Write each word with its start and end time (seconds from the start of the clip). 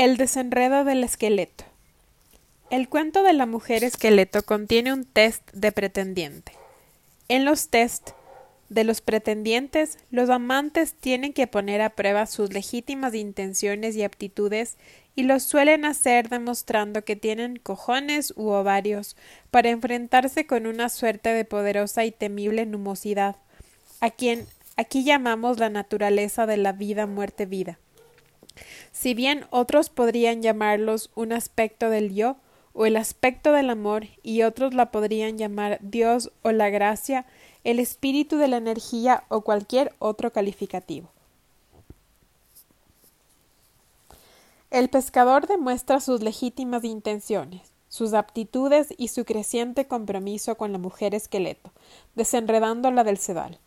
El 0.00 0.16
desenredo 0.16 0.84
del 0.84 1.04
esqueleto. 1.04 1.64
El 2.70 2.88
cuento 2.88 3.22
de 3.22 3.34
la 3.34 3.44
mujer 3.44 3.84
esqueleto 3.84 4.42
contiene 4.42 4.94
un 4.94 5.04
test 5.04 5.46
de 5.52 5.72
pretendiente. 5.72 6.52
En 7.28 7.44
los 7.44 7.68
test 7.68 8.12
de 8.70 8.84
los 8.84 9.02
pretendientes, 9.02 9.98
los 10.10 10.30
amantes 10.30 10.94
tienen 10.94 11.34
que 11.34 11.46
poner 11.46 11.82
a 11.82 11.90
prueba 11.90 12.24
sus 12.24 12.50
legítimas 12.50 13.14
intenciones 13.14 13.94
y 13.94 14.02
aptitudes 14.02 14.78
y 15.16 15.24
lo 15.24 15.38
suelen 15.38 15.84
hacer 15.84 16.30
demostrando 16.30 17.04
que 17.04 17.16
tienen 17.16 17.58
cojones 17.58 18.32
u 18.36 18.48
ovarios 18.48 19.18
para 19.50 19.68
enfrentarse 19.68 20.46
con 20.46 20.66
una 20.66 20.88
suerte 20.88 21.28
de 21.28 21.44
poderosa 21.44 22.06
y 22.06 22.10
temible 22.10 22.64
numosidad, 22.64 23.36
a 24.00 24.08
quien 24.08 24.46
aquí 24.78 25.04
llamamos 25.04 25.58
la 25.58 25.68
naturaleza 25.68 26.46
de 26.46 26.56
la 26.56 26.72
vida 26.72 27.06
muerte 27.06 27.44
vida. 27.44 27.78
Si 28.92 29.14
bien 29.14 29.46
otros 29.50 29.88
podrían 29.88 30.42
llamarlos 30.42 31.10
un 31.14 31.32
aspecto 31.32 31.90
del 31.90 32.14
yo 32.14 32.36
o 32.72 32.86
el 32.86 32.96
aspecto 32.96 33.52
del 33.52 33.70
amor 33.70 34.06
y 34.22 34.42
otros 34.42 34.74
la 34.74 34.90
podrían 34.90 35.38
llamar 35.38 35.78
Dios 35.82 36.32
o 36.42 36.52
la 36.52 36.70
gracia, 36.70 37.26
el 37.64 37.78
espíritu 37.78 38.36
de 38.36 38.48
la 38.48 38.56
energía 38.56 39.24
o 39.28 39.42
cualquier 39.42 39.94
otro 39.98 40.32
calificativo. 40.32 41.10
El 44.70 44.88
pescador 44.88 45.48
demuestra 45.48 46.00
sus 46.00 46.22
legítimas 46.22 46.84
intenciones, 46.84 47.72
sus 47.88 48.14
aptitudes 48.14 48.94
y 48.96 49.08
su 49.08 49.24
creciente 49.24 49.86
compromiso 49.88 50.56
con 50.56 50.70
la 50.70 50.78
mujer 50.78 51.12
esqueleto, 51.14 51.72
desenredándola 52.14 53.02
del 53.02 53.18
sedal. 53.18 53.58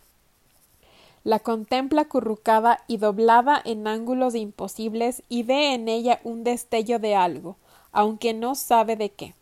La 1.23 1.40
contempla 1.40 2.04
currucada 2.05 2.84
y 2.88 2.98
doblada 2.98 3.62
en 3.64 3.88
ángulos 3.88 4.36
imposibles 4.36 5.23
y 5.30 5.44
ve 5.44 5.73
en 5.73 5.88
ella 5.88 6.20
un 6.25 6.44
destello 6.44 7.00
de 7.00 7.16
algo, 7.16 7.56
aunque 7.94 8.34
no 8.34 8.56
sabe 8.56 8.97
de 8.97 9.09
qué. 9.09 9.34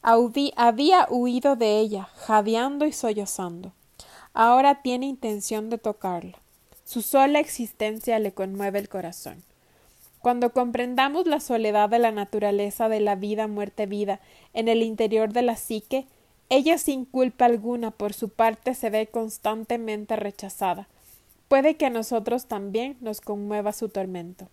había 0.00 1.08
huido 1.10 1.56
de 1.56 1.80
ella, 1.80 2.04
jadeando 2.14 2.86
y 2.86 2.92
sollozando. 2.92 3.72
Ahora 4.32 4.82
tiene 4.82 5.06
intención 5.06 5.70
de 5.70 5.78
tocarla. 5.78 6.38
Su 6.84 7.02
sola 7.02 7.40
existencia 7.40 8.20
le 8.20 8.32
conmueve 8.32 8.78
el 8.78 8.88
corazón. 8.88 9.42
Cuando 10.20 10.52
comprendamos 10.52 11.26
la 11.26 11.40
soledad 11.40 11.88
de 11.88 11.98
la 11.98 12.12
naturaleza 12.12 12.88
de 12.88 13.00
la 13.00 13.16
vida 13.16 13.48
muerte 13.48 13.86
vida 13.86 14.20
en 14.54 14.68
el 14.68 14.82
interior 14.82 15.32
de 15.32 15.42
la 15.42 15.56
psique, 15.56 16.06
ella 16.48 16.78
sin 16.78 17.04
culpa 17.04 17.46
alguna 17.46 17.90
por 17.90 18.14
su 18.14 18.28
parte 18.28 18.74
se 18.74 18.88
ve 18.88 19.08
constantemente 19.08 20.16
rechazada, 20.16 20.88
Puede 21.48 21.76
que 21.76 21.86
a 21.86 21.90
nosotros 21.90 22.46
también 22.46 22.96
nos 23.00 23.20
conmueva 23.20 23.72
su 23.72 23.88
tormento. 23.88 24.48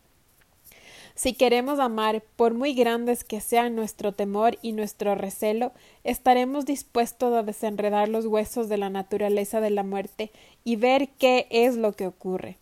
Si 1.13 1.33
queremos 1.33 1.79
amar, 1.79 2.23
por 2.35 2.53
muy 2.53 2.73
grandes 2.73 3.23
que 3.23 3.39
sean 3.39 3.75
nuestro 3.75 4.11
temor 4.11 4.57
y 4.61 4.73
nuestro 4.73 5.15
recelo, 5.15 5.71
estaremos 6.03 6.65
dispuestos 6.65 7.33
a 7.33 7.43
desenredar 7.43 8.09
los 8.09 8.25
huesos 8.25 8.67
de 8.67 8.77
la 8.77 8.89
naturaleza 8.89 9.61
de 9.61 9.69
la 9.69 9.83
muerte 9.83 10.31
y 10.65 10.75
ver 10.75 11.09
qué 11.17 11.47
es 11.49 11.77
lo 11.77 11.93
que 11.93 12.07
ocurre. 12.07 12.57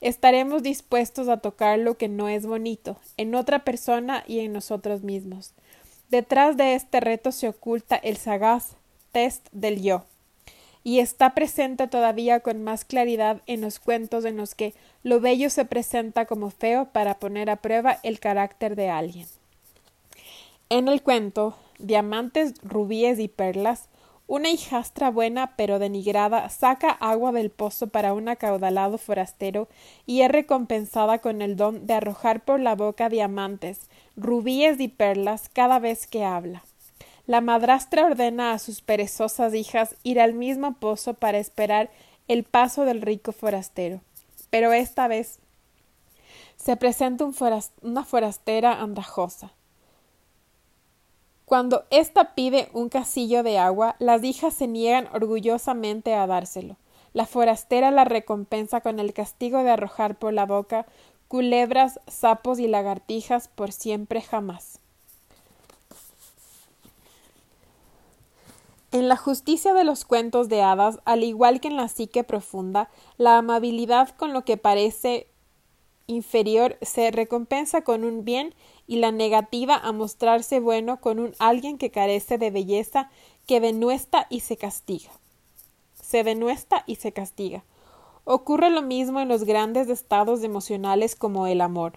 Estaremos 0.00 0.64
dispuestos 0.64 1.28
a 1.28 1.36
tocar 1.36 1.78
lo 1.78 1.96
que 1.96 2.08
no 2.08 2.28
es 2.28 2.44
bonito, 2.44 2.98
en 3.16 3.36
otra 3.36 3.62
persona 3.62 4.24
y 4.26 4.40
en 4.40 4.52
nosotros 4.52 5.04
mismos. 5.04 5.52
Detrás 6.10 6.56
de 6.56 6.74
este 6.74 6.98
reto 6.98 7.30
se 7.30 7.48
oculta 7.48 7.96
el 7.96 8.16
sagaz 8.16 8.76
test 9.12 9.46
del 9.52 9.80
yo 9.80 10.06
y 10.84 10.98
está 10.98 11.34
presente 11.34 11.86
todavía 11.86 12.40
con 12.40 12.62
más 12.62 12.84
claridad 12.84 13.42
en 13.46 13.60
los 13.60 13.78
cuentos 13.78 14.24
en 14.24 14.36
los 14.36 14.54
que 14.54 14.74
lo 15.02 15.20
bello 15.20 15.50
se 15.50 15.64
presenta 15.64 16.26
como 16.26 16.50
feo 16.50 16.86
para 16.86 17.18
poner 17.18 17.50
a 17.50 17.56
prueba 17.56 17.98
el 18.02 18.20
carácter 18.20 18.76
de 18.76 18.88
alguien. 18.88 19.26
En 20.68 20.88
el 20.88 21.02
cuento 21.02 21.56
Diamantes, 21.82 22.54
rubíes 22.62 23.18
y 23.18 23.26
perlas, 23.26 23.88
una 24.28 24.50
hijastra 24.50 25.10
buena 25.10 25.56
pero 25.56 25.80
denigrada 25.80 26.48
saca 26.48 26.90
agua 26.90 27.32
del 27.32 27.50
pozo 27.50 27.88
para 27.88 28.14
un 28.14 28.28
acaudalado 28.28 28.98
forastero 28.98 29.68
y 30.06 30.22
es 30.22 30.30
recompensada 30.30 31.18
con 31.18 31.42
el 31.42 31.56
don 31.56 31.86
de 31.86 31.94
arrojar 31.94 32.44
por 32.44 32.60
la 32.60 32.76
boca 32.76 33.08
diamantes, 33.08 33.90
rubíes 34.16 34.80
y 34.80 34.88
perlas 34.88 35.48
cada 35.48 35.80
vez 35.80 36.06
que 36.06 36.24
habla. 36.24 36.62
La 37.26 37.40
madrastra 37.40 38.04
ordena 38.04 38.52
a 38.52 38.58
sus 38.58 38.80
perezosas 38.80 39.54
hijas 39.54 39.94
ir 40.02 40.20
al 40.20 40.34
mismo 40.34 40.74
pozo 40.74 41.14
para 41.14 41.38
esperar 41.38 41.90
el 42.26 42.42
paso 42.42 42.84
del 42.84 43.00
rico 43.00 43.32
forastero. 43.32 44.00
Pero 44.50 44.72
esta 44.72 45.06
vez 45.06 45.38
se 46.56 46.76
presenta 46.76 47.24
una 47.82 48.04
forastera 48.04 48.80
andrajosa. 48.80 49.52
Cuando 51.44 51.84
ésta 51.90 52.34
pide 52.34 52.70
un 52.72 52.88
casillo 52.88 53.42
de 53.42 53.58
agua, 53.58 53.94
las 53.98 54.24
hijas 54.24 54.54
se 54.54 54.66
niegan 54.66 55.08
orgullosamente 55.12 56.14
a 56.14 56.26
dárselo. 56.26 56.76
La 57.12 57.26
forastera 57.26 57.90
la 57.90 58.04
recompensa 58.04 58.80
con 58.80 58.98
el 58.98 59.12
castigo 59.12 59.62
de 59.62 59.70
arrojar 59.70 60.16
por 60.16 60.32
la 60.32 60.46
boca 60.46 60.86
culebras, 61.28 61.98
sapos 62.08 62.58
y 62.58 62.68
lagartijas 62.68 63.48
por 63.48 63.72
siempre 63.72 64.20
jamás. 64.20 64.81
En 68.92 69.08
la 69.08 69.16
justicia 69.16 69.72
de 69.72 69.84
los 69.84 70.04
cuentos 70.04 70.50
de 70.50 70.60
hadas, 70.60 71.00
al 71.06 71.24
igual 71.24 71.60
que 71.60 71.68
en 71.68 71.78
la 71.78 71.88
psique 71.88 72.24
profunda, 72.24 72.90
la 73.16 73.38
amabilidad 73.38 74.10
con 74.10 74.34
lo 74.34 74.44
que 74.44 74.58
parece 74.58 75.28
inferior 76.06 76.76
se 76.82 77.10
recompensa 77.10 77.84
con 77.84 78.04
un 78.04 78.26
bien 78.26 78.54
y 78.86 78.96
la 78.96 79.10
negativa 79.10 79.76
a 79.76 79.92
mostrarse 79.92 80.60
bueno 80.60 81.00
con 81.00 81.20
un 81.20 81.34
alguien 81.38 81.78
que 81.78 81.90
carece 81.90 82.36
de 82.36 82.50
belleza 82.50 83.08
que 83.46 83.60
denuesta 83.60 84.26
y 84.28 84.40
se 84.40 84.58
castiga. 84.58 85.10
Se 85.94 86.22
denuesta 86.22 86.84
y 86.86 86.96
se 86.96 87.12
castiga. 87.12 87.64
Ocurre 88.24 88.68
lo 88.68 88.82
mismo 88.82 89.20
en 89.20 89.28
los 89.28 89.44
grandes 89.44 89.88
estados 89.88 90.44
emocionales 90.44 91.16
como 91.16 91.46
el 91.46 91.62
amor. 91.62 91.94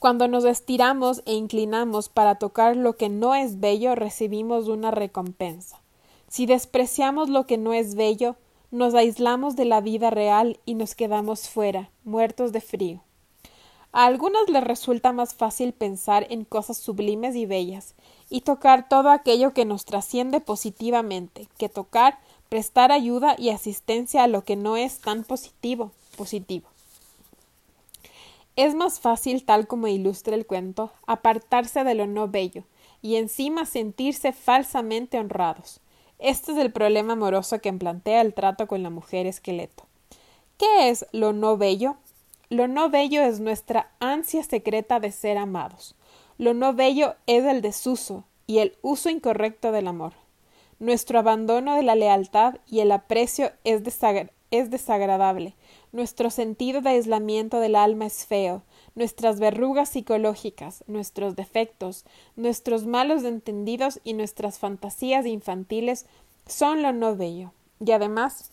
Cuando 0.00 0.28
nos 0.28 0.46
estiramos 0.46 1.20
e 1.26 1.34
inclinamos 1.34 2.08
para 2.08 2.36
tocar 2.36 2.74
lo 2.74 2.96
que 2.96 3.10
no 3.10 3.34
es 3.34 3.60
bello, 3.60 3.94
recibimos 3.94 4.66
una 4.66 4.90
recompensa. 4.90 5.82
Si 6.26 6.46
despreciamos 6.46 7.28
lo 7.28 7.44
que 7.44 7.58
no 7.58 7.74
es 7.74 7.94
bello, 7.96 8.36
nos 8.70 8.94
aislamos 8.94 9.56
de 9.56 9.66
la 9.66 9.82
vida 9.82 10.08
real 10.08 10.58
y 10.64 10.72
nos 10.72 10.94
quedamos 10.94 11.50
fuera, 11.50 11.90
muertos 12.02 12.50
de 12.52 12.62
frío. 12.62 13.02
A 13.92 14.06
algunas 14.06 14.48
les 14.48 14.64
resulta 14.64 15.12
más 15.12 15.34
fácil 15.34 15.74
pensar 15.74 16.26
en 16.30 16.46
cosas 16.46 16.78
sublimes 16.78 17.36
y 17.36 17.44
bellas, 17.44 17.94
y 18.30 18.40
tocar 18.40 18.88
todo 18.88 19.10
aquello 19.10 19.52
que 19.52 19.66
nos 19.66 19.84
trasciende 19.84 20.40
positivamente, 20.40 21.46
que 21.58 21.68
tocar, 21.68 22.18
prestar 22.48 22.90
ayuda 22.90 23.36
y 23.36 23.50
asistencia 23.50 24.24
a 24.24 24.28
lo 24.28 24.44
que 24.44 24.56
no 24.56 24.78
es 24.78 25.00
tan 25.00 25.24
positivo, 25.24 25.90
positivo. 26.16 26.69
Es 28.60 28.74
más 28.74 29.00
fácil, 29.00 29.46
tal 29.46 29.66
como 29.66 29.86
ilustra 29.86 30.34
el 30.34 30.44
cuento, 30.44 30.92
apartarse 31.06 31.82
de 31.82 31.94
lo 31.94 32.06
no 32.06 32.28
bello, 32.28 32.64
y 33.00 33.16
encima 33.16 33.64
sentirse 33.64 34.34
falsamente 34.34 35.18
honrados. 35.18 35.80
Este 36.18 36.52
es 36.52 36.58
el 36.58 36.70
problema 36.70 37.14
amoroso 37.14 37.62
que 37.62 37.72
plantea 37.72 38.20
el 38.20 38.34
trato 38.34 38.66
con 38.66 38.82
la 38.82 38.90
mujer 38.90 39.26
esqueleto. 39.26 39.84
¿Qué 40.58 40.90
es 40.90 41.06
lo 41.10 41.32
no 41.32 41.56
bello? 41.56 41.96
Lo 42.50 42.68
no 42.68 42.90
bello 42.90 43.22
es 43.22 43.40
nuestra 43.40 43.92
ansia 43.98 44.44
secreta 44.44 45.00
de 45.00 45.10
ser 45.10 45.38
amados. 45.38 45.94
Lo 46.36 46.52
no 46.52 46.74
bello 46.74 47.14
es 47.26 47.46
el 47.46 47.62
desuso 47.62 48.24
y 48.46 48.58
el 48.58 48.76
uso 48.82 49.08
incorrecto 49.08 49.72
del 49.72 49.86
amor. 49.86 50.12
Nuestro 50.80 51.18
abandono 51.18 51.76
de 51.76 51.82
la 51.82 51.94
lealtad 51.94 52.56
y 52.66 52.80
el 52.80 52.92
aprecio 52.92 53.52
es, 53.64 53.80
es 54.50 54.70
desagradable, 54.70 55.54
nuestro 55.92 56.30
sentido 56.30 56.80
de 56.80 56.90
aislamiento 56.90 57.60
del 57.60 57.76
alma 57.76 58.06
es 58.06 58.26
feo, 58.26 58.62
nuestras 58.94 59.40
verrugas 59.40 59.90
psicológicas, 59.90 60.84
nuestros 60.86 61.36
defectos, 61.36 62.04
nuestros 62.36 62.86
malos 62.86 63.24
entendidos 63.24 64.00
y 64.04 64.14
nuestras 64.14 64.58
fantasías 64.58 65.26
infantiles 65.26 66.06
son 66.46 66.82
lo 66.82 66.92
no 66.92 67.16
bello. 67.16 67.52
Y 67.84 67.92
además, 67.92 68.50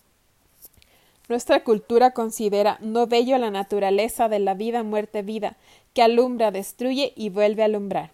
nuestra 1.30 1.64
cultura 1.64 2.12
considera 2.12 2.78
no 2.82 3.08
bello 3.08 3.38
la 3.38 3.52
naturaleza 3.52 4.30
de 4.30 4.40
la 4.40 4.54
vida, 4.54 4.84
muerte, 4.84 5.22
vida, 5.22 5.58
que 5.94 6.02
alumbra, 6.02 6.52
destruye 6.52 7.12
y 7.16 7.30
vuelve 7.30 7.64
a 7.64 7.66
alumbrar. 7.66 8.12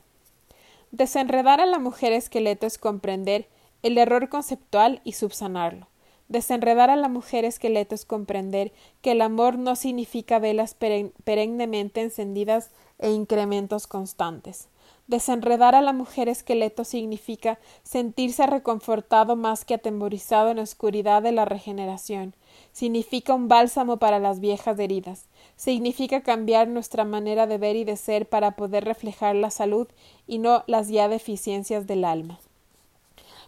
Desenredar 0.92 1.62
a 1.62 1.65
la 1.65 1.80
mujer 1.80 2.13
esqueleto 2.13 2.65
es 2.65 2.77
comprender 2.77 3.47
el 3.83 3.97
error 3.97 4.30
conceptual 4.30 5.01
y 5.03 5.13
subsanarlo. 5.13 5.88
Desenredar 6.33 6.89
a 6.89 6.95
la 6.95 7.09
mujer 7.09 7.45
esqueleto 7.45 7.94
es 7.94 8.06
comprender 8.06 8.71
que 9.03 9.12
el 9.12 9.21
amor 9.21 9.59
no 9.59 9.75
significa 9.75 10.39
velas 10.39 10.74
perennemente 10.74 12.01
encendidas 12.01 12.71
e 12.97 13.12
incrementos 13.12 13.85
constantes. 13.85 14.68
Desenredar 15.06 15.75
a 15.75 15.81
la 15.83 15.94
mujer 15.94 16.30
esqueleto 16.30 16.85
significa 16.85 17.59
sentirse 17.83 18.47
reconfortado 18.47 19.35
más 19.35 19.63
que 19.63 19.75
atemorizado 19.75 20.50
en 20.50 20.57
la 20.57 20.63
oscuridad 20.63 21.21
de 21.21 21.33
la 21.33 21.45
regeneración. 21.45 22.33
Significa 22.71 23.35
un 23.35 23.47
bálsamo 23.47 23.97
para 23.97 24.18
las 24.18 24.39
viejas 24.39 24.80
heridas. 24.80 25.25
Significa 25.56 26.21
cambiar 26.21 26.68
nuestra 26.68 27.06
manera 27.06 27.45
de 27.45 27.59
ver 27.59 27.75
y 27.75 27.83
de 27.83 27.95
ser 27.95 28.27
para 28.27 28.56
poder 28.56 28.85
reflejar 28.85 29.35
la 29.35 29.51
salud 29.51 29.88
y 30.25 30.39
no 30.39 30.63
las 30.65 30.88
ya 30.89 31.07
deficiencias 31.09 31.85
del 31.85 32.03
alma. 32.03 32.39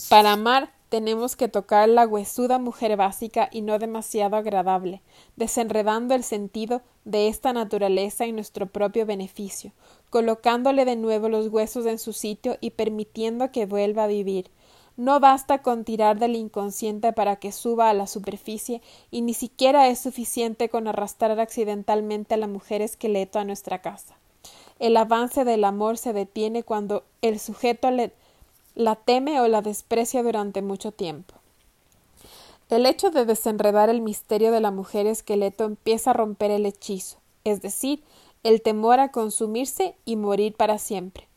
Para 0.07 0.33
amar 0.33 0.74
tenemos 0.95 1.35
que 1.35 1.49
tocar 1.49 1.89
la 1.89 2.07
huesuda 2.07 2.57
mujer 2.57 2.95
básica 2.95 3.49
y 3.51 3.63
no 3.63 3.79
demasiado 3.79 4.37
agradable, 4.37 5.01
desenredando 5.35 6.15
el 6.15 6.23
sentido 6.23 6.83
de 7.03 7.27
esta 7.27 7.51
naturaleza 7.51 8.23
en 8.23 8.35
nuestro 8.35 8.67
propio 8.67 9.05
beneficio, 9.05 9.73
colocándole 10.09 10.85
de 10.85 10.95
nuevo 10.95 11.27
los 11.27 11.49
huesos 11.49 11.85
en 11.85 11.99
su 11.99 12.13
sitio 12.13 12.55
y 12.61 12.69
permitiendo 12.69 13.51
que 13.51 13.65
vuelva 13.65 14.05
a 14.05 14.07
vivir. 14.07 14.49
No 14.95 15.19
basta 15.19 15.61
con 15.61 15.83
tirar 15.83 16.17
del 16.17 16.37
inconsciente 16.37 17.11
para 17.11 17.35
que 17.35 17.51
suba 17.51 17.89
a 17.89 17.93
la 17.93 18.07
superficie, 18.07 18.81
y 19.11 19.19
ni 19.19 19.33
siquiera 19.33 19.89
es 19.89 19.99
suficiente 19.99 20.69
con 20.69 20.87
arrastrar 20.87 21.41
accidentalmente 21.41 22.35
a 22.35 22.37
la 22.37 22.47
mujer 22.47 22.81
esqueleto 22.81 23.37
a 23.37 23.43
nuestra 23.43 23.81
casa. 23.81 24.15
El 24.79 24.95
avance 24.95 25.43
del 25.43 25.65
amor 25.65 25.97
se 25.97 26.13
detiene 26.13 26.63
cuando 26.63 27.03
el 27.21 27.41
sujeto 27.41 27.91
le 27.91 28.13
la 28.75 28.95
teme 28.95 29.39
o 29.39 29.47
la 29.47 29.61
desprecia 29.61 30.21
durante 30.21 30.61
mucho 30.61 30.91
tiempo. 30.91 31.33
El 32.69 32.85
hecho 32.85 33.09
de 33.09 33.25
desenredar 33.25 33.89
el 33.89 34.01
misterio 34.01 34.51
de 34.51 34.59
la 34.59 34.71
mujer 34.71 35.07
esqueleto 35.07 35.63
empieza 35.63 36.11
a 36.11 36.13
romper 36.13 36.51
el 36.51 36.65
hechizo, 36.65 37.17
es 37.43 37.61
decir, 37.61 38.03
el 38.43 38.61
temor 38.61 38.99
a 38.99 39.11
consumirse 39.11 39.95
y 40.03 40.17
morir 40.17 40.55
para 40.55 40.77
siempre. 40.77 41.27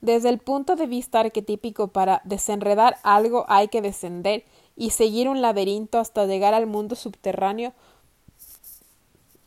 Desde 0.00 0.28
el 0.28 0.38
punto 0.38 0.76
de 0.76 0.86
vista 0.86 1.20
arquetípico, 1.20 1.88
para 1.88 2.20
desenredar 2.24 2.98
algo 3.04 3.44
hay 3.48 3.68
que 3.68 3.80
descender 3.80 4.44
y 4.76 4.90
seguir 4.90 5.28
un 5.28 5.40
laberinto 5.40 5.98
hasta 5.98 6.26
llegar 6.26 6.54
al 6.54 6.66
mundo 6.66 6.96
subterráneo 6.96 7.72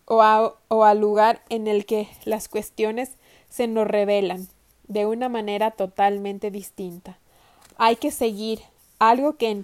o, 0.05 0.21
al 0.21 0.99
lugar 0.99 1.41
en 1.49 1.67
el 1.67 1.85
que 1.85 2.07
las 2.23 2.47
cuestiones 2.47 3.11
se 3.49 3.67
nos 3.67 3.87
revelan 3.87 4.47
de 4.87 5.05
una 5.05 5.29
manera 5.29 5.71
totalmente 5.71 6.51
distinta 6.51 7.19
hay 7.77 7.95
que 7.95 8.11
seguir 8.11 8.61
algo 8.99 9.37
que, 9.37 9.63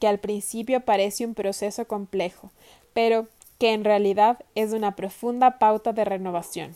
que 0.00 0.08
al 0.08 0.18
principio 0.18 0.80
parece 0.80 1.26
un 1.26 1.34
proceso 1.34 1.86
complejo, 1.86 2.50
pero 2.92 3.26
que 3.58 3.72
en 3.72 3.84
realidad 3.84 4.38
es 4.54 4.72
una 4.72 4.96
profunda 4.96 5.58
pauta 5.58 5.92
de 5.92 6.04
renovación. 6.04 6.74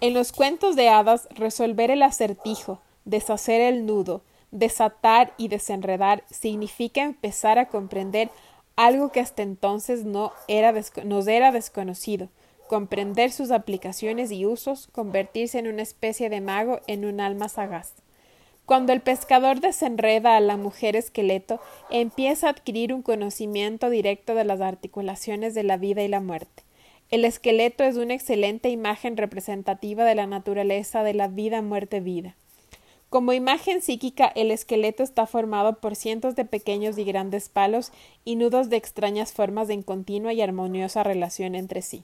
En 0.00 0.14
los 0.14 0.32
cuentos 0.32 0.76
de 0.76 0.88
hadas, 0.88 1.28
resolver 1.30 1.90
el 1.90 2.02
acertijo, 2.02 2.80
deshacer 3.04 3.60
el 3.60 3.86
nudo, 3.86 4.22
desatar 4.50 5.34
y 5.36 5.48
desenredar 5.48 6.24
significa 6.30 7.02
empezar 7.02 7.58
a 7.58 7.68
comprender 7.68 8.30
algo 8.76 9.10
que 9.10 9.20
hasta 9.20 9.42
entonces 9.42 10.04
no 10.04 10.32
era 10.48 10.72
nos 11.04 11.26
era 11.26 11.52
desconocido, 11.52 12.28
comprender 12.68 13.32
sus 13.32 13.50
aplicaciones 13.50 14.30
y 14.30 14.46
usos, 14.46 14.88
convertirse 14.92 15.58
en 15.58 15.68
una 15.68 15.82
especie 15.82 16.28
de 16.28 16.40
mago 16.40 16.80
en 16.86 17.04
un 17.04 17.20
alma 17.20 17.48
sagaz. 17.48 17.92
Cuando 18.66 18.94
el 18.94 19.02
pescador 19.02 19.60
desenreda 19.60 20.36
a 20.36 20.40
la 20.40 20.56
mujer 20.56 20.96
esqueleto, 20.96 21.60
empieza 21.90 22.46
a 22.46 22.50
adquirir 22.50 22.94
un 22.94 23.02
conocimiento 23.02 23.90
directo 23.90 24.34
de 24.34 24.44
las 24.44 24.62
articulaciones 24.62 25.52
de 25.52 25.64
la 25.64 25.76
vida 25.76 26.02
y 26.02 26.08
la 26.08 26.20
muerte. 26.20 26.62
El 27.10 27.26
esqueleto 27.26 27.84
es 27.84 27.96
una 27.96 28.14
excelente 28.14 28.70
imagen 28.70 29.18
representativa 29.18 30.04
de 30.04 30.14
la 30.14 30.26
naturaleza 30.26 31.02
de 31.02 31.12
la 31.12 31.28
vida, 31.28 31.60
muerte, 31.60 32.00
vida. 32.00 32.36
Como 33.10 33.34
imagen 33.34 33.82
psíquica, 33.82 34.32
el 34.34 34.50
esqueleto 34.50 35.02
está 35.02 35.26
formado 35.26 35.74
por 35.74 35.94
cientos 35.94 36.34
de 36.34 36.46
pequeños 36.46 36.96
y 36.96 37.04
grandes 37.04 37.50
palos 37.50 37.92
y 38.24 38.36
nudos 38.36 38.70
de 38.70 38.76
extrañas 38.76 39.34
formas 39.34 39.68
en 39.68 39.82
continua 39.82 40.32
y 40.32 40.40
armoniosa 40.40 41.02
relación 41.02 41.54
entre 41.54 41.82
sí. 41.82 42.02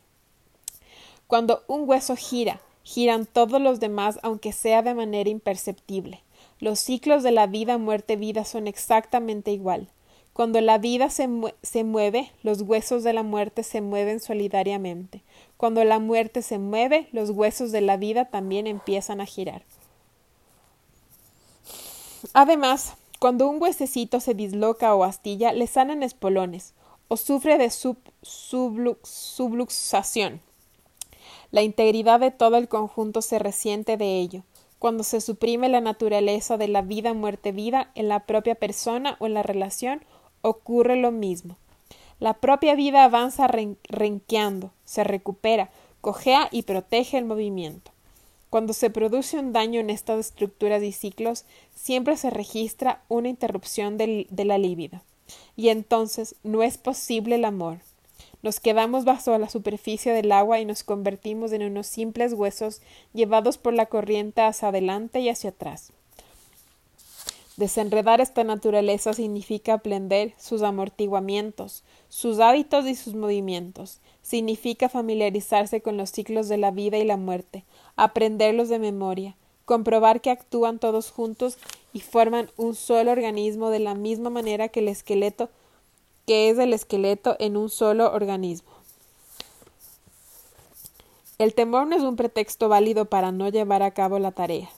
Cuando 1.26 1.64
un 1.68 1.88
hueso 1.88 2.16
gira, 2.16 2.60
giran 2.82 3.24
todos 3.24 3.62
los 3.62 3.80
demás, 3.80 4.20
aunque 4.22 4.52
sea 4.52 4.82
de 4.82 4.94
manera 4.94 5.30
imperceptible. 5.30 6.20
Los 6.60 6.78
ciclos 6.78 7.22
de 7.22 7.30
la 7.30 7.46
vida, 7.46 7.78
muerte, 7.78 8.16
vida 8.16 8.44
son 8.44 8.66
exactamente 8.66 9.50
igual. 9.50 9.88
Cuando 10.34 10.60
la 10.60 10.76
vida 10.76 11.08
se, 11.08 11.26
se, 11.62 11.84
mueve, 11.84 12.32
los 12.42 12.60
huesos 12.60 13.02
de 13.02 13.14
la 13.14 13.22
muerte 13.22 13.62
se 13.62 13.80
mueven 13.80 14.20
solidariamente. 14.20 15.22
Cuando 15.56 15.82
la 15.84 15.98
muerte 15.98 16.42
se 16.42 16.58
mueve, 16.58 17.08
los 17.12 17.30
huesos 17.30 17.72
de 17.72 17.80
la 17.80 17.96
vida 17.96 18.26
también 18.26 18.66
empiezan 18.66 19.22
a 19.22 19.26
girar. 19.26 19.64
Además, 22.34 22.94
cuando 23.18 23.48
un 23.48 23.60
huesecito 23.60 24.20
se 24.20 24.34
disloca 24.34 24.94
o 24.94 25.04
astilla, 25.04 25.52
le 25.52 25.66
salen 25.66 26.02
espolones 26.02 26.74
o 27.08 27.16
sufre 27.16 27.56
de 27.56 27.70
sub, 27.70 27.96
subluxación. 29.02 30.42
La 31.52 31.62
integridad 31.62 32.20
de 32.20 32.30
todo 32.30 32.58
el 32.58 32.68
conjunto 32.68 33.22
se 33.22 33.38
resiente 33.38 33.96
de 33.96 34.20
ello 34.20 34.44
cuando 34.80 35.04
se 35.04 35.20
suprime 35.20 35.68
la 35.68 35.82
naturaleza 35.82 36.56
de 36.56 36.66
la 36.66 36.80
vida 36.80 37.12
muerte 37.12 37.52
vida 37.52 37.90
en 37.94 38.08
la 38.08 38.20
propia 38.20 38.54
persona 38.54 39.18
o 39.20 39.26
en 39.26 39.34
la 39.34 39.42
relación, 39.42 40.02
ocurre 40.40 40.96
lo 40.96 41.12
mismo. 41.12 41.58
La 42.18 42.32
propia 42.32 42.74
vida 42.74 43.04
avanza 43.04 43.46
renqueando, 43.46 44.70
se 44.86 45.04
recupera, 45.04 45.70
cojea 46.00 46.48
y 46.50 46.62
protege 46.62 47.18
el 47.18 47.26
movimiento. 47.26 47.90
Cuando 48.48 48.72
se 48.72 48.88
produce 48.88 49.38
un 49.38 49.52
daño 49.52 49.80
en 49.80 49.90
estas 49.90 50.18
estructuras 50.18 50.82
y 50.82 50.92
ciclos, 50.92 51.44
siempre 51.74 52.16
se 52.16 52.30
registra 52.30 53.02
una 53.08 53.28
interrupción 53.28 53.98
de 53.98 54.44
la 54.46 54.56
libido. 54.56 55.02
Y 55.56 55.68
entonces 55.68 56.36
no 56.42 56.62
es 56.62 56.78
posible 56.78 57.34
el 57.34 57.44
amor, 57.44 57.80
nos 58.42 58.60
quedamos 58.60 59.04
bajo 59.04 59.36
la 59.38 59.48
superficie 59.48 60.12
del 60.12 60.32
agua 60.32 60.60
y 60.60 60.64
nos 60.64 60.82
convertimos 60.82 61.52
en 61.52 61.62
unos 61.62 61.86
simples 61.86 62.32
huesos 62.32 62.80
llevados 63.12 63.58
por 63.58 63.74
la 63.74 63.86
corriente 63.86 64.40
hacia 64.42 64.68
adelante 64.68 65.20
y 65.20 65.28
hacia 65.28 65.50
atrás. 65.50 65.92
Desenredar 67.60 68.22
esta 68.22 68.42
naturaleza 68.42 69.12
significa 69.12 69.74
aprender 69.74 70.32
sus 70.38 70.62
amortiguamientos, 70.62 71.84
sus 72.08 72.38
hábitos 72.38 72.86
y 72.86 72.94
sus 72.94 73.14
movimientos. 73.14 74.00
Significa 74.22 74.88
familiarizarse 74.88 75.82
con 75.82 75.98
los 75.98 76.10
ciclos 76.10 76.48
de 76.48 76.56
la 76.56 76.70
vida 76.70 76.96
y 76.96 77.04
la 77.04 77.18
muerte, 77.18 77.64
aprenderlos 77.96 78.70
de 78.70 78.78
memoria, 78.78 79.36
comprobar 79.66 80.22
que 80.22 80.30
actúan 80.30 80.78
todos 80.78 81.10
juntos 81.10 81.58
y 81.92 82.00
forman 82.00 82.48
un 82.56 82.74
solo 82.74 83.12
organismo 83.12 83.68
de 83.68 83.80
la 83.80 83.94
misma 83.94 84.30
manera 84.30 84.68
que 84.68 84.80
el 84.80 84.88
esqueleto 84.88 85.50
que 86.30 86.48
es 86.48 86.60
el 86.60 86.72
esqueleto 86.72 87.34
en 87.40 87.56
un 87.56 87.68
solo 87.68 88.12
organismo. 88.12 88.70
El 91.38 91.54
temor 91.54 91.88
no 91.88 91.96
es 91.96 92.04
un 92.04 92.14
pretexto 92.14 92.68
válido 92.68 93.06
para 93.06 93.32
no 93.32 93.48
llevar 93.48 93.82
a 93.82 93.90
cabo 93.90 94.20
la 94.20 94.30
tarea. 94.30 94.70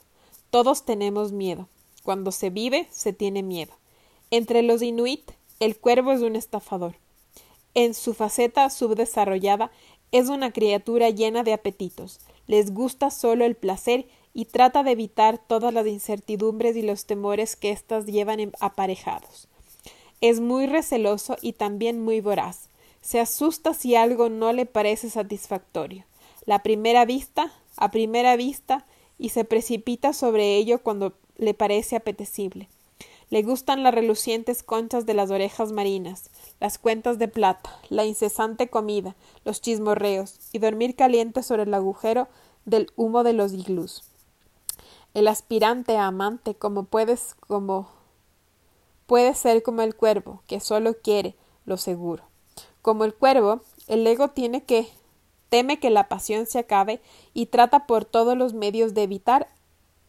Todos 0.49 0.83
tenemos 0.83 1.31
miedo. 1.31 1.67
Cuando 2.01 2.31
se 2.31 2.49
vive, 2.49 2.87
se 2.89 3.13
tiene 3.13 3.43
miedo. 3.43 3.71
Entre 4.31 4.63
los 4.63 4.81
inuit, 4.81 5.29
el 5.59 5.77
cuervo 5.77 6.11
es 6.13 6.21
un 6.21 6.35
estafador. 6.35 6.95
En 7.75 7.93
su 7.93 8.15
faceta 8.15 8.67
subdesarrollada, 8.71 9.69
es 10.11 10.29
una 10.29 10.51
criatura 10.51 11.11
llena 11.11 11.43
de 11.43 11.53
apetitos. 11.53 12.19
Les 12.47 12.73
gusta 12.73 13.11
solo 13.11 13.45
el 13.45 13.53
placer 13.53 14.07
y 14.33 14.45
trata 14.45 14.81
de 14.81 14.93
evitar 14.93 15.37
todas 15.37 15.71
las 15.71 15.85
incertidumbres 15.85 16.75
y 16.75 16.81
los 16.81 17.05
temores 17.05 17.55
que 17.55 17.69
éstas 17.69 18.07
llevan 18.07 18.39
aparejados. 18.59 19.49
Es 20.23 20.39
muy 20.39 20.67
receloso 20.67 21.35
y 21.41 21.51
también 21.51 22.01
muy 22.01 22.21
voraz. 22.21 22.69
Se 23.01 23.19
asusta 23.19 23.73
si 23.73 23.97
algo 23.97 24.29
no 24.29 24.53
le 24.53 24.65
parece 24.65 25.09
satisfactorio. 25.09 26.05
La 26.45 26.63
primera 26.63 27.03
vista, 27.03 27.51
a 27.75 27.91
primera 27.91 28.37
vista, 28.37 28.85
y 29.19 29.29
se 29.29 29.43
precipita 29.43 30.13
sobre 30.13 30.55
ello 30.55 30.81
cuando 30.81 31.11
le 31.35 31.53
parece 31.53 31.97
apetecible. 31.97 32.69
Le 33.31 33.43
gustan 33.43 33.83
las 33.83 33.93
relucientes 33.93 34.63
conchas 34.63 35.05
de 35.05 35.13
las 35.13 35.29
orejas 35.29 35.73
marinas, 35.73 36.29
las 36.61 36.77
cuentas 36.77 37.19
de 37.19 37.27
plata, 37.27 37.77
la 37.89 38.05
incesante 38.05 38.69
comida, 38.69 39.17
los 39.43 39.59
chismorreos, 39.59 40.39
y 40.53 40.59
dormir 40.59 40.95
caliente 40.95 41.43
sobre 41.43 41.63
el 41.63 41.73
agujero 41.73 42.29
del 42.63 42.89
humo 42.95 43.25
de 43.25 43.33
los 43.33 43.51
iglús. 43.51 44.05
El 45.13 45.27
aspirante 45.27 45.97
a 45.97 46.07
amante, 46.07 46.55
como 46.55 46.85
puedes, 46.85 47.35
como 47.45 47.89
puede 49.13 49.35
ser 49.35 49.61
como 49.61 49.83
el 49.83 49.93
cuervo, 49.93 50.41
que 50.47 50.59
solo 50.59 50.95
quiere 50.95 51.35
lo 51.65 51.77
seguro. 51.77 52.23
Como 52.81 53.03
el 53.03 53.13
cuervo, 53.13 53.61
el 53.87 54.07
ego 54.07 54.29
tiene 54.29 54.63
que 54.63 54.87
teme 55.49 55.79
que 55.79 55.91
la 55.91 56.09
pasión 56.09 56.47
se 56.47 56.57
acabe 56.57 56.99
y 57.31 57.45
trata 57.45 57.85
por 57.85 58.05
todos 58.05 58.35
los 58.35 58.55
medios 58.55 58.95
de 58.95 59.03
evitar 59.03 59.49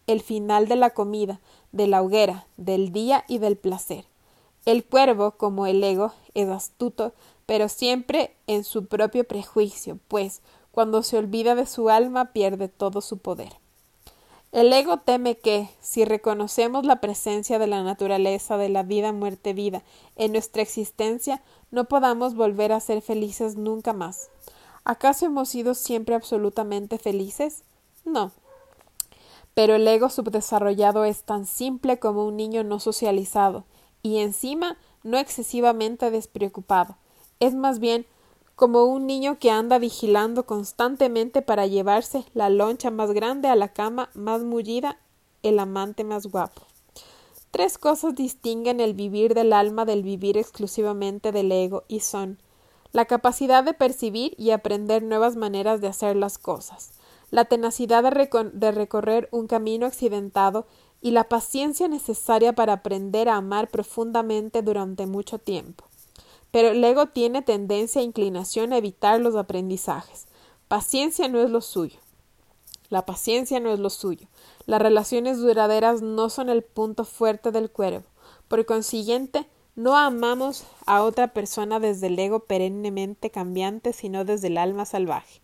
el 0.06 0.22
final 0.22 0.68
de 0.68 0.76
la 0.76 0.88
comida, 0.88 1.42
de 1.70 1.86
la 1.86 2.00
hoguera, 2.00 2.46
del 2.56 2.92
día 2.92 3.26
y 3.28 3.36
del 3.36 3.58
placer. 3.58 4.06
El 4.64 4.86
cuervo, 4.86 5.32
como 5.32 5.66
el 5.66 5.84
ego, 5.84 6.14
es 6.32 6.48
astuto, 6.48 7.12
pero 7.44 7.68
siempre 7.68 8.34
en 8.46 8.64
su 8.64 8.86
propio 8.86 9.24
prejuicio, 9.24 9.98
pues 10.08 10.40
cuando 10.70 11.02
se 11.02 11.18
olvida 11.18 11.54
de 11.54 11.66
su 11.66 11.90
alma 11.90 12.32
pierde 12.32 12.68
todo 12.68 13.02
su 13.02 13.18
poder. 13.18 13.52
El 14.54 14.72
ego 14.72 14.98
teme 14.98 15.36
que, 15.36 15.68
si 15.80 16.04
reconocemos 16.04 16.86
la 16.86 17.00
presencia 17.00 17.58
de 17.58 17.66
la 17.66 17.82
naturaleza 17.82 18.56
de 18.56 18.68
la 18.68 18.84
vida, 18.84 19.10
muerte, 19.10 19.52
vida 19.52 19.82
en 20.14 20.30
nuestra 20.30 20.62
existencia, 20.62 21.42
no 21.72 21.86
podamos 21.86 22.36
volver 22.36 22.70
a 22.70 22.78
ser 22.78 23.02
felices 23.02 23.56
nunca 23.56 23.92
más. 23.92 24.30
¿Acaso 24.84 25.26
hemos 25.26 25.48
sido 25.48 25.74
siempre 25.74 26.14
absolutamente 26.14 26.98
felices? 26.98 27.64
No. 28.04 28.30
Pero 29.54 29.74
el 29.74 29.88
ego 29.88 30.08
subdesarrollado 30.08 31.04
es 31.04 31.24
tan 31.24 31.46
simple 31.46 31.98
como 31.98 32.24
un 32.24 32.36
niño 32.36 32.62
no 32.62 32.78
socializado, 32.78 33.64
y 34.04 34.18
encima 34.18 34.78
no 35.02 35.18
excesivamente 35.18 36.12
despreocupado. 36.12 36.96
Es 37.40 37.56
más 37.56 37.80
bien 37.80 38.06
como 38.56 38.84
un 38.84 39.06
niño 39.06 39.38
que 39.38 39.50
anda 39.50 39.78
vigilando 39.78 40.46
constantemente 40.46 41.42
para 41.42 41.66
llevarse 41.66 42.24
la 42.34 42.50
loncha 42.50 42.90
más 42.90 43.12
grande 43.12 43.48
a 43.48 43.56
la 43.56 43.68
cama 43.68 44.10
más 44.14 44.42
mullida, 44.42 44.98
el 45.42 45.58
amante 45.58 46.04
más 46.04 46.26
guapo. 46.26 46.62
Tres 47.50 47.78
cosas 47.78 48.14
distinguen 48.14 48.80
el 48.80 48.94
vivir 48.94 49.34
del 49.34 49.52
alma 49.52 49.84
del 49.84 50.02
vivir 50.02 50.36
exclusivamente 50.36 51.32
del 51.32 51.52
ego 51.52 51.84
y 51.88 52.00
son 52.00 52.38
la 52.92 53.06
capacidad 53.06 53.64
de 53.64 53.74
percibir 53.74 54.34
y 54.38 54.50
aprender 54.50 55.02
nuevas 55.02 55.34
maneras 55.34 55.80
de 55.80 55.88
hacer 55.88 56.14
las 56.14 56.38
cosas, 56.38 56.92
la 57.30 57.44
tenacidad 57.44 58.04
de, 58.04 58.50
de 58.52 58.72
recorrer 58.72 59.28
un 59.32 59.48
camino 59.48 59.86
accidentado 59.86 60.66
y 61.00 61.10
la 61.10 61.24
paciencia 61.24 61.88
necesaria 61.88 62.54
para 62.54 62.74
aprender 62.74 63.28
a 63.28 63.36
amar 63.36 63.68
profundamente 63.68 64.62
durante 64.62 65.06
mucho 65.06 65.38
tiempo. 65.38 65.84
Pero 66.54 66.68
el 66.68 66.84
ego 66.84 67.06
tiene 67.06 67.42
tendencia 67.42 68.00
e 68.00 68.04
inclinación 68.04 68.72
a 68.72 68.76
evitar 68.76 69.20
los 69.20 69.34
aprendizajes. 69.34 70.28
Paciencia 70.68 71.26
no 71.26 71.42
es 71.42 71.50
lo 71.50 71.60
suyo. 71.60 71.98
La 72.90 73.04
paciencia 73.04 73.58
no 73.58 73.72
es 73.72 73.80
lo 73.80 73.90
suyo. 73.90 74.28
Las 74.64 74.80
relaciones 74.80 75.38
duraderas 75.38 76.00
no 76.00 76.30
son 76.30 76.48
el 76.48 76.62
punto 76.62 77.04
fuerte 77.04 77.50
del 77.50 77.72
cuervo. 77.72 78.04
Por 78.46 78.64
consiguiente, 78.66 79.48
no 79.74 79.96
amamos 79.96 80.62
a 80.86 81.02
otra 81.02 81.34
persona 81.34 81.80
desde 81.80 82.06
el 82.06 82.16
ego 82.16 82.44
perennemente 82.44 83.30
cambiante, 83.30 83.92
sino 83.92 84.24
desde 84.24 84.46
el 84.46 84.56
alma 84.56 84.84
salvaje. 84.84 85.40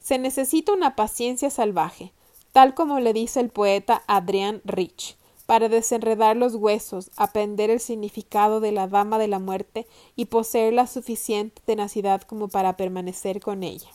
Se 0.00 0.18
necesita 0.18 0.74
una 0.74 0.96
paciencia 0.96 1.48
salvaje, 1.48 2.12
tal 2.52 2.74
como 2.74 3.00
le 3.00 3.14
dice 3.14 3.40
el 3.40 3.48
poeta 3.48 4.02
Adrián 4.06 4.60
Rich 4.66 5.16
para 5.46 5.68
desenredar 5.68 6.36
los 6.36 6.54
huesos, 6.54 7.10
aprender 7.16 7.70
el 7.70 7.80
significado 7.80 8.60
de 8.60 8.72
la 8.72 8.86
dama 8.88 9.18
de 9.18 9.28
la 9.28 9.38
muerte 9.38 9.86
y 10.16 10.26
poseer 10.26 10.72
la 10.72 10.86
suficiente 10.86 11.60
tenacidad 11.64 12.22
como 12.22 12.48
para 12.48 12.76
permanecer 12.76 13.40
con 13.40 13.62
ella. 13.62 13.90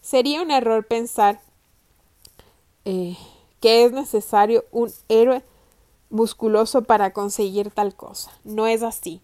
Sería 0.00 0.42
un 0.42 0.50
error 0.50 0.86
pensar 0.86 1.40
eh, 2.84 3.16
que 3.60 3.84
es 3.84 3.92
necesario 3.92 4.64
un 4.70 4.92
héroe 5.08 5.42
musculoso 6.10 6.82
para 6.82 7.12
conseguir 7.12 7.70
tal 7.70 7.94
cosa. 7.94 8.30
No 8.44 8.66
es 8.66 8.82
así. 8.82 9.20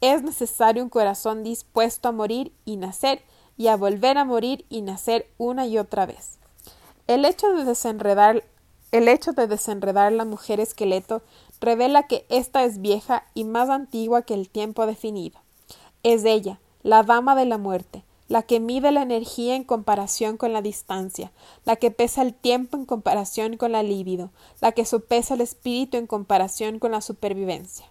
Es 0.00 0.22
necesario 0.22 0.82
un 0.82 0.88
corazón 0.88 1.42
dispuesto 1.42 2.08
a 2.08 2.12
morir 2.12 2.52
y 2.64 2.76
nacer 2.76 3.22
y 3.56 3.68
a 3.68 3.76
volver 3.76 4.18
a 4.18 4.24
morir 4.24 4.64
y 4.68 4.82
nacer 4.82 5.26
una 5.38 5.66
y 5.66 5.78
otra 5.78 6.06
vez. 6.06 6.38
El 7.06 7.24
hecho 7.24 7.52
de 7.52 7.64
desenredar 7.64 8.44
el 8.92 9.08
hecho 9.08 9.32
de 9.32 9.46
desenredar 9.46 10.12
la 10.12 10.26
mujer 10.26 10.60
esqueleto 10.60 11.22
revela 11.60 12.06
que 12.06 12.26
ésta 12.28 12.64
es 12.64 12.80
vieja 12.80 13.24
y 13.34 13.44
más 13.44 13.70
antigua 13.70 14.22
que 14.22 14.34
el 14.34 14.50
tiempo 14.50 14.86
definido. 14.86 15.40
Es 16.02 16.24
ella, 16.24 16.60
la 16.82 17.02
dama 17.02 17.34
de 17.34 17.46
la 17.46 17.56
muerte, 17.56 18.04
la 18.28 18.42
que 18.42 18.60
mide 18.60 18.92
la 18.92 19.02
energía 19.02 19.56
en 19.56 19.64
comparación 19.64 20.36
con 20.36 20.52
la 20.52 20.60
distancia, 20.60 21.32
la 21.64 21.76
que 21.76 21.90
pesa 21.90 22.22
el 22.22 22.34
tiempo 22.34 22.76
en 22.76 22.84
comparación 22.84 23.56
con 23.56 23.72
la 23.72 23.82
libido, 23.82 24.30
la 24.60 24.72
que 24.72 24.84
sopesa 24.84 25.34
el 25.34 25.40
espíritu 25.40 25.96
en 25.96 26.06
comparación 26.06 26.78
con 26.78 26.92
la 26.92 27.00
supervivencia. 27.00 27.86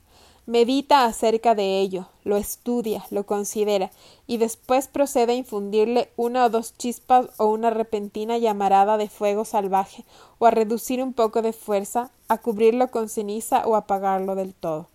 Medita 0.47 1.05
acerca 1.05 1.53
de 1.53 1.79
ello, 1.79 2.07
lo 2.23 2.35
estudia, 2.35 3.05
lo 3.11 3.27
considera, 3.27 3.91
y 4.25 4.37
después 4.37 4.87
procede 4.87 5.33
a 5.33 5.35
infundirle 5.35 6.09
una 6.17 6.45
o 6.45 6.49
dos 6.49 6.75
chispas 6.75 7.27
o 7.37 7.45
una 7.45 7.69
repentina 7.69 8.39
llamarada 8.39 8.97
de 8.97 9.07
fuego 9.07 9.45
salvaje, 9.45 10.03
o 10.39 10.47
a 10.47 10.51
reducir 10.51 11.03
un 11.03 11.13
poco 11.13 11.43
de 11.43 11.53
fuerza, 11.53 12.09
a 12.27 12.39
cubrirlo 12.39 12.89
con 12.89 13.07
ceniza 13.07 13.67
o 13.67 13.75
apagarlo 13.75 14.33
del 14.33 14.55
todo. 14.55 14.87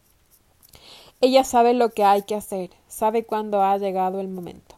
Ella 1.20 1.44
sabe 1.44 1.74
lo 1.74 1.90
que 1.90 2.02
hay 2.02 2.22
que 2.22 2.34
hacer, 2.34 2.70
sabe 2.88 3.24
cuándo 3.24 3.62
ha 3.62 3.78
llegado 3.78 4.20
el 4.20 4.28
momento. 4.28 4.74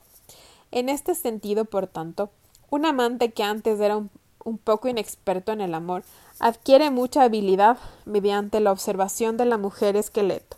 En 0.70 0.90
este 0.90 1.14
sentido, 1.14 1.64
por 1.64 1.86
tanto, 1.86 2.28
un 2.68 2.84
amante 2.84 3.32
que 3.32 3.42
antes 3.42 3.80
era 3.80 3.96
un, 3.96 4.10
un 4.44 4.58
poco 4.58 4.88
inexperto 4.88 5.50
en 5.52 5.62
el 5.62 5.72
amor, 5.72 6.04
adquiere 6.40 6.90
mucha 6.90 7.22
habilidad 7.22 7.78
mediante 8.04 8.60
la 8.60 8.72
observación 8.72 9.36
de 9.36 9.44
la 9.44 9.58
mujer 9.58 9.96
esqueleto 9.96 10.56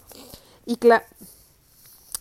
y, 0.66 0.78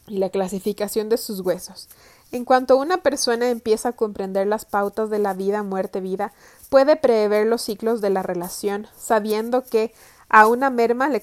la 0.08 0.30
clasificación 0.30 1.10
de 1.10 1.18
sus 1.18 1.42
huesos. 1.42 1.90
En 2.32 2.46
cuanto 2.46 2.78
una 2.78 2.98
persona 2.98 3.50
empieza 3.50 3.90
a 3.90 3.94
comprender 3.94 4.48
las 4.48 4.66
pautas 4.66 5.10
de 5.10 5.20
la 5.20 5.34
vida, 5.34 5.64
muerte, 5.64 6.00
vida, 6.00 6.32
puede 6.70 6.96
prever 6.96 7.48
los 7.48 7.62
ciclos 7.64 8.02
de 8.02 8.10
la 8.10 8.24
relación, 8.24 8.88
sabiendo 8.98 9.64
que 9.64 9.94
a 10.30 10.48
una 10.48 10.70
merma 10.70 11.10
le, 11.10 11.22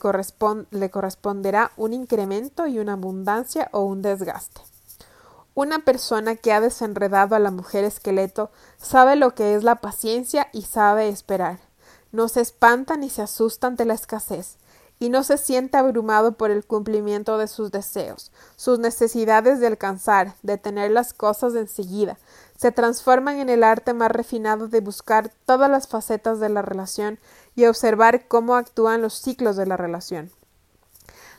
le 0.71 0.91
corresponderá 0.91 1.71
un 1.77 1.93
incremento 1.93 2.67
y 2.67 2.81
una 2.81 2.95
abundancia 2.95 3.69
o 3.73 3.83
un 3.83 4.03
desgaste. 4.03 4.61
Una 5.55 5.79
persona 5.79 6.37
que 6.37 6.53
ha 6.53 6.61
desenredado 6.61 7.35
a 7.35 7.39
la 7.39 7.51
mujer 7.51 7.85
esqueleto 7.85 8.51
sabe 8.77 9.17
lo 9.17 9.35
que 9.35 9.55
es 9.55 9.65
la 9.65 9.77
paciencia 9.77 10.49
y 10.53 10.63
sabe 10.63 11.09
esperar 11.09 11.66
no 12.17 12.29
se 12.29 12.41
espanta 12.41 12.97
ni 12.97 13.11
se 13.11 13.23
asusta 13.23 13.67
ante 13.67 13.85
la 13.85 13.95
escasez, 13.95 14.57
y 14.99 15.11
no 15.11 15.23
se 15.23 15.37
siente 15.37 15.77
abrumado 15.77 16.33
por 16.33 16.51
el 16.51 16.65
cumplimiento 16.65 17.37
de 17.37 17.47
sus 17.47 17.71
deseos, 17.71 18.33
sus 18.57 18.79
necesidades 18.79 19.61
de 19.61 19.67
alcanzar, 19.67 20.35
de 20.43 20.57
tener 20.57 20.91
las 20.91 21.13
cosas 21.13 21.55
enseguida, 21.55 22.19
se 22.57 22.73
transforman 22.73 23.37
en 23.39 23.51
el 23.51 23.63
arte 23.63 23.93
más 23.93 24.11
refinado 24.11 24.69
de 24.69 24.81
buscar 24.81 25.31
todas 25.45 25.71
las 25.71 25.89
facetas 25.89 26.41
de 26.41 26.49
la 26.49 26.63
relación 26.63 27.19
y 27.55 27.67
observar 27.67 28.27
cómo 28.29 28.57
actúan 28.57 29.03
los 29.03 29.21
ciclos 29.21 29.57
de 29.57 29.67
la 29.67 29.77
relación. 29.77 30.31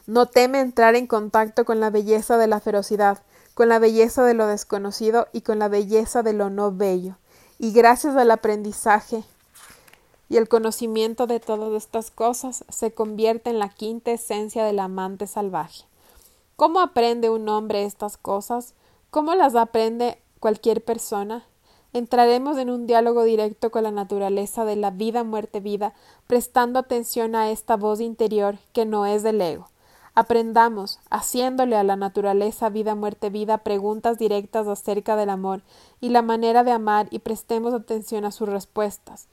No 0.06 0.28
teme 0.28 0.60
entrar 0.60 0.96
en 0.96 1.08
contacto 1.08 1.66
con 1.66 1.80
la 1.80 1.90
belleza 1.90 2.38
de 2.38 2.46
la 2.46 2.60
ferocidad, 2.60 3.24
con 3.56 3.68
la 3.68 3.80
belleza 3.80 4.24
de 4.24 4.36
lo 4.36 4.46
desconocido 4.46 5.28
y 5.34 5.42
con 5.42 5.58
la 5.58 5.70
belleza 5.70 6.22
de 6.22 6.34
lo 6.34 6.52
no 6.52 6.72
bello, 6.72 7.18
y 7.58 7.72
gracias 7.72 8.16
al 8.16 8.30
aprendizaje 8.30 9.24
y 10.30 10.38
el 10.38 10.48
conocimiento 10.50 11.28
de 11.28 11.40
todas 11.40 11.72
estas 11.74 12.12
cosas 12.12 12.66
se 12.70 12.94
convierte 12.94 13.50
en 13.50 13.60
la 13.60 13.70
quinta 13.70 14.12
esencia 14.12 14.66
del 14.66 14.80
amante 14.80 15.28
salvaje. 15.28 15.86
¿Cómo 16.56 16.80
aprende 16.80 17.30
un 17.30 17.48
hombre 17.50 17.86
estas 17.86 18.18
cosas? 18.18 18.74
¿Cómo 19.10 19.36
las 19.36 19.56
aprende 19.56 20.20
cualquier 20.40 20.84
persona? 20.84 21.46
Entraremos 21.94 22.58
en 22.58 22.70
un 22.70 22.88
diálogo 22.88 23.24
directo 23.24 23.72
con 23.72 23.84
la 23.84 23.92
naturaleza 23.92 24.66
de 24.66 24.76
la 24.76 24.92
vida, 24.92 25.24
muerte, 25.24 25.60
vida, 25.62 25.94
prestando 26.28 26.80
atención 26.80 27.36
a 27.36 27.50
esta 27.50 27.78
voz 27.78 28.02
interior 28.02 28.58
que 28.74 28.86
no 28.86 29.06
es 29.06 29.24
del 29.24 29.40
ego. 29.40 29.70
Aprendamos, 30.14 31.00
haciéndole 31.12 31.76
a 31.76 31.84
la 31.84 31.96
naturaleza 31.96 32.70
vida, 32.70 32.96
muerte, 32.96 33.30
vida, 33.30 33.60
preguntas 33.60 34.18
directas 34.18 34.68
acerca 34.68 35.16
del 35.16 35.30
amor 35.30 35.62
y 36.02 36.10
la 36.10 36.24
manera 36.24 36.64
de 36.64 36.72
amar 36.72 37.08
y 37.12 37.20
prestemos 37.20 37.72
atención 37.72 38.26
a 38.26 38.32
sus 38.32 38.50
respuestas. 38.50 39.28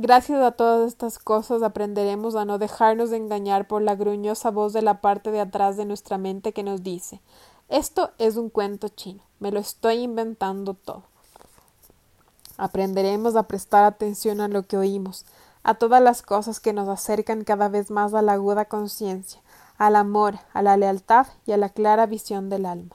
Gracias 0.00 0.40
a 0.40 0.52
todas 0.52 0.86
estas 0.86 1.18
cosas 1.18 1.64
aprenderemos 1.64 2.36
a 2.36 2.44
no 2.44 2.58
dejarnos 2.58 3.10
de 3.10 3.16
engañar 3.16 3.66
por 3.66 3.82
la 3.82 3.96
gruñosa 3.96 4.52
voz 4.52 4.72
de 4.72 4.80
la 4.80 5.00
parte 5.00 5.32
de 5.32 5.40
atrás 5.40 5.76
de 5.76 5.86
nuestra 5.86 6.18
mente 6.18 6.52
que 6.52 6.62
nos 6.62 6.84
dice 6.84 7.20
esto 7.68 8.12
es 8.18 8.36
un 8.36 8.48
cuento 8.48 8.86
chino, 8.90 9.24
me 9.40 9.50
lo 9.50 9.58
estoy 9.58 9.96
inventando 9.96 10.74
todo. 10.74 11.02
Aprenderemos 12.58 13.34
a 13.34 13.48
prestar 13.48 13.82
atención 13.82 14.40
a 14.40 14.46
lo 14.46 14.62
que 14.62 14.76
oímos, 14.76 15.26
a 15.64 15.74
todas 15.74 16.00
las 16.00 16.22
cosas 16.22 16.60
que 16.60 16.72
nos 16.72 16.88
acercan 16.88 17.42
cada 17.42 17.68
vez 17.68 17.90
más 17.90 18.14
a 18.14 18.22
la 18.22 18.34
aguda 18.34 18.66
conciencia, 18.66 19.42
al 19.78 19.96
amor, 19.96 20.38
a 20.52 20.62
la 20.62 20.76
lealtad 20.76 21.26
y 21.44 21.50
a 21.50 21.56
la 21.56 21.70
clara 21.70 22.06
visión 22.06 22.50
del 22.50 22.66
alma. 22.66 22.94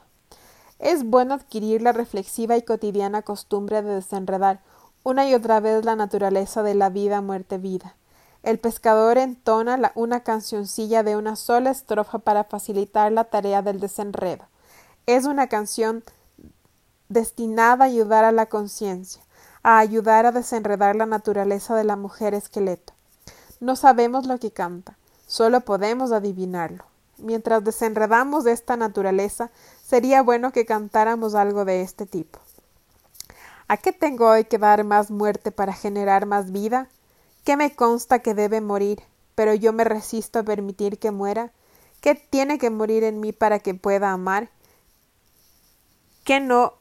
Es 0.78 1.04
bueno 1.04 1.34
adquirir 1.34 1.82
la 1.82 1.92
reflexiva 1.92 2.56
y 2.56 2.62
cotidiana 2.62 3.20
costumbre 3.20 3.82
de 3.82 3.96
desenredar 3.96 4.62
una 5.04 5.28
y 5.28 5.34
otra 5.34 5.60
vez 5.60 5.84
la 5.84 5.96
naturaleza 5.96 6.62
de 6.62 6.74
la 6.74 6.88
vida, 6.88 7.20
muerte, 7.20 7.58
vida. 7.58 7.94
El 8.42 8.58
pescador 8.58 9.18
entona 9.18 9.92
una 9.94 10.20
cancioncilla 10.20 11.02
de 11.02 11.16
una 11.16 11.36
sola 11.36 11.70
estrofa 11.70 12.18
para 12.18 12.44
facilitar 12.44 13.12
la 13.12 13.24
tarea 13.24 13.60
del 13.60 13.80
desenredo. 13.80 14.46
Es 15.06 15.26
una 15.26 15.46
canción 15.48 16.02
destinada 17.10 17.84
a 17.84 17.88
ayudar 17.88 18.24
a 18.24 18.32
la 18.32 18.46
conciencia, 18.46 19.22
a 19.62 19.78
ayudar 19.78 20.24
a 20.24 20.32
desenredar 20.32 20.96
la 20.96 21.06
naturaleza 21.06 21.76
de 21.76 21.84
la 21.84 21.96
mujer 21.96 22.32
esqueleto. 22.32 22.94
No 23.60 23.76
sabemos 23.76 24.26
lo 24.26 24.38
que 24.38 24.52
canta, 24.52 24.96
solo 25.26 25.60
podemos 25.60 26.12
adivinarlo. 26.12 26.84
Mientras 27.18 27.62
desenredamos 27.62 28.46
esta 28.46 28.76
naturaleza, 28.76 29.50
sería 29.84 30.22
bueno 30.22 30.50
que 30.50 30.64
cantáramos 30.64 31.34
algo 31.34 31.66
de 31.66 31.82
este 31.82 32.06
tipo. 32.06 32.40
¿A 33.66 33.78
qué 33.78 33.92
tengo 33.92 34.28
hoy 34.28 34.44
que 34.44 34.58
dar 34.58 34.84
más 34.84 35.10
muerte 35.10 35.50
para 35.50 35.72
generar 35.72 36.26
más 36.26 36.52
vida? 36.52 36.88
¿Qué 37.44 37.56
me 37.56 37.74
consta 37.74 38.18
que 38.18 38.34
debe 38.34 38.60
morir, 38.60 39.02
pero 39.34 39.54
yo 39.54 39.72
me 39.72 39.84
resisto 39.84 40.38
a 40.38 40.42
permitir 40.42 40.98
que 40.98 41.10
muera? 41.10 41.50
¿Qué 42.00 42.14
tiene 42.14 42.58
que 42.58 42.68
morir 42.68 43.04
en 43.04 43.20
mí 43.20 43.32
para 43.32 43.58
que 43.58 43.74
pueda 43.74 44.12
amar? 44.12 44.50
¿Qué 46.24 46.40
no 46.40 46.74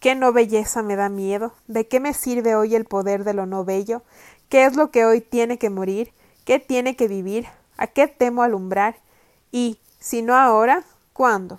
¿Qué 0.00 0.14
no 0.14 0.32
belleza 0.32 0.82
me 0.82 0.96
da 0.96 1.08
miedo? 1.08 1.52
¿De 1.66 1.88
qué 1.88 2.00
me 2.00 2.14
sirve 2.14 2.54
hoy 2.54 2.74
el 2.74 2.84
poder 2.84 3.24
de 3.24 3.34
lo 3.34 3.44
no 3.44 3.64
bello? 3.64 4.02
¿Qué 4.48 4.64
es 4.64 4.76
lo 4.76 4.90
que 4.90 5.04
hoy 5.04 5.20
tiene 5.20 5.58
que 5.58 5.70
morir? 5.70 6.12
¿Qué 6.44 6.58
tiene 6.58 6.96
que 6.96 7.08
vivir? 7.08 7.46
¿A 7.76 7.86
qué 7.88 8.06
temo 8.06 8.42
alumbrar? 8.42 8.96
Y, 9.50 9.80
si 9.98 10.22
no 10.22 10.36
ahora, 10.36 10.84
¿cuándo? 11.12 11.58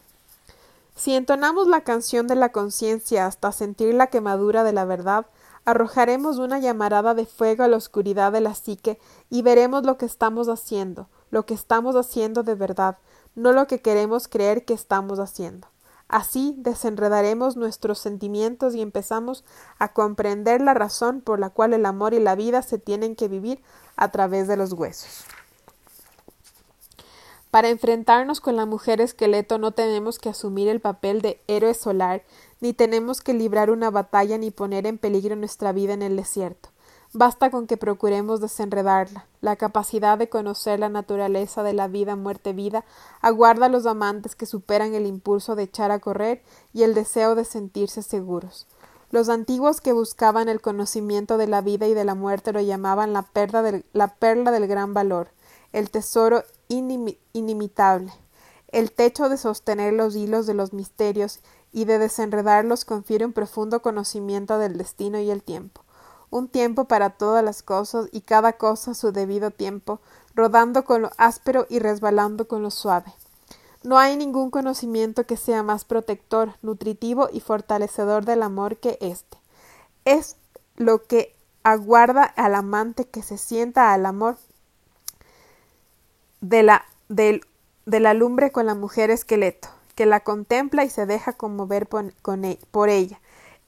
Si 0.97 1.13
entonamos 1.13 1.67
la 1.67 1.81
canción 1.81 2.25
de 2.25 2.33
la 2.33 2.51
conciencia 2.51 3.27
hasta 3.27 3.51
sentir 3.51 3.93
la 3.93 4.07
quemadura 4.07 4.63
de 4.63 4.73
la 4.73 4.83
verdad, 4.83 5.27
arrojaremos 5.63 6.39
una 6.39 6.57
llamarada 6.57 7.13
de 7.13 7.27
fuego 7.27 7.63
a 7.63 7.67
la 7.67 7.77
oscuridad 7.77 8.31
de 8.31 8.41
la 8.41 8.55
psique 8.55 8.99
y 9.29 9.43
veremos 9.43 9.85
lo 9.85 9.99
que 9.99 10.07
estamos 10.07 10.49
haciendo, 10.49 11.07
lo 11.29 11.45
que 11.45 11.53
estamos 11.53 11.95
haciendo 11.95 12.41
de 12.41 12.55
verdad, 12.55 12.97
no 13.35 13.51
lo 13.51 13.67
que 13.67 13.79
queremos 13.79 14.27
creer 14.27 14.65
que 14.65 14.73
estamos 14.73 15.19
haciendo. 15.19 15.67
Así 16.07 16.55
desenredaremos 16.57 17.57
nuestros 17.57 17.99
sentimientos 17.99 18.73
y 18.73 18.81
empezamos 18.81 19.45
a 19.77 19.93
comprender 19.93 20.61
la 20.61 20.73
razón 20.73 21.21
por 21.21 21.37
la 21.37 21.51
cual 21.51 21.73
el 21.73 21.85
amor 21.85 22.15
y 22.15 22.19
la 22.19 22.33
vida 22.33 22.63
se 22.63 22.79
tienen 22.79 23.15
que 23.15 23.27
vivir 23.27 23.61
a 23.97 24.09
través 24.09 24.47
de 24.47 24.57
los 24.57 24.73
huesos. 24.73 25.25
Para 27.51 27.69
enfrentarnos 27.69 28.41
con 28.41 28.55
la 28.55 28.65
mujer 28.65 28.99
esqueleto 28.99 29.57
no 29.57 29.71
tenemos 29.71 30.19
que 30.19 30.29
asumir 30.29 30.67
el 30.67 30.81
papel 30.81 31.21
de 31.21 31.41
héroe 31.47 31.73
solar, 31.73 32.23
ni 32.59 32.73
tenemos 32.73 33.21
que 33.21 33.33
librar 33.33 33.69
una 33.69 33.89
batalla 33.89 34.37
ni 34.37 34.51
poner 34.51 34.85
en 34.85 34.97
peligro 34.97 35.35
nuestra 35.35 35.71
vida 35.71 35.93
en 35.93 36.01
el 36.01 36.17
desierto. 36.17 36.69
Basta 37.13 37.49
con 37.49 37.67
que 37.67 37.77
procuremos 37.77 38.41
desenredarla. 38.41 39.27
La 39.39 39.55
capacidad 39.55 40.17
de 40.17 40.27
conocer 40.27 40.79
la 40.79 40.89
naturaleza 40.89 41.63
de 41.63 41.71
la 41.71 41.87
vida, 41.87 42.17
muerte, 42.17 42.51
vida, 42.51 42.83
aguarda 43.21 43.67
a 43.67 43.69
los 43.69 43.85
amantes 43.85 44.35
que 44.35 44.45
superan 44.45 44.93
el 44.93 45.05
impulso 45.05 45.55
de 45.55 45.63
echar 45.63 45.89
a 45.91 45.99
correr 45.99 46.43
y 46.73 46.83
el 46.83 46.93
deseo 46.93 47.35
de 47.35 47.45
sentirse 47.45 48.03
seguros. 48.03 48.67
Los 49.09 49.29
antiguos 49.29 49.79
que 49.79 49.93
buscaban 49.93 50.49
el 50.49 50.59
conocimiento 50.59 51.37
de 51.37 51.47
la 51.47 51.61
vida 51.61 51.87
y 51.87 51.93
de 51.93 52.03
la 52.03 52.13
muerte 52.13 52.51
lo 52.51 52.59
llamaban 52.59 53.13
la 53.13 53.21
perla 53.21 53.61
del, 53.61 53.85
la 53.93 54.09
perla 54.09 54.51
del 54.51 54.67
gran 54.67 54.93
valor, 54.93 55.29
el 55.71 55.89
tesoro 55.89 56.43
inimitable, 56.69 58.11
el 58.69 58.91
techo 58.91 59.29
de 59.29 59.37
sostener 59.37 59.93
los 59.93 60.15
hilos 60.15 60.45
de 60.45 60.53
los 60.53 60.73
misterios 60.73 61.39
y 61.71 61.85
de 61.85 61.99
desenredarlos 61.99 62.85
confiere 62.85 63.25
un 63.25 63.33
profundo 63.33 63.81
conocimiento 63.81 64.57
del 64.59 64.77
destino 64.77 65.19
y 65.19 65.29
el 65.29 65.43
tiempo 65.43 65.81
un 66.29 66.47
tiempo 66.47 66.85
para 66.85 67.11
todas 67.11 67.43
las 67.43 67.63
cosas 67.63 68.07
y 68.11 68.21
cada 68.21 68.53
cosa 68.53 68.93
su 68.93 69.11
debido 69.11 69.51
tiempo, 69.51 69.99
rodando 70.35 70.83
con 70.83 71.01
lo 71.01 71.11
áspero 71.17 71.65
y 71.69 71.79
resbalando 71.79 72.47
con 72.47 72.61
lo 72.61 72.71
suave. 72.71 73.13
No 73.83 73.97
hay 73.97 74.17
ningún 74.17 74.49
conocimiento 74.49 75.25
que 75.25 75.37
sea 75.37 75.63
más 75.63 75.85
protector, 75.85 76.55
nutritivo 76.61 77.29
y 77.31 77.39
fortalecedor 77.39 78.25
del 78.25 78.43
amor 78.43 78.77
que 78.77 78.97
éste. 79.01 79.37
Es 80.03 80.35
lo 80.75 81.03
que 81.03 81.35
aguarda 81.63 82.23
al 82.23 82.55
amante 82.55 83.05
que 83.05 83.21
se 83.21 83.37
sienta 83.37 83.93
al 83.93 84.05
amor 84.05 84.37
de 86.41 86.63
la, 86.63 86.85
de 87.07 87.41
la 87.85 88.13
lumbre 88.13 88.51
con 88.51 88.65
la 88.65 88.75
mujer 88.75 89.09
esqueleto, 89.11 89.69
que 89.95 90.05
la 90.05 90.19
contempla 90.19 90.83
y 90.83 90.89
se 90.89 91.05
deja 91.05 91.33
conmover 91.33 91.87
e, 92.43 92.59
por 92.71 92.89
ella, 92.89 93.19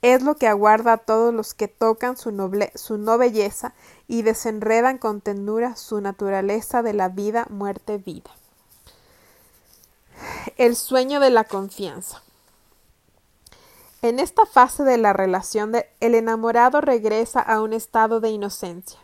es 0.02 0.24
lo 0.24 0.36
que 0.36 0.48
aguarda 0.48 0.94
a 0.94 0.98
todos 0.98 1.34
los 1.34 1.54
que 1.54 1.68
tocan 1.68 2.16
su, 2.16 2.32
noble, 2.32 2.72
su 2.76 2.98
no 2.98 3.18
belleza 3.18 3.74
y 4.08 4.22
desenredan 4.22 4.98
con 4.98 5.22
ternura 5.22 5.76
su 5.76 6.00
naturaleza 6.00 6.82
de 6.82 6.94
la 6.94 7.10
vida, 7.10 7.48
muerte, 7.50 7.98
vida. 7.98 8.32
El 10.58 10.76
sueño 10.76 11.20
de 11.20 11.30
la 11.30 11.44
confianza. 11.44 12.22
En 14.02 14.20
esta 14.20 14.46
fase 14.46 14.84
de 14.84 14.98
la 14.98 15.12
relación, 15.12 15.74
el 16.00 16.16
enamorado 16.16 16.80
regresa 16.80 17.42
a 17.42 17.62
un 17.62 17.74
estado 17.74 18.22
de 18.22 18.30
inocencia, 18.30 19.00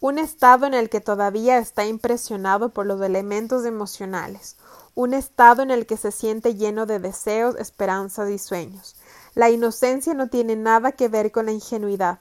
un 0.00 0.18
estado 0.18 0.66
en 0.66 0.74
el 0.74 0.88
que 0.88 1.00
todavía 1.00 1.58
está 1.58 1.84
impresionado 1.84 2.70
por 2.70 2.86
los 2.86 3.00
elementos 3.02 3.64
emocionales, 3.66 4.56
un 4.94 5.14
estado 5.14 5.62
en 5.62 5.70
el 5.70 5.86
que 5.86 5.96
se 5.96 6.10
siente 6.10 6.54
lleno 6.54 6.86
de 6.86 6.98
deseos, 6.98 7.56
esperanzas 7.56 8.30
y 8.30 8.38
sueños, 8.38 8.96
la 9.34 9.50
inocencia 9.50 10.14
no 10.14 10.28
tiene 10.28 10.56
nada 10.56 10.92
que 10.92 11.08
ver 11.08 11.30
con 11.30 11.46
la 11.46 11.52
ingenuidad. 11.52 12.18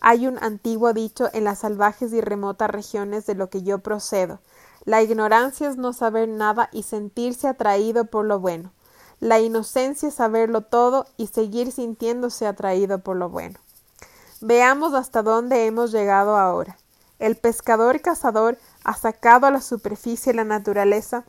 Hay 0.00 0.26
un 0.26 0.38
antiguo 0.42 0.92
dicho 0.92 1.30
en 1.32 1.44
las 1.44 1.60
salvajes 1.60 2.12
y 2.12 2.20
remotas 2.20 2.70
regiones 2.70 3.26
de 3.26 3.34
lo 3.34 3.48
que 3.48 3.62
yo 3.62 3.78
procedo. 3.78 4.40
La 4.84 5.02
ignorancia 5.02 5.68
es 5.68 5.76
no 5.76 5.92
saber 5.92 6.28
nada 6.28 6.68
y 6.72 6.82
sentirse 6.82 7.48
atraído 7.48 8.06
por 8.06 8.24
lo 8.24 8.40
bueno. 8.40 8.72
La 9.20 9.40
inocencia 9.40 10.08
es 10.08 10.14
saberlo 10.14 10.62
todo 10.62 11.06
y 11.16 11.28
seguir 11.28 11.72
sintiéndose 11.72 12.46
atraído 12.46 12.98
por 12.98 13.16
lo 13.16 13.28
bueno. 13.28 13.58
Veamos 14.40 14.94
hasta 14.94 15.22
dónde 15.22 15.66
hemos 15.66 15.92
llegado 15.92 16.36
ahora. 16.36 16.78
El 17.20 17.36
pescador 17.36 18.00
cazador 18.00 18.56
ha 18.82 18.94
sacado 18.94 19.46
a 19.46 19.50
la 19.50 19.60
superficie 19.60 20.32
la 20.32 20.44
naturaleza 20.44 21.24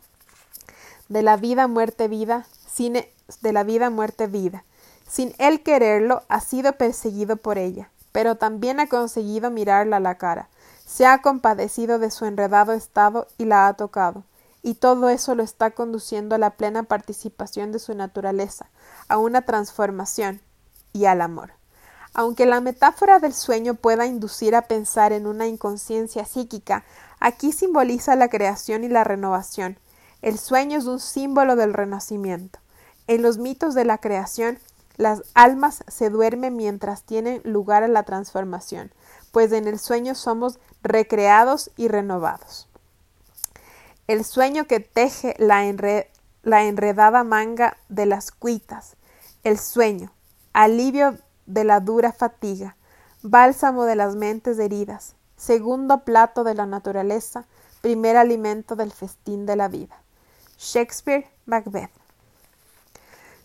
de 1.10 1.22
la 1.22 1.36
vida 1.36 1.68
muerte 1.68 2.08
vida, 2.08 2.46
de 2.78 3.52
la 3.52 3.62
vida 3.62 3.90
muerte 3.90 4.26
vida. 4.26 4.64
Sin 5.06 5.34
él 5.36 5.62
quererlo, 5.62 6.22
ha 6.30 6.40
sido 6.40 6.72
perseguido 6.72 7.36
por 7.36 7.58
ella, 7.58 7.90
pero 8.10 8.36
también 8.36 8.80
ha 8.80 8.88
conseguido 8.88 9.50
mirarla 9.50 9.98
a 9.98 10.00
la 10.00 10.16
cara. 10.16 10.48
Se 10.86 11.04
ha 11.04 11.20
compadecido 11.20 11.98
de 11.98 12.10
su 12.10 12.24
enredado 12.24 12.72
estado 12.72 13.28
y 13.36 13.44
la 13.44 13.68
ha 13.68 13.74
tocado, 13.74 14.24
y 14.62 14.76
todo 14.76 15.10
eso 15.10 15.34
lo 15.34 15.42
está 15.42 15.72
conduciendo 15.72 16.34
a 16.34 16.38
la 16.38 16.52
plena 16.56 16.84
participación 16.84 17.70
de 17.70 17.78
su 17.78 17.94
naturaleza, 17.94 18.70
a 19.08 19.18
una 19.18 19.42
transformación 19.42 20.40
y 20.94 21.04
al 21.04 21.20
amor. 21.20 21.52
Aunque 22.14 22.44
la 22.44 22.60
metáfora 22.60 23.18
del 23.18 23.32
sueño 23.32 23.74
pueda 23.74 24.06
inducir 24.06 24.54
a 24.54 24.62
pensar 24.62 25.12
en 25.12 25.26
una 25.26 25.46
inconsciencia 25.46 26.24
psíquica, 26.24 26.84
aquí 27.20 27.52
simboliza 27.52 28.16
la 28.16 28.28
creación 28.28 28.84
y 28.84 28.88
la 28.88 29.02
renovación. 29.02 29.78
El 30.20 30.38
sueño 30.38 30.78
es 30.78 30.84
un 30.84 31.00
símbolo 31.00 31.56
del 31.56 31.72
renacimiento. 31.72 32.58
En 33.06 33.22
los 33.22 33.38
mitos 33.38 33.74
de 33.74 33.84
la 33.84 33.98
creación, 33.98 34.58
las 34.96 35.22
almas 35.34 35.84
se 35.88 36.10
duermen 36.10 36.54
mientras 36.56 37.02
tienen 37.04 37.40
lugar 37.44 37.82
a 37.82 37.88
la 37.88 38.02
transformación, 38.02 38.92
pues 39.32 39.50
en 39.52 39.66
el 39.66 39.78
sueño 39.78 40.14
somos 40.14 40.58
recreados 40.82 41.70
y 41.76 41.88
renovados. 41.88 42.68
El 44.06 44.24
sueño 44.24 44.66
que 44.66 44.80
teje 44.80 45.34
la, 45.38 45.64
la 46.42 46.64
enredada 46.64 47.24
manga 47.24 47.78
de 47.88 48.04
las 48.04 48.30
cuitas, 48.30 48.96
el 49.44 49.58
sueño, 49.58 50.12
alivio 50.52 51.16
de 51.46 51.64
la 51.64 51.80
dura 51.80 52.12
fatiga, 52.12 52.76
bálsamo 53.22 53.84
de 53.84 53.96
las 53.96 54.16
mentes 54.16 54.58
heridas, 54.58 55.14
segundo 55.36 56.04
plato 56.04 56.44
de 56.44 56.54
la 56.54 56.66
naturaleza, 56.66 57.46
primer 57.80 58.16
alimento 58.16 58.76
del 58.76 58.92
festín 58.92 59.46
de 59.46 59.56
la 59.56 59.68
vida. 59.68 60.02
Shakespeare, 60.58 61.28
Macbeth. 61.46 61.90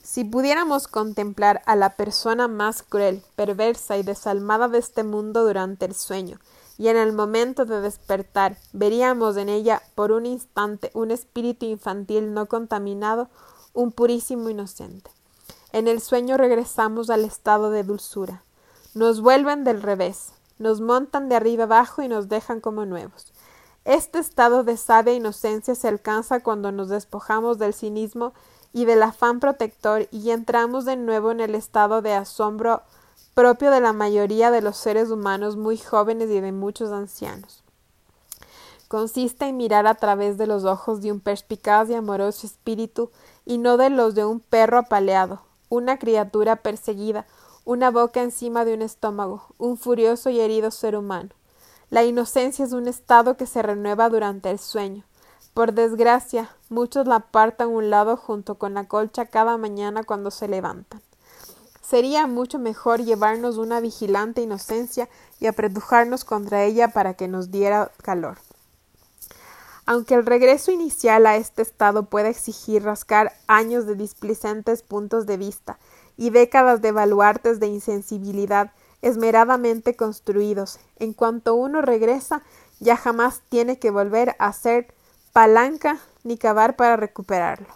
Si 0.03 0.23
pudiéramos 0.23 0.87
contemplar 0.87 1.61
a 1.65 1.75
la 1.75 1.95
persona 1.95 2.47
más 2.47 2.81
cruel, 2.81 3.23
perversa 3.35 3.97
y 3.97 4.03
desalmada 4.03 4.69
de 4.69 4.77
este 4.77 5.03
mundo 5.03 5.45
durante 5.45 5.85
el 5.85 5.95
sueño, 5.95 6.39
y 6.77 6.87
en 6.89 6.97
el 6.97 7.11
momento 7.11 7.65
de 7.65 7.81
despertar 7.81 8.57
veríamos 8.71 9.35
en 9.35 9.49
ella 9.49 9.81
por 9.95 10.11
un 10.11 10.25
instante 10.25 10.91
un 10.93 11.11
espíritu 11.11 11.65
infantil 11.65 12.33
no 12.33 12.45
contaminado, 12.45 13.29
un 13.73 13.91
purísimo 13.91 14.49
inocente. 14.49 15.11
En 15.73 15.87
el 15.87 16.01
sueño 16.01 16.37
regresamos 16.37 17.09
al 17.09 17.25
estado 17.25 17.69
de 17.71 17.83
dulzura. 17.83 18.43
Nos 18.93 19.21
vuelven 19.21 19.63
del 19.63 19.81
revés, 19.81 20.31
nos 20.59 20.81
montan 20.81 21.29
de 21.29 21.35
arriba 21.35 21.65
abajo 21.65 22.01
y 22.01 22.07
nos 22.07 22.29
dejan 22.29 22.61
como 22.61 22.85
nuevos. 22.85 23.33
Este 23.85 24.19
estado 24.19 24.63
de 24.63 24.75
sabia 24.77 25.13
inocencia 25.13 25.75
se 25.75 25.87
alcanza 25.87 26.41
cuando 26.41 26.71
nos 26.71 26.89
despojamos 26.89 27.57
del 27.57 27.73
cinismo 27.73 28.33
y 28.73 28.85
del 28.85 29.03
afán 29.03 29.39
protector 29.39 30.07
y 30.11 30.31
entramos 30.31 30.85
de 30.85 30.97
nuevo 30.97 31.31
en 31.31 31.39
el 31.39 31.55
estado 31.55 32.01
de 32.01 32.13
asombro 32.13 32.81
propio 33.33 33.71
de 33.71 33.79
la 33.79 33.93
mayoría 33.93 34.51
de 34.51 34.61
los 34.61 34.77
seres 34.77 35.09
humanos 35.09 35.57
muy 35.57 35.77
jóvenes 35.77 36.29
y 36.29 36.39
de 36.39 36.51
muchos 36.51 36.91
ancianos. 36.91 37.63
Consiste 38.87 39.45
en 39.45 39.57
mirar 39.57 39.85
a 39.85 39.95
través 39.95 40.37
de 40.37 40.47
los 40.47 40.63
ojos 40.63 41.01
de 41.01 41.11
un 41.11 41.19
perspicaz 41.19 41.89
y 41.89 41.93
amoroso 41.93 42.47
espíritu 42.47 43.11
y 43.45 43.57
no 43.57 43.77
de 43.77 43.89
los 43.89 44.15
de 44.15 44.25
un 44.25 44.39
perro 44.39 44.79
apaleado, 44.79 45.46
una 45.69 45.99
criatura 45.99 46.57
perseguida, 46.57 47.25
una 47.65 47.91
boca 47.91 48.21
encima 48.21 48.65
de 48.65 48.73
un 48.73 48.81
estómago, 48.81 49.43
un 49.57 49.77
furioso 49.77 50.29
y 50.29 50.39
herido 50.39 50.71
ser 50.71 50.95
humano. 50.95 51.29
La 51.89 52.03
inocencia 52.03 52.65
es 52.65 52.73
un 52.73 52.87
estado 52.87 53.37
que 53.37 53.45
se 53.45 53.61
renueva 53.61 54.09
durante 54.09 54.49
el 54.49 54.59
sueño, 54.59 55.03
por 55.57 55.73
desgracia, 55.73 56.51
muchos 56.69 57.07
la 57.07 57.15
apartan 57.15 57.69
un 57.69 57.89
lado 57.89 58.15
junto 58.15 58.59
con 58.59 58.75
la 58.75 58.83
colcha 58.83 59.25
cada 59.25 59.57
mañana 59.57 60.03
cuando 60.03 60.29
se 60.29 60.47
levantan. 60.47 61.01
sería 61.81 62.27
mucho 62.27 62.59
mejor 62.59 63.01
llevarnos 63.03 63.57
una 63.57 63.79
vigilante 63.79 64.43
inocencia 64.43 65.09
y 65.39 65.47
apretujarnos 65.47 66.25
contra 66.25 66.63
ella 66.63 66.89
para 66.89 67.15
que 67.15 67.27
nos 67.27 67.49
diera 67.49 67.89
calor. 68.03 68.37
Aunque 69.89 70.15
el 70.15 70.25
regreso 70.25 70.69
inicial 70.69 71.25
a 71.25 71.37
este 71.37 71.61
estado 71.61 72.03
puede 72.03 72.27
exigir 72.27 72.83
rascar 72.83 73.31
años 73.47 73.87
de 73.87 73.95
displicentes 73.95 74.83
puntos 74.83 75.25
de 75.25 75.37
vista 75.37 75.79
y 76.17 76.29
décadas 76.29 76.81
de 76.81 76.91
baluartes 76.91 77.61
de 77.61 77.67
insensibilidad 77.67 78.73
esmeradamente 79.01 79.95
construidos, 79.95 80.79
en 80.97 81.13
cuanto 81.13 81.55
uno 81.55 81.81
regresa 81.81 82.43
ya 82.81 82.97
jamás 82.97 83.41
tiene 83.47 83.79
que 83.79 83.89
volver 83.89 84.35
a 84.39 84.51
ser 84.51 84.93
palanca 85.31 85.99
ni 86.25 86.37
cavar 86.37 86.75
para 86.75 86.97
recuperarlo. 86.97 87.73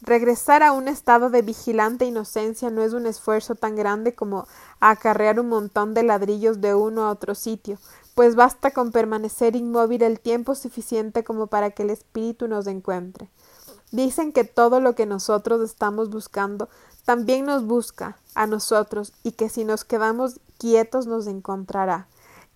Regresar 0.00 0.64
a 0.64 0.72
un 0.72 0.88
estado 0.88 1.30
de 1.30 1.42
vigilante 1.42 2.04
inocencia 2.04 2.68
no 2.68 2.82
es 2.82 2.92
un 2.94 3.06
esfuerzo 3.06 3.54
tan 3.54 3.76
grande 3.76 4.12
como 4.12 4.48
acarrear 4.80 5.38
un 5.38 5.50
montón 5.50 5.94
de 5.94 6.02
ladrillos 6.02 6.60
de 6.60 6.74
uno 6.74 7.04
a 7.04 7.10
otro 7.10 7.36
sitio, 7.36 7.78
pues 8.14 8.36
basta 8.36 8.70
con 8.70 8.92
permanecer 8.92 9.56
inmóvil 9.56 10.02
el 10.02 10.20
tiempo 10.20 10.54
suficiente 10.54 11.24
como 11.24 11.48
para 11.48 11.70
que 11.70 11.82
el 11.82 11.90
espíritu 11.90 12.48
nos 12.48 12.66
encuentre. 12.66 13.28
Dicen 13.90 14.32
que 14.32 14.44
todo 14.44 14.80
lo 14.80 14.94
que 14.94 15.06
nosotros 15.06 15.60
estamos 15.60 16.10
buscando 16.10 16.68
también 17.04 17.44
nos 17.44 17.64
busca 17.64 18.16
a 18.34 18.46
nosotros 18.46 19.12
y 19.22 19.32
que 19.32 19.48
si 19.48 19.64
nos 19.64 19.84
quedamos 19.84 20.40
quietos 20.58 21.06
nos 21.06 21.26
encontrará. 21.26 22.08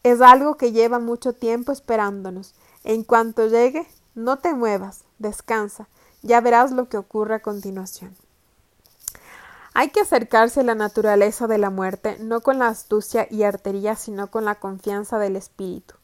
Es 0.02 0.20
algo 0.20 0.56
que 0.56 0.72
lleva 0.72 0.98
mucho 0.98 1.32
tiempo 1.32 1.72
esperándonos. 1.72 2.54
En 2.84 3.02
cuanto 3.02 3.46
llegue, 3.46 3.86
no 4.14 4.38
te 4.38 4.54
muevas, 4.54 5.04
descansa, 5.18 5.88
ya 6.22 6.40
verás 6.40 6.72
lo 6.72 6.88
que 6.88 6.96
ocurre 6.96 7.34
a 7.34 7.42
continuación. 7.42 8.16
Hay 9.80 9.90
que 9.90 10.00
acercarse 10.00 10.58
a 10.58 10.64
la 10.64 10.74
naturaleza 10.74 11.46
de 11.46 11.56
la 11.56 11.70
muerte 11.70 12.16
no 12.18 12.40
con 12.40 12.58
la 12.58 12.66
astucia 12.66 13.28
y 13.30 13.44
artería, 13.44 13.94
sino 13.94 14.28
con 14.28 14.44
la 14.44 14.56
confianza 14.56 15.20
del 15.20 15.36
espíritu. 15.36 15.94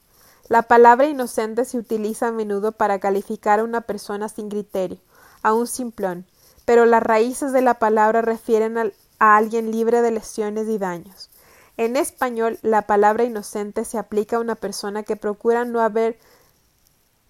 La 0.47 0.61
palabra 0.61 1.07
inocente 1.07 1.65
se 1.65 1.77
utiliza 1.77 2.29
a 2.29 2.31
menudo 2.31 2.71
para 2.71 2.99
calificar 2.99 3.59
a 3.59 3.65
una 3.65 3.81
persona 3.81 4.29
sin 4.29 4.47
criterio, 4.47 4.99
a 5.41 5.53
un 5.53 5.67
simplón, 5.67 6.25
pero 6.63 6.85
las 6.85 7.03
raíces 7.03 7.51
de 7.51 7.61
la 7.61 7.73
palabra 7.73 8.21
refieren 8.21 8.77
a, 8.77 8.91
a 9.19 9.35
alguien 9.35 9.71
libre 9.71 10.01
de 10.01 10.11
lesiones 10.11 10.69
y 10.69 10.77
daños. 10.77 11.29
En 11.75 11.97
español, 11.97 12.59
la 12.61 12.83
palabra 12.83 13.25
inocente 13.25 13.83
se 13.83 13.97
aplica 13.97 14.37
a 14.37 14.39
una 14.39 14.55
persona 14.55 15.03
que 15.03 15.17
procura 15.17 15.65
no 15.65 15.81
haber 15.81 16.17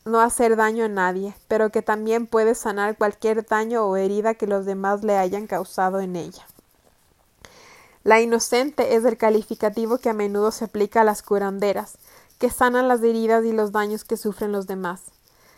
no 0.06 0.22
hacer 0.22 0.56
daño 0.56 0.86
a 0.86 0.88
nadie, 0.88 1.36
pero 1.48 1.72
que 1.72 1.82
también 1.82 2.28
puede 2.28 2.54
sanar 2.54 2.96
cualquier 2.96 3.44
daño 3.46 3.86
o 3.86 3.98
herida 3.98 4.36
que 4.36 4.46
los 4.46 4.66
demás 4.66 5.04
le 5.04 5.18
hayan 5.18 5.48
causado 5.48 6.00
en 6.00 6.16
ella. 6.16 6.46
La 8.04 8.22
inocente 8.22 8.96
es 8.96 9.04
el 9.04 9.18
calificativo 9.18 9.98
que 9.98 10.10
a 10.10 10.14
menudo 10.14 10.52
se 10.52 10.66
aplica 10.66 11.02
a 11.02 11.04
las 11.04 11.24
curanderas, 11.24 11.98
que 12.38 12.52
sanan 12.52 12.88
las 12.88 13.02
heridas 13.02 13.44
y 13.46 13.52
los 13.52 13.72
daños 13.72 14.04
que 14.04 14.16
sufren 14.16 14.52
los 14.52 14.68
demás. 14.68 15.02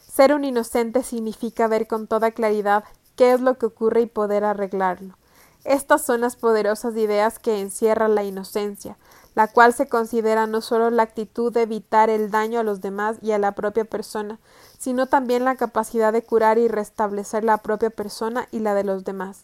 Ser 0.10 0.34
un 0.34 0.46
inocente 0.46 1.04
significa 1.04 1.68
ver 1.68 1.86
con 1.86 2.08
toda 2.08 2.32
claridad 2.32 2.86
qué 3.18 3.34
es 3.34 3.42
lo 3.42 3.58
que 3.58 3.66
ocurre 3.66 4.02
y 4.02 4.06
poder 4.06 4.46
arreglarlo. 4.46 5.18
Estas 5.66 6.06
son 6.06 6.22
las 6.22 6.38
poderosas 6.38 6.96
ideas 6.96 7.40
que 7.40 7.60
encierra 7.60 8.08
la 8.08 8.24
inocencia, 8.24 8.96
la 9.38 9.48
cual 9.48 9.72
se 9.72 9.88
considera 9.88 10.48
no 10.48 10.62
solo 10.62 10.90
la 10.90 11.04
actitud 11.04 11.54
de 11.54 11.62
evitar 11.62 12.10
el 12.10 12.32
daño 12.32 12.60
a 12.60 12.64
los 12.64 12.82
demás 12.82 13.18
y 13.22 13.34
a 13.34 13.38
la 13.38 13.52
propia 13.52 13.86
persona, 13.86 14.40
sino 14.80 15.06
también 15.06 15.46
la 15.46 15.58
capacidad 15.58 16.12
de 16.12 16.24
curar 16.24 16.58
y 16.58 16.68
restablecer 16.68 17.44
la 17.44 17.60
propia 17.60 17.92
persona 17.92 18.48
y 18.52 18.62
la 18.62 18.74
de 18.74 18.84
los 18.84 19.04
demás. 19.04 19.44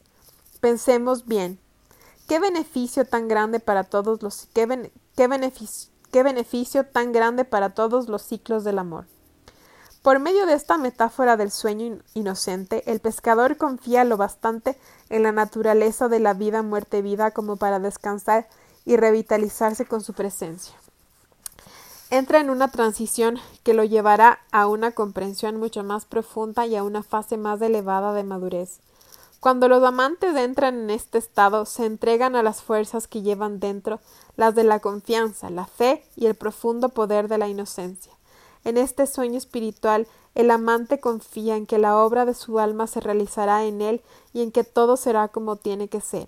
Pensemos 0.62 1.28
bien. 1.28 1.60
¿Qué 2.28 2.40
beneficio 2.40 3.06
tan 3.06 3.28
grande 3.28 3.60
para 3.60 3.84
todos 3.84 4.24
los 4.24 4.48
qué, 4.52 4.92
qué 5.16 6.24
beneficio 6.24 6.86
tan 6.88 7.12
grande 7.12 7.46
para 7.46 7.76
todos 7.76 8.08
los 8.08 8.24
ciclos 8.24 8.64
del 8.64 8.80
amor? 8.80 9.06
Por 10.02 10.18
medio 10.18 10.48
de 10.48 10.56
esta 10.56 10.80
metáfora 10.80 11.38
del 11.38 11.52
sueño 11.52 12.00
inocente, 12.16 12.84
el 12.92 13.00
pescador 13.00 13.58
confía 13.58 14.06
lo 14.06 14.18
bastante 14.18 14.76
en 15.12 15.22
la 15.22 15.32
naturaleza 15.32 16.08
de 16.08 16.20
la 16.20 16.34
vida 16.34 16.64
muerte 16.64 17.04
vida 17.04 17.30
como 17.30 17.58
para 17.58 17.78
descansar 17.78 18.48
y 18.86 18.98
revitalizarse 18.98 19.86
con 19.86 20.02
su 20.02 20.14
presencia. 20.14 20.76
Entra 22.10 22.40
en 22.40 22.50
una 22.50 22.70
transición 22.70 23.40
que 23.64 23.74
lo 23.74 23.84
llevará 23.84 24.40
a 24.52 24.68
una 24.68 24.92
comprensión 24.92 25.58
mucho 25.58 25.84
más 25.84 26.06
profunda 26.06 26.68
y 26.68 26.76
a 26.76 26.84
una 26.84 27.02
fase 27.02 27.38
más 27.38 27.62
elevada 27.62 28.14
de 28.14 28.24
madurez. 28.24 28.80
Cuando 29.40 29.68
los 29.68 29.84
amantes 29.84 30.36
entran 30.36 30.84
en 30.84 30.90
este 30.90 31.18
estado, 31.18 31.66
se 31.66 31.86
entregan 31.86 32.36
a 32.36 32.44
las 32.44 32.62
fuerzas 32.62 33.08
que 33.08 33.24
llevan 33.24 33.60
dentro, 33.60 34.00
las 34.38 34.56
de 34.56 34.64
la 34.64 34.80
confianza, 34.80 35.50
la 35.50 35.66
fe 35.66 36.06
y 36.16 36.28
el 36.28 36.36
profundo 36.36 36.90
poder 36.90 37.28
de 37.28 37.38
la 37.38 37.48
inocencia. 37.48 38.14
En 38.64 38.78
este 38.78 39.06
sueño 39.08 39.38
espiritual, 39.38 40.08
el 40.36 40.50
amante 40.50 41.00
confía 41.00 41.58
en 41.58 41.66
que 41.66 41.78
la 41.78 41.98
obra 41.98 42.26
de 42.26 42.34
su 42.34 42.60
alma 42.60 42.88
se 42.88 43.02
realizará 43.02 43.66
en 43.66 43.82
él 43.82 44.02
y 44.34 44.44
en 44.44 44.52
que 44.52 44.64
todo 44.64 44.98
será 44.98 45.28
como 45.28 45.58
tiene 45.58 45.90
que 45.90 46.00
ser. 46.00 46.28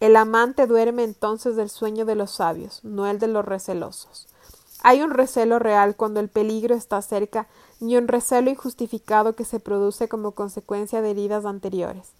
El 0.00 0.16
amante 0.16 0.66
duerme 0.66 1.04
entonces 1.04 1.56
del 1.56 1.70
sueño 1.70 2.04
de 2.04 2.14
los 2.14 2.32
sabios, 2.32 2.80
no 2.84 3.06
el 3.06 3.18
de 3.18 3.28
los 3.28 3.44
recelosos. 3.44 4.28
Hay 4.82 5.02
un 5.02 5.10
recelo 5.10 5.58
real 5.58 5.96
cuando 5.96 6.20
el 6.20 6.28
peligro 6.28 6.74
está 6.74 7.00
cerca, 7.00 7.46
y 7.80 7.96
un 7.96 8.08
recelo 8.08 8.50
injustificado 8.50 9.34
que 9.34 9.44
se 9.44 9.60
produce 9.60 10.08
como 10.08 10.32
consecuencia 10.32 11.02
de 11.02 11.10
heridas 11.10 11.44
anteriores. 11.44 12.12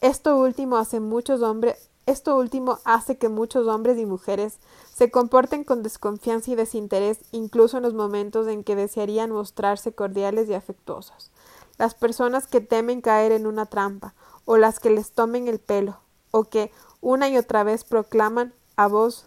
Esto 0.00 0.36
último 0.36 0.76
hace 0.76 1.00
muchos 1.00 1.42
hombres 1.42 1.88
esto 2.06 2.36
último 2.36 2.78
hace 2.84 3.18
que 3.18 3.28
muchos 3.28 3.66
hombres 3.66 3.98
y 3.98 4.06
mujeres 4.06 4.58
se 4.94 5.10
comporten 5.10 5.64
con 5.64 5.82
desconfianza 5.82 6.52
y 6.52 6.54
desinterés 6.54 7.18
incluso 7.32 7.78
en 7.78 7.82
los 7.82 7.94
momentos 7.94 8.46
en 8.46 8.62
que 8.62 8.76
desearían 8.76 9.32
mostrarse 9.32 9.92
cordiales 9.92 10.48
y 10.48 10.54
afectuosos. 10.54 11.32
Las 11.78 11.94
personas 11.94 12.46
que 12.46 12.60
temen 12.60 13.00
caer 13.00 13.32
en 13.32 13.44
una 13.44 13.66
trampa, 13.66 14.14
o 14.44 14.56
las 14.56 14.78
que 14.78 14.90
les 14.90 15.10
tomen 15.10 15.48
el 15.48 15.58
pelo, 15.58 15.98
o 16.30 16.44
que 16.44 16.70
una 17.00 17.28
y 17.28 17.36
otra 17.36 17.64
vez 17.64 17.84
proclaman 17.84 18.52
a 18.76 18.86
voz 18.86 19.26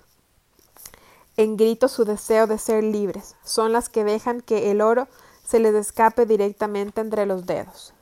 en 1.37 1.55
grito 1.55 1.87
su 1.87 2.03
deseo 2.03 2.47
de 2.47 2.57
ser 2.57 2.83
libres, 2.83 3.35
son 3.43 3.71
las 3.71 3.87
que 3.87 4.03
dejan 4.03 4.41
que 4.41 4.71
el 4.71 4.81
oro 4.81 5.07
se 5.45 5.59
les 5.59 5.73
escape 5.73 6.25
directamente 6.25 7.01
entre 7.01 7.25
los 7.25 7.45
dedos. 7.45 7.93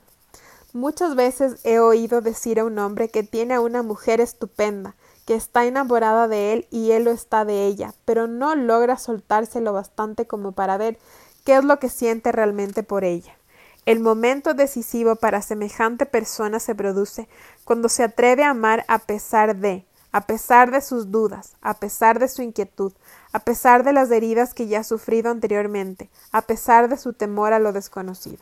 Muchas 0.73 1.15
veces 1.15 1.60
he 1.63 1.80
oído 1.80 2.21
decir 2.21 2.60
a 2.60 2.65
un 2.65 2.77
hombre 2.80 3.10
que 3.10 3.23
tiene 3.23 3.53
a 3.53 3.62
una 3.62 3.84
mujer 3.84 4.21
estupenda, 4.21 4.95
que 5.25 5.36
está 5.36 5.65
enamorada 5.65 6.27
de 6.27 6.53
él 6.53 6.67
y 6.71 6.91
él 6.91 7.03
lo 7.03 7.12
está 7.12 7.45
de 7.45 7.65
ella, 7.67 7.93
pero 8.06 8.27
no 8.27 8.56
logra 8.56 8.97
soltarse 8.97 9.62
lo 9.62 9.73
bastante 9.73 10.25
como 10.25 10.51
para 10.51 10.77
ver 10.77 10.97
qué 11.45 11.58
es 11.58 11.63
lo 11.63 11.80
que 11.80 11.89
siente 11.89 12.32
realmente 12.32 12.84
por 12.84 13.03
ella. 13.03 13.38
El 13.86 14.01
momento 14.01 14.53
decisivo 14.53 15.15
para 15.15 15.41
semejante 15.41 16.06
persona 16.06 16.60
se 16.60 16.75
produce 16.75 17.30
cuando 17.67 17.89
se 17.89 18.01
atreve 18.01 18.45
a 18.45 18.51
amar 18.51 18.86
a 18.88 18.97
pesar 18.97 19.58
de, 19.58 19.86
a 20.13 20.21
pesar 20.21 20.71
de 20.71 20.80
sus 20.80 21.12
dudas, 21.12 21.58
a 21.62 21.73
pesar 21.73 22.17
de 22.17 22.30
su 22.30 22.41
inquietud, 22.41 22.93
a 23.34 23.39
pesar 23.39 23.84
de 23.84 23.91
las 23.91 24.10
heridas 24.10 24.53
que 24.53 24.67
ya 24.67 24.80
ha 24.80 24.84
sufrido 24.86 25.30
anteriormente, 25.32 26.10
a 26.32 26.43
pesar 26.43 26.88
de 26.88 26.95
su 26.95 27.12
temor 27.12 27.51
a 27.51 27.60
lo 27.60 27.73
desconocido. 27.73 28.41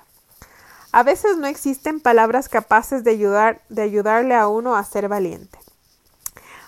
A 0.92 1.02
veces 1.02 1.38
no 1.38 1.48
existen 1.48 2.02
palabras 2.02 2.50
capaces 2.50 3.04
de 3.04 3.10
ayudar, 3.12 3.64
de 3.68 3.82
ayudarle 3.82 4.36
a 4.36 4.48
uno 4.48 4.76
a 4.76 4.84
ser 4.84 5.10
valiente. 5.10 5.58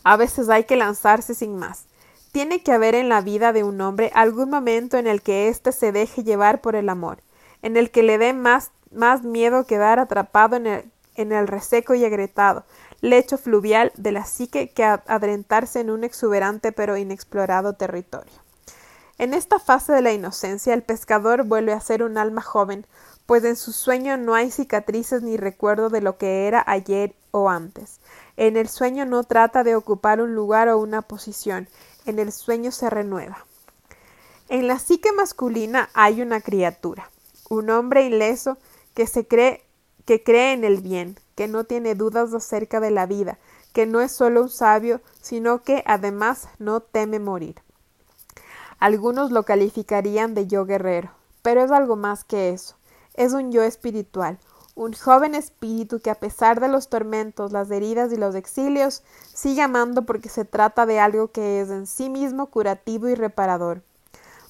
A 0.04 0.18
veces 0.18 0.50
hay 0.50 0.64
que 0.64 0.78
lanzarse 0.78 1.36
sin 1.36 1.58
más. 1.58 1.86
Tiene 2.32 2.64
que 2.64 2.72
haber 2.72 2.96
en 2.96 3.08
la 3.08 3.22
vida 3.22 3.54
de 3.54 3.64
un 3.64 3.80
hombre 3.82 4.12
algún 4.16 4.50
momento 4.50 4.98
en 4.98 5.06
el 5.06 5.22
que 5.22 5.48
éste 5.48 5.72
se 5.72 5.92
deje 5.92 6.24
llevar 6.24 6.62
por 6.62 6.76
el 6.76 6.90
amor, 6.90 7.20
en 7.62 7.78
el 7.78 7.92
que 7.92 8.02
le 8.02 8.18
dé 8.18 8.34
más, 8.34 8.72
más 8.92 9.22
miedo 9.22 9.68
quedar 9.68 10.00
atrapado 10.00 10.56
en 10.56 10.66
el, 10.66 10.92
en 11.18 11.34
el 11.34 11.48
reseco 11.48 11.94
y 11.96 12.06
agrietado 12.06 12.64
lecho 13.02 13.38
fluvial 13.38 13.92
de 13.96 14.12
la 14.12 14.26
psique 14.26 14.70
que 14.70 14.84
adrentarse 14.84 15.80
en 15.80 15.90
un 15.90 16.04
exuberante 16.04 16.72
pero 16.72 16.98
inexplorado 16.98 17.74
territorio. 17.74 18.34
En 19.18 19.34
esta 19.34 19.60
fase 19.60 19.94
de 19.94 20.02
la 20.02 20.14
inocencia 20.14 20.74
el 20.74 20.84
pescador 20.84 21.44
vuelve 21.44 21.74
a 21.74 21.80
ser 21.80 22.04
un 22.04 22.18
alma 22.18 22.42
joven, 22.42 22.86
pues 23.26 23.44
en 23.44 23.56
su 23.56 23.74
sueño 23.74 24.16
no 24.18 24.36
hay 24.36 24.52
cicatrices 24.52 25.22
ni 25.22 25.38
recuerdo 25.38 25.90
de 25.90 26.02
lo 26.02 26.18
que 26.18 26.48
era 26.48 26.64
ayer 26.66 27.16
o 27.32 27.50
antes. 27.50 28.00
En 28.38 28.58
el 28.58 28.70
sueño 28.70 29.06
no 29.06 29.24
trata 29.24 29.64
de 29.64 29.76
ocupar 29.76 30.22
un 30.22 30.34
lugar 30.34 30.70
o 30.70 30.78
una 30.78 31.02
posición, 31.02 31.68
en 32.06 32.20
el 32.20 32.32
sueño 32.32 32.72
se 32.72 32.90
renueva. 32.90 33.46
En 34.50 34.68
la 34.68 34.80
psique 34.80 35.12
masculina 35.12 35.90
hay 35.94 36.22
una 36.22 36.40
criatura, 36.40 37.12
un 37.50 37.70
hombre 37.70 38.06
ileso 38.06 38.58
que 38.94 39.08
se 39.08 39.28
cree 39.28 39.67
que 40.08 40.24
cree 40.24 40.54
en 40.54 40.64
el 40.64 40.80
bien, 40.80 41.20
que 41.36 41.50
no 41.50 41.66
tiene 41.66 41.94
dudas 41.94 42.34
acerca 42.34 42.80
de 42.80 42.92
la 42.92 43.06
vida, 43.06 43.38
que 43.74 43.86
no 43.86 44.00
es 44.00 44.14
solo 44.14 44.42
un 44.44 44.50
sabio, 44.50 45.02
sino 45.22 45.64
que 45.64 45.84
además 45.86 46.48
no 46.60 46.80
teme 46.80 47.20
morir. 47.20 47.62
Algunos 48.80 49.32
lo 49.32 49.44
calificarían 49.44 50.34
de 50.34 50.48
yo 50.48 50.66
guerrero, 50.66 51.12
pero 51.42 51.62
es 51.62 51.72
algo 51.72 51.98
más 51.98 52.24
que 52.24 52.52
eso. 52.52 52.78
Es 53.16 53.34
un 53.34 53.52
yo 53.52 53.64
espiritual, 53.64 54.40
un 54.76 54.94
joven 54.94 55.36
espíritu 55.36 56.00
que 56.00 56.10
a 56.10 56.16
pesar 56.16 56.62
de 56.62 56.70
los 56.70 56.88
tormentos, 56.88 57.52
las 57.52 57.70
heridas 57.70 58.14
y 58.14 58.16
los 58.16 58.34
exilios, 58.34 59.04
sigue 59.34 59.62
amando 59.62 60.06
porque 60.06 60.30
se 60.30 60.46
trata 60.46 60.86
de 60.86 61.02
algo 61.02 61.34
que 61.34 61.60
es 61.60 61.70
en 61.70 61.86
sí 61.86 62.10
mismo 62.10 62.46
curativo 62.46 63.10
y 63.10 63.16
reparador. 63.16 63.82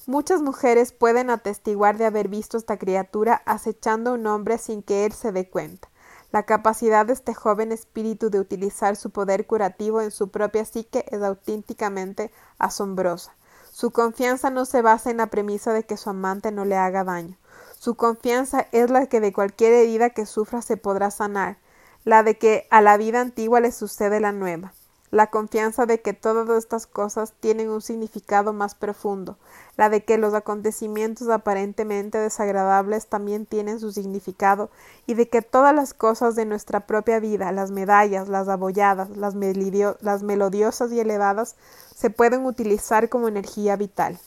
Muchas 0.08 0.40
mujeres 0.40 0.92
pueden 0.92 1.28
atestiguar 1.28 1.98
de 1.98 2.06
haber 2.06 2.28
visto 2.28 2.56
esta 2.56 2.78
criatura 2.78 3.42
acechando 3.44 4.08
a 4.08 4.12
un 4.14 4.26
hombre 4.26 4.56
sin 4.56 4.82
que 4.82 5.04
él 5.04 5.12
se 5.12 5.32
dé 5.32 5.50
cuenta. 5.50 5.90
La 6.32 6.44
capacidad 6.44 7.04
de 7.04 7.12
este 7.12 7.34
joven 7.34 7.72
espíritu 7.72 8.30
de 8.30 8.40
utilizar 8.40 8.96
su 8.96 9.10
poder 9.10 9.46
curativo 9.46 10.00
en 10.00 10.10
su 10.10 10.30
propia 10.30 10.64
psique 10.64 11.04
es 11.10 11.22
auténticamente 11.22 12.32
asombrosa. 12.58 13.36
Su 13.70 13.90
confianza 13.90 14.48
no 14.48 14.64
se 14.64 14.80
basa 14.80 15.10
en 15.10 15.18
la 15.18 15.26
premisa 15.26 15.74
de 15.74 15.84
que 15.84 15.98
su 15.98 16.08
amante 16.08 16.52
no 16.52 16.64
le 16.64 16.76
haga 16.76 17.04
daño. 17.04 17.36
Su 17.78 17.94
confianza 17.94 18.66
es 18.72 18.88
la 18.88 19.08
que 19.08 19.20
de 19.20 19.34
cualquier 19.34 19.74
herida 19.74 20.08
que 20.08 20.24
sufra 20.24 20.62
se 20.62 20.78
podrá 20.78 21.10
sanar, 21.10 21.58
la 22.04 22.22
de 22.22 22.38
que 22.38 22.66
a 22.70 22.80
la 22.80 22.96
vida 22.96 23.20
antigua 23.20 23.60
le 23.60 23.72
sucede 23.72 24.20
la 24.20 24.32
nueva 24.32 24.72
la 25.10 25.28
confianza 25.28 25.86
de 25.86 26.00
que 26.00 26.12
todas 26.12 26.48
estas 26.50 26.86
cosas 26.86 27.32
tienen 27.40 27.70
un 27.70 27.80
significado 27.80 28.52
más 28.52 28.74
profundo, 28.74 29.36
la 29.76 29.88
de 29.88 30.04
que 30.04 30.18
los 30.18 30.34
acontecimientos 30.34 31.28
aparentemente 31.28 32.18
desagradables 32.18 33.06
también 33.06 33.46
tienen 33.46 33.80
su 33.80 33.92
significado, 33.92 34.70
y 35.06 35.14
de 35.14 35.28
que 35.28 35.42
todas 35.42 35.74
las 35.74 35.94
cosas 35.94 36.34
de 36.34 36.44
nuestra 36.44 36.86
propia 36.86 37.20
vida, 37.20 37.52
las 37.52 37.70
medallas, 37.70 38.28
las 38.28 38.48
abolladas, 38.48 39.10
las, 39.10 39.34
las 39.34 40.22
melodiosas 40.22 40.92
y 40.92 41.00
elevadas, 41.00 41.56
se 41.94 42.10
pueden 42.10 42.44
utilizar 42.44 43.08
como 43.08 43.28
energía 43.28 43.76
vital. 43.76 44.18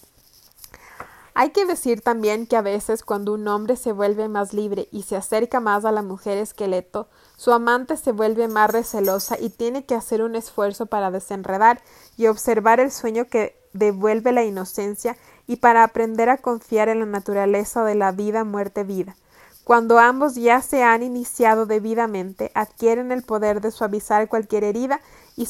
Hay 1.34 1.52
que 1.52 1.66
decir 1.66 2.02
también 2.02 2.46
que 2.46 2.58
a 2.58 2.62
veces 2.62 3.04
cuando 3.04 3.34
un 3.34 3.48
hombre 3.48 3.78
se 3.78 3.94
vuelve 3.94 4.28
más 4.28 4.54
libre 4.54 4.90
y 4.92 5.04
se 5.04 5.16
acerca 5.16 5.62
más 5.62 5.86
a 5.86 5.92
la 5.92 6.02
mujer 6.02 6.38
esqueleto, 6.38 7.08
su 7.42 7.52
amante 7.52 7.98
se 7.98 8.12
vuelve 8.12 8.48
más 8.48 8.70
recelosa 8.70 9.36
y 9.40 9.50
tiene 9.50 9.84
que 9.84 9.96
hacer 9.96 10.22
un 10.22 10.36
esfuerzo 10.36 10.86
para 10.86 11.10
desenredar 11.10 11.82
y 12.16 12.28
observar 12.28 12.80
el 12.80 12.92
sueño 12.92 13.30
que 13.30 13.60
devuelve 13.74 14.32
la 14.32 14.44
inocencia 14.44 15.18
y 15.48 15.56
para 15.56 15.84
aprender 15.84 16.30
a 16.30 16.38
confiar 16.38 16.88
en 16.88 17.00
la 17.00 17.08
naturaleza 17.08 17.84
de 17.84 17.96
la 17.96 18.12
vida, 18.12 18.44
muerte, 18.44 18.84
vida. 18.84 19.16
Cuando 19.64 19.98
ambos 19.98 20.36
ya 20.36 20.62
se 20.62 20.84
han 20.84 21.02
iniciado 21.02 21.66
debidamente, 21.66 22.52
adquieren 22.54 23.12
el 23.12 23.24
poder 23.24 23.60
de 23.60 23.72
suavizar 23.72 24.28
cualquier 24.28 24.64
herida 24.64 25.02
y, 25.36 25.48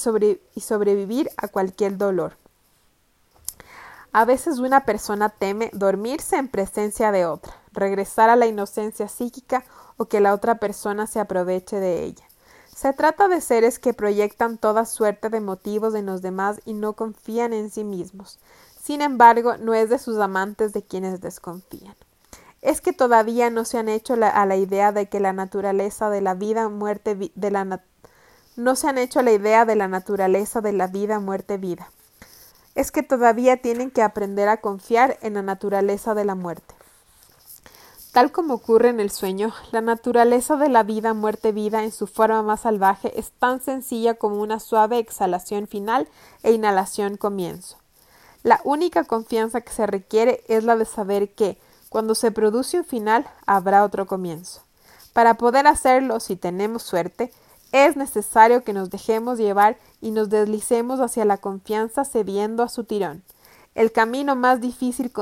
y 0.55 0.61
sobrevivir 0.61 1.29
a 1.35 1.49
cualquier 1.49 1.97
dolor. 1.97 2.37
A 4.13 4.23
veces 4.23 4.59
una 4.59 4.85
persona 4.85 5.27
teme 5.27 5.69
dormirse 5.73 6.37
en 6.37 6.47
presencia 6.47 7.11
de 7.11 7.25
otra, 7.25 7.53
regresar 7.73 8.29
a 8.29 8.37
la 8.37 8.45
inocencia 8.45 9.09
psíquica 9.09 9.65
o 9.97 10.05
que 10.05 10.21
la 10.21 10.33
otra 10.33 10.55
persona 10.55 11.07
se 11.07 11.19
aproveche 11.19 11.79
de 11.79 12.03
ella. 12.03 12.23
Se 12.75 12.93
trata 12.93 13.27
de 13.27 13.41
seres 13.41 13.79
que 13.79 13.93
proyectan 13.93 14.57
toda 14.57 14.85
suerte 14.85 15.29
de 15.29 15.41
motivos 15.41 15.93
en 15.93 16.05
los 16.05 16.21
demás 16.21 16.59
y 16.65 16.73
no 16.73 16.93
confían 16.93 17.53
en 17.53 17.69
sí 17.69 17.83
mismos. 17.83 18.39
Sin 18.81 19.01
embargo, 19.01 19.57
no 19.57 19.73
es 19.73 19.89
de 19.89 19.99
sus 19.99 20.17
amantes 20.17 20.73
de 20.73 20.81
quienes 20.81 21.21
desconfían. 21.21 21.95
Es 22.61 22.81
que 22.81 22.93
todavía 22.93 23.49
no 23.49 23.65
se 23.65 23.77
han 23.77 23.89
hecho 23.89 24.13
a 24.13 24.45
la 24.45 24.55
idea 24.55 24.91
de 24.91 25.09
que 25.09 25.19
la 25.19 25.33
naturaleza 25.33 26.09
de 26.09 26.21
la 26.21 26.33
vida 26.33 26.69
muerte 26.69 27.31
de 27.35 27.51
la 27.51 27.81
no 28.55 28.75
se 28.75 28.87
han 28.87 28.97
hecho 28.97 29.21
la 29.21 29.31
idea 29.31 29.65
de 29.65 29.75
la 29.75 29.87
naturaleza 29.87 30.61
de 30.61 30.73
la 30.73 30.87
vida 30.87 31.19
muerte 31.19 31.57
vida. 31.57 31.89
Es 32.75 32.91
que 32.91 33.03
todavía 33.03 33.57
tienen 33.57 33.91
que 33.91 34.01
aprender 34.01 34.49
a 34.49 34.57
confiar 34.57 35.17
en 35.21 35.35
la 35.35 35.41
naturaleza 35.41 36.13
de 36.13 36.25
la 36.25 36.35
muerte. 36.35 36.73
Tal 38.11 38.33
como 38.33 38.55
ocurre 38.55 38.89
en 38.89 38.99
el 38.99 39.09
sueño, 39.09 39.53
la 39.71 39.79
naturaleza 39.79 40.57
de 40.57 40.67
la 40.67 40.83
vida, 40.83 41.13
muerte, 41.13 41.53
vida 41.53 41.85
en 41.85 41.93
su 41.93 42.07
forma 42.07 42.43
más 42.43 42.61
salvaje 42.61 43.17
es 43.17 43.31
tan 43.31 43.61
sencilla 43.61 44.15
como 44.15 44.41
una 44.41 44.59
suave 44.59 44.97
exhalación 44.97 45.65
final 45.65 46.09
e 46.43 46.51
inhalación 46.51 47.15
comienzo. 47.15 47.77
La 48.43 48.59
única 48.65 49.05
confianza 49.05 49.61
que 49.61 49.71
se 49.71 49.87
requiere 49.87 50.43
es 50.49 50.65
la 50.65 50.75
de 50.75 50.83
saber 50.83 51.33
que, 51.33 51.57
cuando 51.87 52.13
se 52.13 52.31
produce 52.31 52.79
un 52.79 52.83
final, 52.83 53.25
habrá 53.45 53.85
otro 53.85 54.05
comienzo. 54.07 54.61
Para 55.13 55.35
poder 55.35 55.65
hacerlo, 55.65 56.19
si 56.19 56.35
tenemos 56.35 56.83
suerte, 56.83 57.31
es 57.71 57.95
necesario 57.95 58.65
que 58.65 58.73
nos 58.73 58.89
dejemos 58.89 59.37
llevar 59.37 59.77
y 60.01 60.11
nos 60.11 60.29
deslicemos 60.29 60.99
hacia 60.99 61.23
la 61.23 61.37
confianza 61.37 62.03
cediendo 62.03 62.63
a 62.63 62.67
su 62.67 62.83
tirón. 62.83 63.23
El 63.73 63.93
camino 63.93 64.35
más 64.35 64.59
difícil 64.59 65.13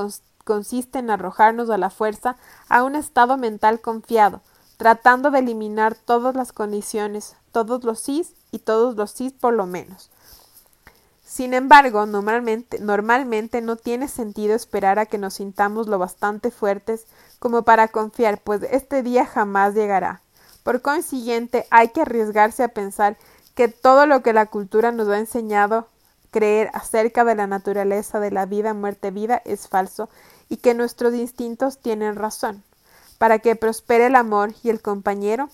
consiste 0.50 0.98
en 0.98 1.10
arrojarnos 1.10 1.70
a 1.70 1.78
la 1.78 1.90
fuerza 1.90 2.34
a 2.68 2.82
un 2.82 2.96
estado 2.96 3.36
mental 3.36 3.80
confiado, 3.80 4.40
tratando 4.78 5.30
de 5.30 5.38
eliminar 5.38 5.94
todas 5.94 6.34
las 6.34 6.50
condiciones, 6.52 7.36
todos 7.52 7.84
los 7.84 8.00
sís 8.00 8.34
y 8.50 8.58
todos 8.58 8.96
los 8.96 9.12
sís 9.12 9.32
por 9.32 9.54
lo 9.54 9.66
menos. 9.66 10.10
Sin 11.24 11.54
embargo, 11.54 12.04
normalmente, 12.04 12.80
normalmente 12.80 13.60
no 13.60 13.76
tiene 13.76 14.08
sentido 14.08 14.56
esperar 14.56 14.98
a 14.98 15.06
que 15.06 15.18
nos 15.18 15.34
sintamos 15.34 15.86
lo 15.86 16.00
bastante 16.00 16.50
fuertes 16.50 17.06
como 17.38 17.62
para 17.62 17.86
confiar, 17.86 18.40
pues 18.42 18.64
este 18.72 19.04
día 19.04 19.26
jamás 19.26 19.74
llegará. 19.74 20.20
Por 20.64 20.82
consiguiente, 20.82 21.64
hay 21.70 21.90
que 21.90 22.00
arriesgarse 22.00 22.64
a 22.64 22.74
pensar 22.74 23.16
que 23.54 23.68
todo 23.68 24.04
lo 24.06 24.24
que 24.24 24.32
la 24.32 24.46
cultura 24.46 24.90
nos 24.90 25.06
ha 25.10 25.18
enseñado 25.20 25.86
creer 26.32 26.70
acerca 26.72 27.24
de 27.24 27.36
la 27.36 27.46
naturaleza 27.46 28.18
de 28.18 28.32
la 28.32 28.46
vida, 28.46 28.74
muerte, 28.74 29.12
vida 29.12 29.42
es 29.44 29.68
falso 29.68 30.08
y 30.50 30.58
que 30.58 30.74
nuestros 30.74 31.14
instintos 31.14 31.78
tienen 31.78 32.16
razón, 32.16 32.62
para 33.16 33.38
que 33.38 33.56
prospere 33.56 34.06
el 34.06 34.16
amor 34.16 34.52
y 34.62 34.68
el 34.68 34.82
compañero 34.82 35.48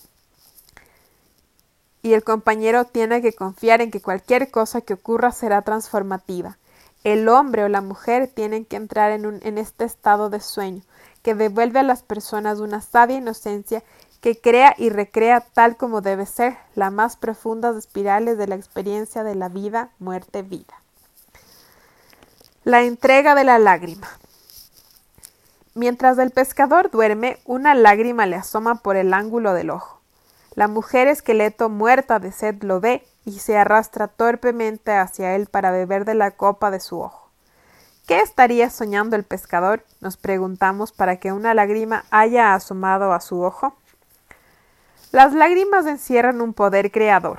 y 2.01 2.13
el 2.13 2.23
compañero 2.23 2.85
tiene 2.85 3.21
que 3.21 3.33
confiar 3.33 3.81
en 3.81 3.91
que 3.91 4.01
cualquier 4.01 4.49
cosa 4.49 4.81
que 4.81 4.93
ocurra 4.93 5.31
será 5.31 5.61
transformativa. 5.61 6.57
El 7.03 7.27
hombre 7.27 7.63
o 7.63 7.69
la 7.69 7.81
mujer 7.81 8.27
tienen 8.27 8.65
que 8.65 8.75
entrar 8.75 9.11
en, 9.11 9.25
un, 9.25 9.39
en 9.43 9.57
este 9.57 9.83
estado 9.85 10.29
de 10.29 10.39
sueño, 10.39 10.83
que 11.21 11.35
devuelve 11.35 11.79
a 11.79 11.83
las 11.83 12.03
personas 12.03 12.59
una 12.59 12.81
sabia 12.81 13.17
inocencia 13.17 13.83
que 14.21 14.39
crea 14.39 14.73
y 14.77 14.89
recrea 14.89 15.41
tal 15.41 15.77
como 15.77 16.01
debe 16.01 16.25
ser 16.25 16.57
las 16.75 16.91
más 16.91 17.17
profundas 17.17 17.75
espirales 17.75 18.37
de 18.37 18.47
la 18.47 18.55
experiencia 18.55 19.23
de 19.23 19.35
la 19.35 19.49
vida, 19.49 19.91
muerte, 19.99 20.41
vida. 20.41 20.81
La 22.63 22.83
entrega 22.83 23.35
de 23.35 23.43
la 23.43 23.59
lágrima. 23.59 24.07
Mientras 25.77 26.17
el 26.17 26.31
pescador 26.31 26.89
duerme, 26.89 27.37
una 27.45 27.75
lágrima 27.75 28.25
le 28.25 28.35
asoma 28.35 28.81
por 28.81 28.95
el 28.95 29.13
ángulo 29.13 29.53
del 29.53 29.69
ojo. 29.69 30.01
La 30.55 30.67
mujer 30.67 31.07
esqueleto 31.07 31.69
muerta 31.69 32.17
de 32.17 32.31
sed 32.31 32.63
lo 32.63 32.79
ve 32.79 33.05
y 33.25 33.37
se 33.37 33.59
arrastra 33.59 34.07
torpemente 34.07 34.93
hacia 34.93 35.35
él 35.35 35.45
para 35.45 35.69
beber 35.69 36.03
de 36.03 36.15
la 36.15 36.31
copa 36.31 36.71
de 36.71 36.79
su 36.79 36.99
ojo. 36.99 37.29
¿Qué 38.07 38.21
estaría 38.21 38.71
soñando 38.71 39.15
el 39.15 39.23
pescador? 39.23 39.85
nos 40.01 40.17
preguntamos 40.17 40.91
para 40.91 41.17
que 41.17 41.31
una 41.31 41.53
lágrima 41.53 42.05
haya 42.09 42.55
asomado 42.55 43.13
a 43.13 43.21
su 43.21 43.43
ojo. 43.43 43.77
Las 45.11 45.31
lágrimas 45.33 45.85
encierran 45.85 46.41
un 46.41 46.55
poder 46.55 46.91
creador. 46.91 47.37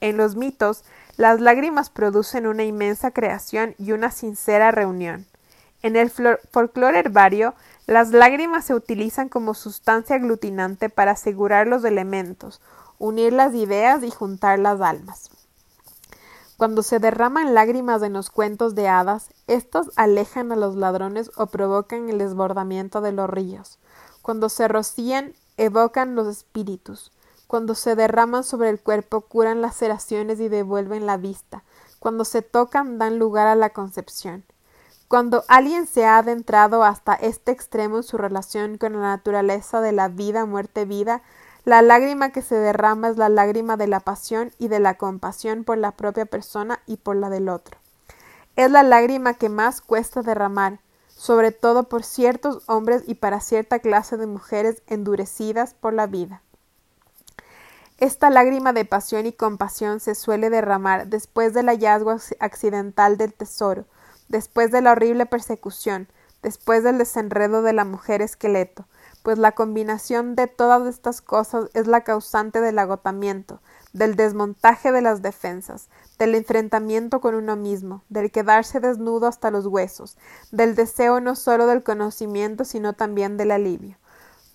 En 0.00 0.16
los 0.16 0.34
mitos, 0.34 0.82
las 1.16 1.38
lágrimas 1.38 1.90
producen 1.90 2.48
una 2.48 2.64
inmensa 2.64 3.12
creación 3.12 3.76
y 3.78 3.92
una 3.92 4.10
sincera 4.10 4.72
reunión. 4.72 5.26
En 5.82 5.96
el 5.96 6.10
folclore 6.10 6.98
herbario, 6.98 7.54
las 7.86 8.10
lágrimas 8.10 8.64
se 8.64 8.74
utilizan 8.74 9.28
como 9.28 9.54
sustancia 9.54 10.16
aglutinante 10.16 10.90
para 10.90 11.12
asegurar 11.12 11.66
los 11.66 11.84
elementos, 11.84 12.60
unir 12.98 13.32
las 13.32 13.54
ideas 13.54 14.02
y 14.02 14.10
juntar 14.10 14.58
las 14.58 14.80
almas. 14.80 15.30
Cuando 16.56 16.82
se 16.82 16.98
derraman 16.98 17.54
lágrimas 17.54 18.02
en 18.02 18.14
los 18.14 18.30
cuentos 18.30 18.74
de 18.74 18.88
hadas, 18.88 19.30
éstos 19.46 19.92
alejan 19.94 20.50
a 20.50 20.56
los 20.56 20.74
ladrones 20.74 21.30
o 21.36 21.46
provocan 21.46 22.08
el 22.08 22.18
desbordamiento 22.18 23.00
de 23.00 23.12
los 23.12 23.30
ríos. 23.30 23.78
Cuando 24.22 24.48
se 24.48 24.66
rocían, 24.66 25.34
evocan 25.56 26.16
los 26.16 26.26
espíritus. 26.26 27.12
Cuando 27.46 27.76
se 27.76 27.94
derraman 27.94 28.42
sobre 28.42 28.70
el 28.70 28.80
cuerpo, 28.80 29.20
curan 29.20 29.62
laceraciones 29.62 30.40
y 30.40 30.48
devuelven 30.48 31.06
la 31.06 31.16
vista. 31.16 31.62
Cuando 32.00 32.24
se 32.24 32.42
tocan, 32.42 32.98
dan 32.98 33.20
lugar 33.20 33.46
a 33.46 33.54
la 33.54 33.70
concepción. 33.70 34.44
Cuando 35.08 35.44
alguien 35.48 35.86
se 35.86 36.04
ha 36.04 36.18
adentrado 36.18 36.84
hasta 36.84 37.14
este 37.14 37.50
extremo 37.50 37.96
en 37.96 38.02
su 38.02 38.18
relación 38.18 38.76
con 38.76 38.92
la 38.92 39.00
naturaleza 39.00 39.80
de 39.80 39.92
la 39.92 40.08
vida, 40.08 40.44
muerte, 40.44 40.84
vida, 40.84 41.22
la 41.64 41.80
lágrima 41.80 42.30
que 42.30 42.42
se 42.42 42.56
derrama 42.56 43.08
es 43.08 43.16
la 43.16 43.30
lágrima 43.30 43.78
de 43.78 43.86
la 43.86 44.00
pasión 44.00 44.52
y 44.58 44.68
de 44.68 44.80
la 44.80 44.98
compasión 44.98 45.64
por 45.64 45.78
la 45.78 45.92
propia 45.92 46.26
persona 46.26 46.80
y 46.86 46.98
por 46.98 47.16
la 47.16 47.30
del 47.30 47.48
otro. 47.48 47.78
Es 48.56 48.70
la 48.70 48.82
lágrima 48.82 49.32
que 49.32 49.48
más 49.48 49.80
cuesta 49.80 50.20
derramar, 50.20 50.80
sobre 51.08 51.52
todo 51.52 51.84
por 51.84 52.04
ciertos 52.04 52.62
hombres 52.66 53.02
y 53.06 53.14
para 53.14 53.40
cierta 53.40 53.78
clase 53.78 54.18
de 54.18 54.26
mujeres 54.26 54.82
endurecidas 54.86 55.72
por 55.72 55.94
la 55.94 56.06
vida. 56.06 56.42
Esta 57.96 58.28
lágrima 58.28 58.74
de 58.74 58.84
pasión 58.84 59.24
y 59.24 59.32
compasión 59.32 60.00
se 60.00 60.14
suele 60.14 60.50
derramar 60.50 61.08
después 61.08 61.54
del 61.54 61.66
hallazgo 61.68 62.16
accidental 62.40 63.16
del 63.16 63.32
tesoro, 63.32 63.86
después 64.28 64.70
de 64.70 64.80
la 64.80 64.92
horrible 64.92 65.26
persecución, 65.26 66.08
después 66.42 66.84
del 66.84 66.98
desenredo 66.98 67.62
de 67.62 67.72
la 67.72 67.84
mujer 67.84 68.22
esqueleto, 68.22 68.86
pues 69.22 69.38
la 69.38 69.52
combinación 69.52 70.36
de 70.36 70.46
todas 70.46 70.86
estas 70.86 71.20
cosas 71.20 71.70
es 71.74 71.86
la 71.86 72.02
causante 72.02 72.60
del 72.60 72.78
agotamiento, 72.78 73.60
del 73.92 74.16
desmontaje 74.16 74.92
de 74.92 75.02
las 75.02 75.22
defensas, 75.22 75.88
del 76.18 76.34
enfrentamiento 76.34 77.20
con 77.20 77.34
uno 77.34 77.56
mismo, 77.56 78.02
del 78.08 78.30
quedarse 78.30 78.80
desnudo 78.80 79.26
hasta 79.26 79.50
los 79.50 79.66
huesos, 79.66 80.16
del 80.50 80.74
deseo 80.74 81.20
no 81.20 81.36
sólo 81.36 81.66
del 81.66 81.82
conocimiento, 81.82 82.64
sino 82.64 82.92
también 82.92 83.36
del 83.36 83.50
alivio. 83.50 83.96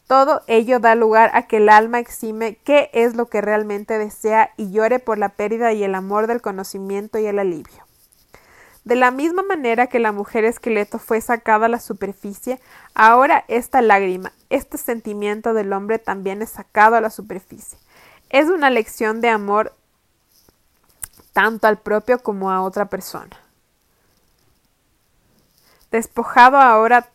Todo 0.08 0.42
ello 0.48 0.80
da 0.80 0.96
lugar 0.96 1.32
a 1.34 1.48
que 1.48 1.58
el 1.58 1.70
alma 1.70 2.00
exime 2.00 2.58
qué 2.64 2.90
es 2.94 3.16
lo 3.16 3.28
que 3.28 3.42
realmente 3.42 3.98
desea 3.98 4.52
y 4.58 4.72
llore 4.72 5.00
por 5.00 5.18
la 5.18 5.30
pérdida 5.30 5.72
y 5.74 5.84
el 5.84 5.96
amor 5.96 6.28
del 6.28 6.42
conocimiento 6.42 7.20
y 7.20 7.26
el 7.26 7.40
alivio. 7.40 7.83
De 8.84 8.96
la 8.96 9.12
misma 9.12 9.44
manera 9.44 9.88
que 9.88 10.00
la 10.00 10.12
mujer 10.12 10.44
esqueleto 10.44 11.00
fue 11.00 11.22
sacada 11.22 11.68
a 11.68 11.70
la 11.70 11.80
superficie, 11.80 12.60
ahora 12.94 13.46
esta 13.48 13.82
lágrima, 13.82 14.34
este 14.50 14.78
sentimiento 14.78 15.54
del 15.54 15.72
hombre 15.72 16.00
también 16.00 16.42
es 16.42 16.50
sacado 16.50 16.98
a 16.98 17.02
la 17.02 17.10
superficie. 17.10 17.78
Es 18.30 18.50
una 18.50 18.70
lección 18.70 19.22
de 19.22 19.30
amor 19.30 19.74
tanto 21.32 21.68
al 21.68 21.80
propio 21.80 22.20
como 22.20 22.52
a 22.52 22.62
otra 22.62 22.86
persona. 22.86 23.38
Despojado 25.92 26.58
ahora 26.58 27.08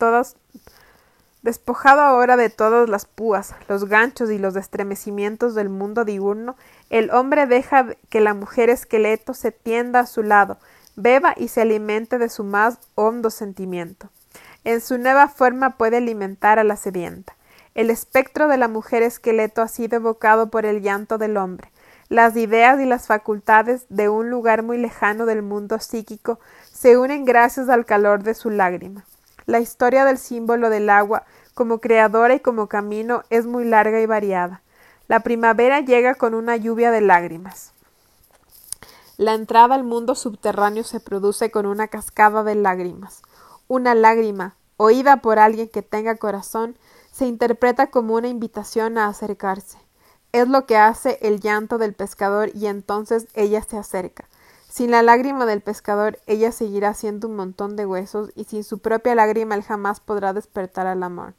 Despojado 1.41 2.01
ahora 2.01 2.35
de 2.35 2.49
todas 2.49 2.89
las 2.89 3.05
púas, 3.05 3.55
los 3.69 3.85
ganchos 3.85 4.29
y 4.29 4.37
los 4.37 4.57
estremecimientos 4.57 5.55
del 5.55 5.69
mundo 5.69 6.03
diurno, 6.03 6.57
el 6.89 7.11
hombre 7.11 7.45
deja 7.45 7.87
que 8.09 8.19
la 8.19 8.33
mujer 8.33 8.69
esqueleto 8.69 9.33
se 9.33 9.53
tienda 9.53 10.01
a 10.01 10.05
su 10.05 10.21
lado, 10.21 10.57
beba 11.01 11.33
y 11.37 11.47
se 11.47 11.61
alimente 11.61 12.17
de 12.17 12.29
su 12.29 12.43
más 12.43 12.79
hondo 12.95 13.29
sentimiento. 13.29 14.09
En 14.63 14.81
su 14.81 14.97
nueva 14.97 15.27
forma 15.27 15.77
puede 15.77 15.97
alimentar 15.97 16.59
a 16.59 16.63
la 16.63 16.75
sedienta. 16.75 17.35
El 17.75 17.89
espectro 17.89 18.47
de 18.47 18.57
la 18.57 18.67
mujer 18.67 19.03
esqueleto 19.03 19.61
ha 19.61 19.67
sido 19.67 19.97
evocado 19.97 20.49
por 20.49 20.65
el 20.65 20.81
llanto 20.81 21.17
del 21.17 21.37
hombre. 21.37 21.71
Las 22.09 22.35
ideas 22.35 22.79
y 22.81 22.85
las 22.85 23.07
facultades 23.07 23.85
de 23.89 24.09
un 24.09 24.29
lugar 24.29 24.63
muy 24.63 24.77
lejano 24.77 25.25
del 25.25 25.43
mundo 25.43 25.79
psíquico 25.79 26.39
se 26.71 26.97
unen 26.97 27.23
gracias 27.23 27.69
al 27.69 27.85
calor 27.85 28.23
de 28.23 28.33
su 28.33 28.49
lágrima. 28.49 29.05
La 29.45 29.59
historia 29.59 30.05
del 30.05 30.17
símbolo 30.17 30.69
del 30.69 30.89
agua 30.89 31.23
como 31.53 31.79
creadora 31.79 32.35
y 32.35 32.39
como 32.39 32.67
camino 32.67 33.23
es 33.29 33.45
muy 33.45 33.63
larga 33.63 34.01
y 34.01 34.05
variada. 34.05 34.61
La 35.07 35.21
primavera 35.21 35.79
llega 35.79 36.15
con 36.15 36.33
una 36.33 36.55
lluvia 36.55 36.91
de 36.91 37.01
lágrimas. 37.01 37.73
La 39.19 39.33
entrada 39.33 39.75
al 39.75 39.83
mundo 39.83 40.15
subterráneo 40.15 40.85
se 40.85 41.01
produce 41.01 41.51
con 41.51 41.65
una 41.65 41.89
cascada 41.89 42.41
de 42.45 42.55
lágrimas. 42.55 43.21
Una 43.67 43.93
lágrima, 43.93 44.55
oída 44.77 45.17
por 45.17 45.39
alguien 45.39 45.67
que 45.67 45.81
tenga 45.81 46.15
corazón, 46.15 46.77
se 47.11 47.25
interpreta 47.25 47.87
como 47.87 48.13
una 48.15 48.29
invitación 48.29 48.97
a 48.97 49.07
acercarse. 49.07 49.77
Es 50.31 50.47
lo 50.47 50.65
que 50.65 50.77
hace 50.77 51.19
el 51.21 51.41
llanto 51.41 51.77
del 51.77 51.95
pescador 51.95 52.51
y 52.55 52.67
entonces 52.67 53.27
ella 53.33 53.61
se 53.61 53.77
acerca. 53.77 54.23
Sin 54.69 54.89
la 54.89 55.03
lágrima 55.03 55.45
del 55.45 55.59
pescador 55.59 56.17
ella 56.25 56.53
seguirá 56.53 56.93
siendo 56.93 57.27
un 57.27 57.35
montón 57.35 57.75
de 57.75 57.85
huesos 57.85 58.31
y 58.35 58.45
sin 58.45 58.63
su 58.63 58.79
propia 58.79 59.15
lágrima 59.15 59.55
él 59.55 59.63
jamás 59.63 59.99
podrá 59.99 60.31
despertar 60.31 60.87
al 60.87 61.03
amor. 61.03 61.33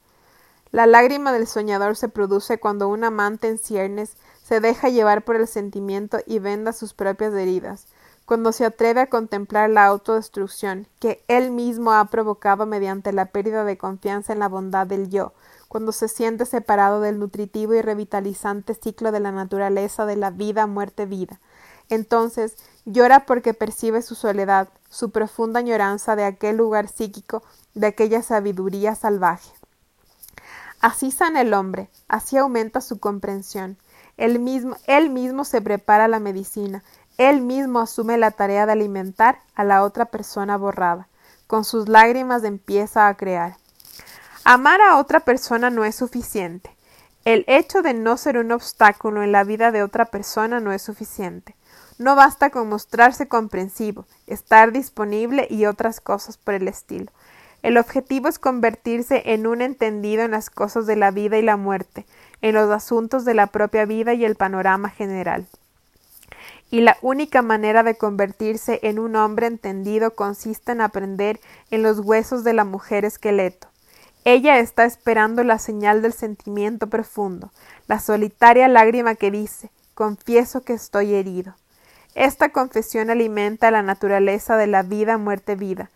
La 0.71 0.85
lágrima 0.85 1.33
del 1.33 1.47
soñador 1.47 1.97
se 1.97 2.11
produce 2.11 2.61
cuando 2.61 2.89
un 2.89 3.05
amante 3.05 3.49
en 3.49 3.57
ciernes 3.57 4.19
se 4.51 4.59
deja 4.59 4.89
llevar 4.89 5.23
por 5.23 5.37
el 5.37 5.47
sentimiento 5.47 6.19
y 6.27 6.41
venda 6.41 6.73
sus 6.73 6.93
propias 6.93 7.33
heridas, 7.35 7.87
cuando 8.27 8.51
se 8.51 8.65
atreve 8.65 9.03
a 9.03 9.09
contemplar 9.09 9.71
la 9.71 9.87
autodestrucción 9.87 10.89
que 10.99 11.23
él 11.29 11.53
mismo 11.53 11.93
ha 11.93 12.05
provocado 12.07 12.67
mediante 12.67 13.13
la 13.13 13.27
pérdida 13.27 13.63
de 13.63 13.79
confianza 13.79 14.33
en 14.33 14.41
la 14.41 14.49
bondad 14.49 14.89
del 14.89 15.09
yo, 15.09 15.35
cuando 15.69 15.93
se 15.93 16.09
siente 16.09 16.47
separado 16.47 17.01
del 17.01 17.21
nutritivo 17.21 17.75
y 17.75 17.81
revitalizante 17.81 18.75
ciclo 18.75 19.13
de 19.13 19.21
la 19.21 19.31
naturaleza 19.31 20.05
de 20.05 20.17
la 20.17 20.31
vida, 20.31 20.67
muerte, 20.67 21.07
vida. 21.07 21.39
Entonces 21.89 22.57
llora 22.85 23.27
porque 23.27 23.55
percibe 23.55 24.03
su 24.03 24.17
soledad, 24.17 24.69
su 24.89 25.13
profunda 25.13 25.61
añoranza 25.61 26.17
de 26.17 26.25
aquel 26.25 26.57
lugar 26.57 26.89
psíquico, 26.89 27.45
de 27.75 27.87
aquella 27.87 28.21
sabiduría 28.25 28.97
salvaje. 28.97 29.53
Así 30.81 31.13
sana 31.13 31.43
el 31.43 31.55
hombre, 31.55 31.89
así 32.09 32.37
aumenta 32.37 32.81
su 32.81 32.99
comprensión. 32.99 33.79
Él 34.21 34.39
mismo, 34.39 34.77
él 34.87 35.09
mismo 35.09 35.47
se 35.47 35.63
prepara 35.63 36.07
la 36.07 36.21
medicina, 36.21 36.85
él 37.17 37.41
mismo 37.41 37.81
asume 37.81 38.19
la 38.19 38.31
tarea 38.31 38.67
de 38.67 38.73
alimentar 38.73 39.39
a 39.55 39.65
la 39.65 39.83
otra 39.83 40.05
persona 40.05 40.59
borrada. 40.59 41.09
Con 41.47 41.65
sus 41.65 41.89
lágrimas 41.89 42.45
empieza 42.45 43.09
a 43.09 43.15
crear. 43.15 43.57
Amar 44.45 44.83
a 44.83 44.99
otra 44.99 45.21
persona 45.21 45.71
no 45.71 45.87
es 45.87 45.97
suficiente. 45.97 46.71
El 47.25 47.47
hecho 47.47 47.81
de 47.81 47.95
no 47.95 48.19
ser 48.19 48.37
un 48.37 48.53
obstáculo 48.53 49.23
en 49.23 49.33
la 49.33 49.43
vida 49.43 49.71
de 49.71 49.83
otra 49.83 50.05
persona 50.05 50.61
no 50.61 50.71
es 50.71 50.83
suficiente. 50.83 51.57
No 51.97 52.15
basta 52.15 52.51
con 52.51 52.69
mostrarse 52.69 53.27
comprensivo, 53.27 54.05
estar 54.27 54.71
disponible 54.71 55.47
y 55.49 55.65
otras 55.65 56.03
cosas 56.03 56.37
por 56.37 56.53
el 56.53 56.69
estilo. 56.69 57.11
El 57.63 57.77
objetivo 57.77 58.29
es 58.29 58.39
convertirse 58.39 59.23
en 59.27 59.47
un 59.47 59.63
entendido 59.63 60.23
en 60.23 60.31
las 60.31 60.51
cosas 60.51 60.87
de 60.87 60.97
la 60.97 61.11
vida 61.11 61.39
y 61.39 61.43
la 61.43 61.57
muerte, 61.57 62.07
en 62.43 62.55
los 62.55 62.71
asuntos 62.71 63.25
de 63.25 63.35
la 63.35 63.49
propia 63.49 63.85
vida 63.85 64.15
y 64.15 64.25
el 64.25 64.37
panorama 64.37 64.89
general. 64.89 65.47
Y 66.71 66.81
la 66.81 66.97
única 67.03 67.43
manera 67.43 67.83
de 67.83 67.97
convertirse 67.97 68.81
en 68.83 68.99
un 68.99 69.17
hombre 69.17 69.47
entendido 69.47 70.15
consiste 70.15 70.73
en 70.73 70.81
aprender 70.81 71.41
en 71.71 71.83
los 71.83 71.99
huesos 72.01 72.45
de 72.45 72.53
la 72.53 72.65
mujer 72.65 73.05
esqueleto, 73.05 73.71
ella 74.25 74.59
está 74.59 74.85
esperando 74.85 75.45
la 75.45 75.59
señal 75.59 76.03
del 76.03 76.13
sentimiento 76.13 76.89
profundo, 76.89 77.53
la 77.89 78.01
solitaria 78.01 78.69
lágrima 78.69 79.15
que 79.15 79.31
dice 79.31 79.71
confieso 79.95 80.63
que 80.63 80.75
estoy 80.75 81.15
herido. 81.15 81.55
Esta 82.15 82.51
confesión 82.51 83.09
alimenta 83.09 83.71
la 83.71 83.83
naturaleza 83.83 84.59
de 84.59 84.67
la 84.67 84.83
vida, 84.83 85.17
muerte, 85.17 85.55
vida, 85.55 85.91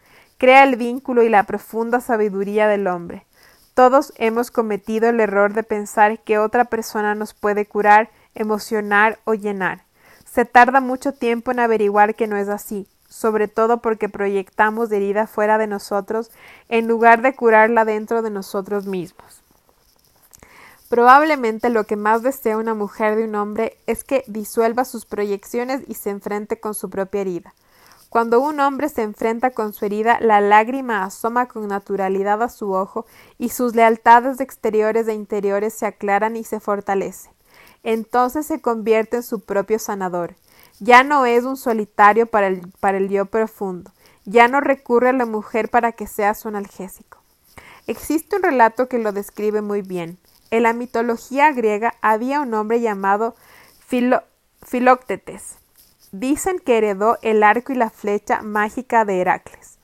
crea 0.45 0.65
el 0.65 0.77
vínculo 0.77 1.23
y 1.23 1.31
la 1.31 1.45
profunda 1.45 2.03
sabiduría 2.03 2.69
del 2.69 2.87
hombre. 2.87 3.25
Todos 3.73 4.13
hemos 4.19 4.51
cometido 4.51 5.09
el 5.09 5.19
error 5.19 5.55
de 5.55 5.63
pensar 5.63 6.19
que 6.19 6.39
otra 6.39 6.67
persona 6.67 7.15
nos 7.15 7.33
puede 7.33 7.65
curar, 7.65 8.11
emocionar 8.35 9.19
o 9.25 9.33
llenar. 9.33 9.85
Se 10.31 10.45
tarda 10.45 10.83
mucho 10.83 11.13
tiempo 11.13 11.51
en 11.51 11.61
averiguar 11.61 12.15
que 12.15 12.27
no 12.27 12.37
es 12.37 12.51
así, 12.51 12.87
sobre 13.09 13.49
todo 13.49 13.81
porque 13.81 14.11
proyectamos 14.11 14.93
herida 14.93 15.27
fuera 15.27 15.57
de 15.57 15.67
nosotros 15.67 16.31
en 16.69 16.89
lugar 16.89 17.23
de 17.23 17.35
curarla 17.35 17.87
dentro 17.87 18.21
de 18.21 18.29
nosotros 18.29 18.85
mismos. 18.85 19.41
Probablemente 20.91 21.71
lo 21.71 21.85
que 21.85 21.97
más 21.97 22.23
desea 22.23 22.59
una 22.59 22.75
mujer 22.75 23.17
de 23.17 23.25
un 23.25 23.35
hombre 23.35 23.79
es 23.87 24.05
que 24.05 24.25
disuelva 24.27 24.85
sus 24.85 25.07
proyecciones 25.07 25.81
y 25.89 25.95
se 25.95 26.11
enfrente 26.11 26.61
con 26.61 26.75
su 26.75 26.91
propia 26.91 27.23
herida. 27.23 27.55
Cuando 28.15 28.39
un 28.39 28.61
hombre 28.61 28.89
se 28.91 29.03
enfrenta 29.03 29.51
con 29.51 29.73
su 29.73 29.85
herida, 29.85 30.21
la 30.21 30.41
lágrima 30.41 31.03
asoma 31.03 31.49
con 31.49 31.67
naturalidad 31.67 32.45
a 32.45 32.49
su 32.49 32.71
ojo 32.71 33.07
y 33.39 33.49
sus 33.49 33.75
lealtades 33.75 34.39
exteriores 34.39 35.09
e 35.09 35.15
interiores 35.15 35.75
se 35.75 35.87
aclaran 35.87 36.37
y 36.37 36.45
se 36.45 36.61
fortalecen. 36.61 37.33
Entonces 37.83 38.47
se 38.47 38.61
convierte 38.61 39.17
en 39.17 39.25
su 39.25 39.41
propio 39.41 39.81
sanador, 39.81 40.37
ya 40.79 41.03
no 41.03 41.27
es 41.27 41.43
un 41.43 41.57
solitario 41.57 42.27
para 42.27 42.47
el, 42.47 42.71
para 42.79 43.01
profundo. 43.25 43.91
Ya 44.25 44.47
no 44.47 44.61
recurre 44.61 45.09
a 45.09 45.13
la 45.13 45.27
mujer 45.27 45.69
para 45.69 45.91
que 45.91 46.07
sea 46.07 46.35
su 46.35 46.47
analgésico. 46.47 47.19
Existe 47.89 48.37
un 48.37 48.45
relato 48.45 48.89
que 48.89 49.01
lo 49.01 49.11
describe 49.11 49.61
muy 49.61 49.83
bien. 49.83 50.19
En 50.53 50.63
la 50.63 50.73
mitología 50.73 51.51
griega 51.51 51.95
había 52.01 52.43
un 52.43 52.55
hombre 52.55 52.81
llamado 52.81 53.35
Filóctetes. 53.89 55.64
Dicen 56.17 56.61
que 56.61 56.79
heredó 56.79 57.19
el 57.23 57.43
arco 57.43 57.73
y 57.73 57.75
la 57.75 57.91
flecha 57.91 58.41
mágica 58.41 59.05
de 59.05 59.21
Heracles. 59.21 59.81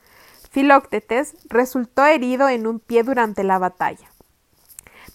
Filóctetes 0.49 1.35
resultó 1.49 2.05
herido 2.05 2.47
en 2.47 2.67
un 2.67 2.79
pie 2.79 3.03
durante 3.03 3.43
la 3.43 3.59
batalla. 3.59 4.09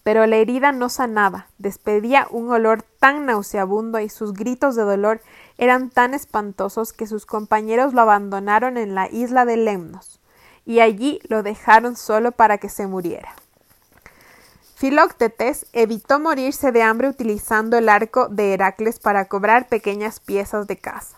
Pero 0.03 0.27
la 0.27 0.37
herida 0.37 0.73
no 0.73 0.91
sanaba, 0.91 1.47
despedía 1.57 2.27
un 2.31 2.51
olor 2.51 2.83
tan 2.83 3.25
nauseabundo 3.25 3.99
y 3.99 4.11
sus 4.11 4.35
gritos 4.35 4.77
de 4.77 4.83
dolor 4.83 5.23
eran 5.57 5.89
tan 5.89 6.13
espantosos 6.13 6.93
que 6.93 7.07
sus 7.07 7.25
compañeros 7.25 7.95
lo 7.95 8.03
abandonaron 8.03 8.77
en 8.77 8.95
la 8.95 9.09
isla 9.09 9.47
de 9.47 9.57
Lemnos, 9.57 10.21
y 10.67 10.81
allí 10.81 11.21
lo 11.31 11.43
dejaron 11.43 11.97
solo 11.97 12.33
para 12.33 12.59
que 12.59 12.69
se 12.69 12.87
muriera. 12.87 13.35
Filóctetes 14.77 15.65
evitó 15.73 16.21
morirse 16.21 16.71
de 16.71 16.83
hambre 16.83 17.09
utilizando 17.09 17.79
el 17.79 17.89
arco 17.89 18.29
de 18.29 18.53
Heracles 18.53 18.99
para 18.99 19.25
cobrar 19.25 19.69
pequeñas 19.69 20.21
piezas 20.21 20.67
de 20.67 20.77
caza. 20.77 21.17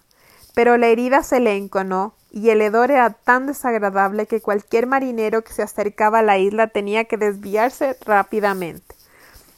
Pero 0.55 0.77
la 0.77 0.87
herida 0.87 1.25
se 1.25 1.41
le 1.41 1.57
enconó 1.57 2.15
y 2.31 2.51
el 2.51 2.63
hedor 2.63 2.93
era 2.93 3.11
tan 3.11 3.49
desagradable 3.49 4.27
que 4.27 4.41
cualquier 4.41 4.87
marinero 4.87 5.43
que 5.43 5.53
se 5.53 5.65
acercaba 5.65 6.21
a 6.21 6.23
la 6.23 6.39
isla 6.39 6.69
tenía 6.69 7.07
que 7.07 7.17
desviarse 7.17 7.97
rápidamente. 8.07 8.95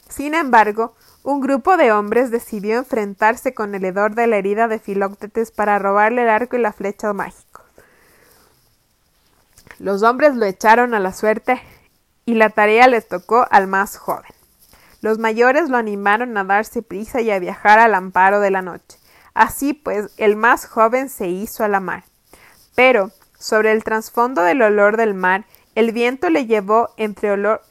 Sin 0.09 0.33
embargo, 0.33 0.95
un 1.21 1.39
grupo 1.39 1.77
de 1.77 1.91
hombres 1.91 2.31
decidió 2.31 2.79
enfrentarse 2.79 3.53
con 3.53 3.75
el 3.75 3.85
hedor 3.85 4.15
de 4.15 4.25
la 4.25 4.37
herida 4.37 4.67
de 4.67 4.79
Filóctetes 4.79 5.51
para 5.51 5.77
robarle 5.77 6.23
el 6.23 6.29
arco 6.29 6.55
y 6.55 6.61
la 6.61 6.73
flecha 6.73 7.13
mágico. 7.13 7.61
Los 9.77 10.01
hombres 10.01 10.35
lo 10.35 10.47
echaron 10.47 10.95
a 10.95 10.99
la 10.99 11.13
suerte 11.13 11.61
y 12.25 12.35
la 12.35 12.49
tarea 12.49 12.87
les 12.87 13.07
tocó 13.07 13.45
al 13.49 13.67
más 13.67 13.97
joven. 13.97 14.31
Los 15.01 15.17
mayores 15.17 15.69
lo 15.69 15.77
animaron 15.77 16.37
a 16.37 16.43
darse 16.43 16.81
prisa 16.83 17.21
y 17.21 17.31
a 17.31 17.39
viajar 17.39 17.79
al 17.79 17.95
amparo 17.95 18.39
de 18.39 18.51
la 18.51 18.61
noche. 18.61 18.99
Así 19.33 19.73
pues, 19.73 20.11
el 20.17 20.35
más 20.35 20.65
joven 20.65 21.09
se 21.09 21.27
hizo 21.27 21.63
a 21.63 21.67
la 21.67 21.79
mar. 21.79 22.03
Pero, 22.75 23.11
sobre 23.37 23.71
el 23.71 23.83
trasfondo 23.83 24.43
del 24.43 24.61
olor 24.61 24.97
del 24.97 25.13
mar, 25.13 25.45
el 25.73 25.91
viento 25.91 26.29
le 26.29 26.45
llevó 26.45 26.89
entre 26.97 27.31
olor 27.31 27.61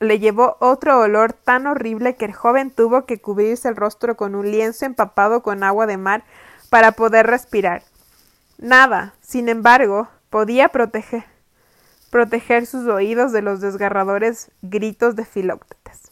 le 0.00 0.18
llevó 0.20 0.56
otro 0.60 1.00
olor 1.00 1.32
tan 1.32 1.66
horrible 1.66 2.16
que 2.16 2.24
el 2.24 2.32
joven 2.32 2.70
tuvo 2.70 3.04
que 3.04 3.20
cubrirse 3.20 3.68
el 3.68 3.76
rostro 3.76 4.16
con 4.16 4.34
un 4.34 4.50
lienzo 4.50 4.86
empapado 4.86 5.42
con 5.42 5.64
agua 5.64 5.86
de 5.86 5.96
mar 5.96 6.24
para 6.70 6.92
poder 6.92 7.26
respirar. 7.26 7.82
Nada, 8.58 9.14
sin 9.20 9.48
embargo, 9.48 10.08
podía 10.30 10.68
proteger, 10.68 11.24
proteger 12.10 12.66
sus 12.66 12.86
oídos 12.86 13.32
de 13.32 13.42
los 13.42 13.60
desgarradores 13.60 14.50
gritos 14.62 15.16
de 15.16 15.24
Filoctetes. 15.24 16.10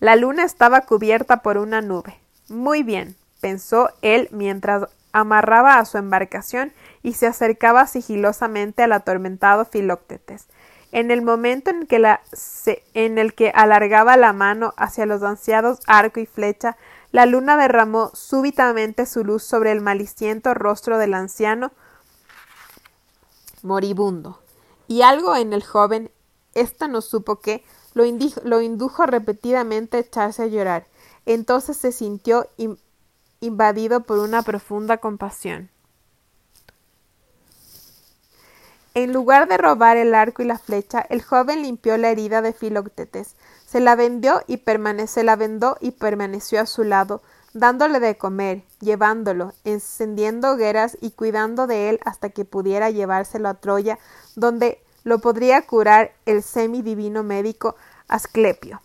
La 0.00 0.16
luna 0.16 0.44
estaba 0.44 0.82
cubierta 0.82 1.38
por 1.38 1.56
una 1.56 1.80
nube. 1.80 2.18
Muy 2.48 2.82
bien, 2.82 3.16
pensó 3.40 3.90
él 4.02 4.28
mientras 4.30 4.88
amarraba 5.12 5.78
a 5.78 5.84
su 5.84 5.96
embarcación 5.96 6.72
y 7.02 7.14
se 7.14 7.26
acercaba 7.26 7.86
sigilosamente 7.86 8.82
al 8.82 8.92
atormentado 8.92 9.64
Filoctetes. 9.64 10.46
En 10.92 11.10
el 11.10 11.22
momento 11.22 11.70
en, 11.70 11.86
que 11.86 11.98
la, 11.98 12.20
en 12.94 13.18
el 13.18 13.34
que 13.34 13.50
alargaba 13.54 14.16
la 14.16 14.32
mano 14.32 14.74
hacia 14.76 15.06
los 15.06 15.22
ansiados 15.22 15.80
arco 15.86 16.20
y 16.20 16.26
flecha, 16.26 16.76
la 17.12 17.26
luna 17.26 17.56
derramó 17.56 18.10
súbitamente 18.14 19.06
su 19.06 19.24
luz 19.24 19.42
sobre 19.42 19.72
el 19.72 19.80
maliciento 19.80 20.54
rostro 20.54 20.98
del 20.98 21.14
anciano 21.14 21.72
moribundo. 23.62 24.40
Y 24.88 25.02
algo 25.02 25.36
en 25.36 25.52
el 25.52 25.64
joven, 25.64 26.10
ésta 26.54 26.88
no 26.88 27.00
supo 27.00 27.40
qué, 27.40 27.64
lo, 27.94 28.60
indujo 28.60 29.06
repetidamente 29.06 29.96
a 29.96 30.00
echarse 30.00 30.42
a 30.42 30.46
llorar. 30.46 30.86
Entonces 31.24 31.76
se 31.76 31.92
sintió 31.92 32.48
invadido 33.40 34.02
por 34.02 34.18
una 34.18 34.42
profunda 34.42 34.98
compasión. 34.98 35.70
En 38.94 39.12
lugar 39.12 39.46
de 39.46 39.58
robar 39.58 39.98
el 39.98 40.14
arco 40.14 40.42
y 40.42 40.46
la 40.46 40.58
flecha, 40.58 41.04
el 41.10 41.22
joven 41.22 41.62
limpió 41.62 41.98
la 41.98 42.08
herida 42.08 42.40
de 42.40 42.54
Filoctetes, 42.54 43.36
se 43.66 43.80
la 43.80 43.94
vendió 43.94 44.42
y 44.46 44.58
permanece, 44.58 45.22
la 45.22 45.36
vendó 45.36 45.76
y 45.80 45.90
permaneció 45.90 46.62
a 46.62 46.66
su 46.66 46.82
lado, 46.82 47.20
dándole 47.58 48.00
de 48.00 48.16
comer, 48.16 48.62
llevándolo, 48.80 49.52
encendiendo 49.64 50.52
hogueras 50.52 50.98
y 51.00 51.10
cuidando 51.10 51.66
de 51.66 51.88
él 51.88 52.00
hasta 52.04 52.28
que 52.28 52.44
pudiera 52.44 52.90
llevárselo 52.90 53.48
a 53.48 53.54
Troya, 53.54 53.98
donde 54.34 54.82
lo 55.04 55.20
podría 55.20 55.62
curar 55.62 56.12
el 56.26 56.42
semidivino 56.42 57.22
médico 57.22 57.76
Asclepio. 58.08 58.80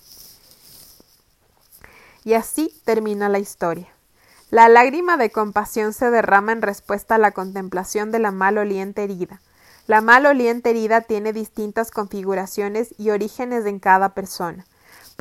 Y 2.24 2.34
así 2.34 2.74
termina 2.86 3.30
la 3.30 3.40
historia. 3.40 3.88
La 4.52 4.70
lágrima 4.70 5.18
de 5.18 5.32
compasión 5.32 5.94
se 5.94 6.10
derrama 6.10 6.52
en 6.52 6.62
respuesta 6.62 7.16
a 7.16 7.18
la 7.18 7.32
contemplación 7.32 8.12
de 8.12 8.20
la 8.20 8.32
maloliente 8.32 9.04
herida. 9.04 9.42
La 9.88 10.02
maloliente 10.02 10.70
herida 10.70 11.02
tiene 11.02 11.34
distintas 11.34 11.92
configuraciones 11.92 12.94
y 12.98 13.10
orígenes 13.10 13.66
en 13.66 13.80
cada 13.80 14.10
persona. 14.14 14.66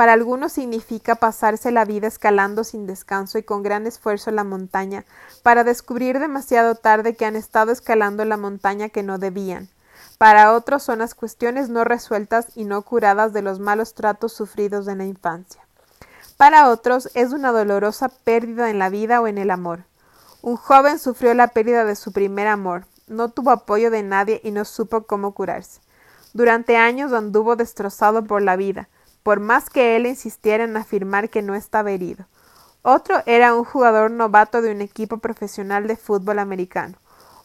Para 0.00 0.14
algunos 0.14 0.54
significa 0.54 1.16
pasarse 1.16 1.70
la 1.70 1.84
vida 1.84 2.06
escalando 2.06 2.64
sin 2.64 2.86
descanso 2.86 3.36
y 3.36 3.42
con 3.42 3.62
gran 3.62 3.86
esfuerzo 3.86 4.30
la 4.30 4.44
montaña, 4.44 5.04
para 5.42 5.62
descubrir 5.62 6.18
demasiado 6.18 6.74
tarde 6.74 7.16
que 7.16 7.26
han 7.26 7.36
estado 7.36 7.70
escalando 7.70 8.24
la 8.24 8.38
montaña 8.38 8.88
que 8.88 9.02
no 9.02 9.18
debían. 9.18 9.68
Para 10.16 10.54
otros 10.54 10.84
son 10.84 11.00
las 11.00 11.14
cuestiones 11.14 11.68
no 11.68 11.84
resueltas 11.84 12.46
y 12.54 12.64
no 12.64 12.80
curadas 12.80 13.34
de 13.34 13.42
los 13.42 13.60
malos 13.60 13.92
tratos 13.92 14.32
sufridos 14.32 14.88
en 14.88 14.96
la 14.96 15.04
infancia. 15.04 15.60
Para 16.38 16.70
otros 16.70 17.10
es 17.12 17.34
una 17.34 17.52
dolorosa 17.52 18.08
pérdida 18.08 18.70
en 18.70 18.78
la 18.78 18.88
vida 18.88 19.20
o 19.20 19.26
en 19.26 19.36
el 19.36 19.50
amor. 19.50 19.80
Un 20.40 20.56
joven 20.56 20.98
sufrió 20.98 21.34
la 21.34 21.48
pérdida 21.48 21.84
de 21.84 21.94
su 21.94 22.10
primer 22.10 22.46
amor, 22.46 22.86
no 23.06 23.28
tuvo 23.28 23.50
apoyo 23.50 23.90
de 23.90 24.02
nadie 24.02 24.40
y 24.42 24.50
no 24.50 24.64
supo 24.64 25.02
cómo 25.02 25.34
curarse. 25.34 25.82
Durante 26.32 26.78
años 26.78 27.12
anduvo 27.12 27.54
destrozado 27.54 28.24
por 28.24 28.40
la 28.40 28.56
vida, 28.56 28.88
por 29.22 29.40
más 29.40 29.70
que 29.70 29.96
él 29.96 30.06
insistiera 30.06 30.64
en 30.64 30.76
afirmar 30.76 31.30
que 31.30 31.42
no 31.42 31.54
estaba 31.54 31.90
herido. 31.90 32.26
Otro 32.82 33.22
era 33.26 33.54
un 33.54 33.64
jugador 33.64 34.10
novato 34.10 34.62
de 34.62 34.72
un 34.72 34.80
equipo 34.80 35.18
profesional 35.18 35.86
de 35.86 35.96
fútbol 35.96 36.38
americano. 36.38 36.96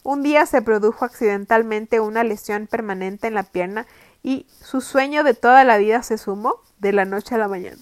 Un 0.03 0.23
día 0.23 0.45
se 0.45 0.61
produjo 0.61 1.03
accidentalmente 1.03 1.99
una 1.99 2.23
lesión 2.23 2.67
permanente 2.67 3.27
en 3.27 3.33
la 3.33 3.43
pierna 3.43 3.85
y 4.23 4.47
su 4.61 4.79
sueño 4.79 5.23
de 5.23 5.33
toda 5.33 5.63
la 5.63 5.77
vida 5.77 6.03
se 6.03 6.17
sumó 6.17 6.61
de 6.79 6.93
la 6.93 7.05
noche 7.05 7.35
a 7.35 7.37
la 7.37 7.47
mañana. 7.47 7.81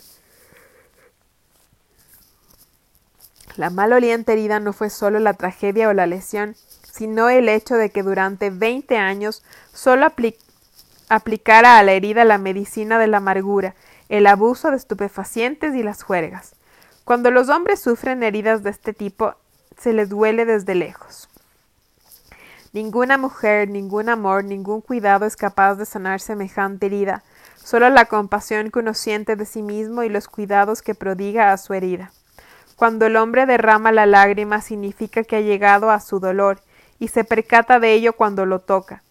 La 3.56 3.70
maloliente 3.70 4.34
herida 4.34 4.60
no 4.60 4.74
fue 4.74 4.89
solo 4.89 5.20
la 5.20 5.34
tragedia 5.36 5.89
o 5.89 5.94
la 5.94 6.08
lesión, 6.08 6.56
sino 6.91 7.30
el 7.30 7.50
hecho 7.50 7.76
de 7.76 7.91
que 7.91 8.02
durante 8.02 8.50
veinte 8.50 8.98
años 8.98 9.44
solo 9.74 10.06
aplicara 11.14 11.78
a 11.78 11.84
la 11.84 11.91
herida 11.91 12.26
la 12.26 12.39
medicina 12.39 12.97
de 12.97 13.05
la 13.05 13.18
amargura, 13.18 13.76
el 14.09 14.26
abuso 14.26 14.72
de 14.72 14.78
estupefacientes 14.78 15.76
y 15.76 15.84
las 15.84 16.01
juergas. 16.01 16.55
Cuando 17.03 17.30
los 17.30 17.49
hombres 17.49 17.80
sufren 17.80 18.24
heridas 18.24 18.64
de 18.64 18.72
este 18.72 18.93
tipo, 18.93 19.36
se 19.78 19.93
les 19.93 20.09
duele 20.09 20.45
desde 20.45 20.74
lejos. 20.74 21.30
Ninguna 22.72 23.20
mujer, 23.20 23.70
ningún 23.70 24.09
amor, 24.09 24.43
ningún 24.43 24.82
cuidado 24.82 25.28
es 25.28 25.36
capaz 25.36 25.76
de 25.76 25.86
sanar 25.86 26.20
semejante 26.20 26.88
herida, 26.88 27.24
solo 27.64 27.88
la 27.91 28.05
compasión 28.05 28.72
que 28.72 28.80
uno 28.80 28.95
siente 28.95 29.36
de 29.36 29.45
sí 29.45 29.61
mismo 29.61 30.01
y 30.01 30.09
los 30.09 30.28
cuidados 30.28 30.82
que 30.82 30.95
prodiga 30.95 31.53
a 31.53 31.57
su 31.59 31.76
herida. 31.76 32.11
Cuando 32.76 33.05
el 33.05 33.18
hombre 33.18 33.45
derrama 33.45 33.91
la 33.91 34.07
lágrima 34.07 34.61
significa 34.61 35.24
que 35.24 35.36
ha 35.36 35.41
llegado 35.41 35.91
a 35.91 35.99
su 35.99 36.20
dolor 36.20 36.59
y 36.97 37.09
se 37.09 37.24
percata 37.24 37.80
de 37.80 37.93
ello 37.93 38.14
cuando 38.14 38.47
lo 38.47 38.57
toca. 38.57 39.03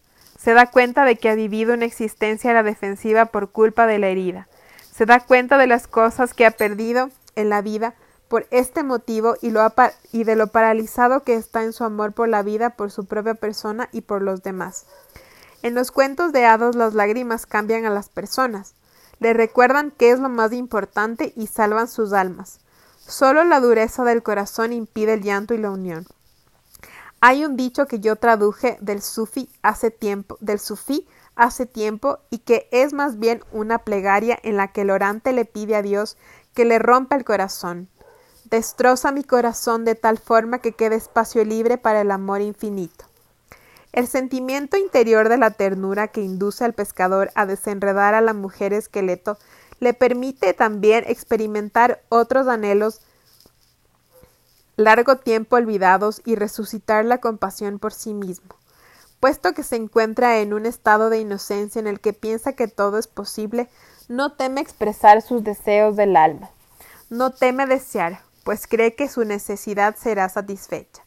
Se 0.43 0.55
da 0.55 0.67
cuenta 0.67 1.05
de 1.05 1.17
que 1.17 1.29
ha 1.29 1.37
vivido 1.37 1.75
una 1.75 1.85
existencia 1.85 2.51
a 2.51 2.55
la 2.55 2.65
defensiva 2.65 3.27
por 3.27 3.51
culpa 3.51 3.87
de 3.87 4.01
la 4.01 4.09
herida. 4.09 4.49
Se 4.93 5.07
da 5.07 5.21
cuenta 5.21 5.57
de 5.57 5.69
las 5.69 5.87
cosas 5.87 6.35
que 6.35 6.45
ha 6.45 6.51
perdido 6.51 7.11
en 7.37 7.49
la 7.49 7.63
vida 7.63 7.95
por 8.27 8.49
este 8.51 8.83
motivo 8.83 9.37
y, 9.41 10.25
de 10.25 10.37
lo 10.37 10.47
paralizado 10.49 11.23
que 11.23 11.35
está 11.35 11.63
en 11.63 11.73
su 11.73 11.85
amor 11.85 12.13
por 12.13 12.29
la 12.29 12.43
vida, 12.43 12.71
por 12.71 12.91
su 12.91 13.07
propia 13.07 13.35
persona 13.35 13.89
y 13.93 14.01
por 14.01 14.21
los 14.21 14.43
demás. 14.43 14.87
En 15.63 15.77
los 15.77 15.93
cuentos 15.93 16.33
de 16.33 16.45
hados 16.45 16.75
las 16.75 16.95
lágrimas 16.95 17.47
cambian 17.47 17.85
a 17.85 17.91
las 17.91 18.09
personas, 18.09 18.75
le 19.21 19.35
recuerdan 19.35 19.93
qué 19.97 20.11
es 20.11 20.19
lo 20.19 20.29
más 20.29 20.53
importante 20.53 21.33
y 21.37 21.47
salvan 21.47 21.87
sus 21.87 22.13
almas. 22.13 22.59
Solo 22.99 23.45
la 23.45 23.61
dureza 23.61 24.03
del 24.03 24.25
corazón 24.25 24.73
impide 24.73 25.15
el 25.15 25.23
llanto 25.23 25.55
y 25.55 25.59
la 25.59 25.71
unión. 25.71 26.05
Hay 27.25 27.45
un 27.45 27.57
dicho 27.57 27.87
que 27.87 28.01
yo 28.01 28.17
traduje 28.17 28.79
del 28.81 29.01
sufí 29.01 29.49
hace 29.63 29.93
tiempo, 29.93 30.37
del 30.41 30.59
sufí 30.59 31.07
hace 31.37 31.67
tiempo 31.67 32.19
y 32.31 32.39
que 32.39 32.69
es 32.73 32.93
más 32.93 33.21
bien 33.21 33.45
una 33.53 33.79
plegaria 33.79 34.37
en 34.43 34.57
la 34.57 34.73
que 34.73 34.81
el 34.81 34.91
orante 34.91 35.33
le 35.33 35.45
pide 35.45 35.77
a 35.77 35.83
Dios 35.83 36.17
que 36.53 36.65
le 36.65 36.81
rompa 36.81 37.15
el 37.15 37.25
corazón. 37.25 37.89
Destroza 38.47 39.13
mi 39.13 39.23
corazón 39.23 39.85
de 39.85 39.95
tal 39.95 40.19
forma 40.19 40.59
que 40.59 40.73
quede 40.73 40.97
espacio 40.97 41.45
libre 41.45 41.79
para 41.79 42.01
el 42.01 42.11
amor 42.11 42.41
infinito. 42.41 43.05
El 43.93 44.09
sentimiento 44.09 44.77
interior 44.77 45.29
de 45.29 45.39
la 45.39 45.53
ternura 45.53 46.09
que 46.09 46.23
induce 46.23 46.65
al 46.65 46.73
pescador 46.73 47.31
a 47.37 47.47
desenredar 47.47 48.15
a 48.15 48.21
la 48.21 48.33
mujer 48.33 48.73
esqueleto 48.73 49.39
le 49.79 49.95
permite 49.95 50.55
también 50.55 51.05
experimentar 51.07 52.03
otros 52.09 52.49
anhelos 52.49 53.01
largo 54.77 55.17
tiempo 55.17 55.57
olvidados 55.57 56.23
y 56.25 56.35
resucitar 56.35 57.05
la 57.05 57.19
compasión 57.19 57.79
por 57.79 57.93
sí 57.93 58.15
mismo. 58.15 58.55
Puesto 59.21 59.53
que 59.53 59.63
se 59.63 59.77
encuentra 59.77 60.39
en 60.39 60.53
un 60.53 60.67
estado 60.67 61.11
de 61.11 61.19
inocencia 61.19 61.79
en 61.79 61.87
el 61.87 62.01
que 62.01 62.13
piensa 62.13 62.55
que 62.55 62.69
todo 62.69 62.99
es 62.99 63.07
posible, 63.07 63.69
no 64.09 64.33
teme 64.33 64.61
expresar 64.61 65.23
sus 65.23 65.45
deseos 65.45 65.97
del 65.97 66.17
alma. 66.17 66.51
No 67.09 67.31
teme 67.31 67.67
desear, 67.67 68.21
pues 68.45 68.67
cree 68.67 68.95
que 68.95 69.09
su 69.09 69.25
necesidad 69.25 69.95
será 69.97 70.29
satisfecha. 70.29 71.03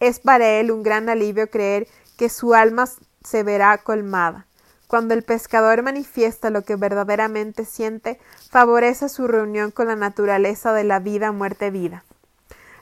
Es 0.00 0.18
para 0.18 0.48
él 0.48 0.70
un 0.72 0.82
gran 0.82 1.08
alivio 1.08 1.50
creer 1.50 1.86
que 2.16 2.28
su 2.28 2.54
alma 2.54 2.88
se 3.22 3.42
verá 3.42 3.78
colmada. 3.78 4.46
Cuando 4.88 5.14
el 5.14 5.22
pescador 5.22 5.82
manifiesta 5.82 6.50
lo 6.50 6.62
que 6.62 6.76
verdaderamente 6.76 7.64
siente, 7.64 8.18
favorece 8.50 9.08
su 9.08 9.26
reunión 9.28 9.70
con 9.70 9.86
la 9.86 9.96
naturaleza 9.96 10.72
de 10.72 10.84
la 10.84 10.98
vida, 10.98 11.32
muerte, 11.32 11.70
vida. 11.70 12.04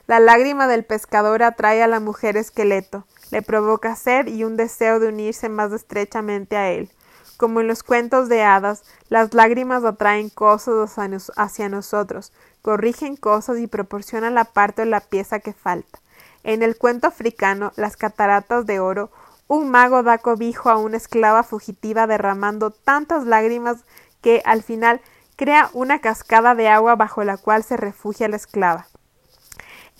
La 0.07 0.19
lágrima 0.19 0.67
del 0.67 0.83
pescador 0.83 1.43
atrae 1.43 1.83
a 1.83 1.87
la 1.87 1.99
mujer 1.99 2.37
esqueleto, 2.37 3.05
le 3.31 3.41
provoca 3.41 3.95
sed 3.95 4.27
y 4.27 4.43
un 4.43 4.57
deseo 4.57 4.99
de 4.99 5.07
unirse 5.07 5.47
más 5.49 5.71
estrechamente 5.71 6.57
a 6.57 6.71
él. 6.71 6.89
Como 7.37 7.61
en 7.61 7.67
los 7.67 7.81
cuentos 7.83 8.29
de 8.29 8.43
hadas, 8.43 8.83
las 9.09 9.33
lágrimas 9.33 9.83
atraen 9.83 10.29
cosas 10.29 10.97
hacia 11.35 11.69
nosotros, 11.69 12.33
corrigen 12.61 13.15
cosas 13.15 13.57
y 13.59 13.67
proporcionan 13.67 14.35
la 14.35 14.45
parte 14.45 14.83
o 14.83 14.85
la 14.85 15.01
pieza 15.01 15.39
que 15.39 15.53
falta. 15.53 15.99
En 16.43 16.61
el 16.63 16.77
cuento 16.77 17.07
africano, 17.07 17.71
las 17.75 17.97
cataratas 17.97 18.65
de 18.65 18.79
oro 18.79 19.11
un 19.47 19.69
mago 19.69 20.01
da 20.01 20.17
cobijo 20.17 20.69
a 20.69 20.77
una 20.77 20.95
esclava 20.97 21.43
fugitiva 21.43 22.07
derramando 22.07 22.71
tantas 22.71 23.25
lágrimas 23.25 23.83
que 24.21 24.41
al 24.45 24.63
final 24.63 25.01
crea 25.35 25.69
una 25.73 25.99
cascada 25.99 26.55
de 26.55 26.69
agua 26.69 26.95
bajo 26.95 27.23
la 27.23 27.37
cual 27.37 27.63
se 27.63 27.75
refugia 27.75 28.29
la 28.29 28.37
esclava. 28.37 28.87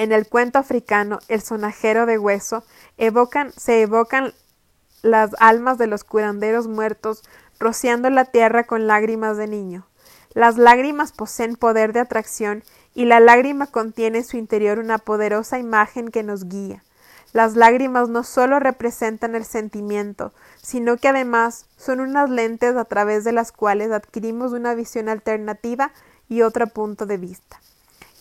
En 0.01 0.11
el 0.11 0.27
cuento 0.27 0.57
africano, 0.57 1.19
el 1.27 1.41
sonajero 1.41 2.07
de 2.07 2.17
hueso 2.17 2.63
evocan, 2.97 3.51
se 3.51 3.83
evocan 3.83 4.33
las 5.03 5.29
almas 5.39 5.77
de 5.77 5.85
los 5.85 6.03
curanderos 6.03 6.67
muertos 6.67 7.21
rociando 7.59 8.09
la 8.09 8.25
tierra 8.25 8.63
con 8.63 8.87
lágrimas 8.87 9.37
de 9.37 9.45
niño. 9.45 9.85
Las 10.33 10.57
lágrimas 10.57 11.11
poseen 11.11 11.55
poder 11.55 11.93
de 11.93 11.99
atracción 11.99 12.63
y 12.95 13.05
la 13.05 13.19
lágrima 13.19 13.67
contiene 13.67 14.17
en 14.17 14.23
su 14.23 14.37
interior 14.37 14.79
una 14.79 14.97
poderosa 14.97 15.59
imagen 15.59 16.09
que 16.09 16.23
nos 16.23 16.49
guía. 16.49 16.83
Las 17.31 17.55
lágrimas 17.55 18.09
no 18.09 18.23
solo 18.23 18.59
representan 18.59 19.35
el 19.35 19.45
sentimiento, 19.45 20.33
sino 20.63 20.97
que 20.97 21.09
además 21.09 21.67
son 21.77 21.99
unas 21.99 22.27
lentes 22.27 22.75
a 22.75 22.85
través 22.85 23.23
de 23.23 23.33
las 23.33 23.51
cuales 23.51 23.91
adquirimos 23.91 24.51
una 24.53 24.73
visión 24.73 25.09
alternativa 25.09 25.91
y 26.27 26.41
otro 26.41 26.65
punto 26.65 27.05
de 27.05 27.17
vista. 27.17 27.61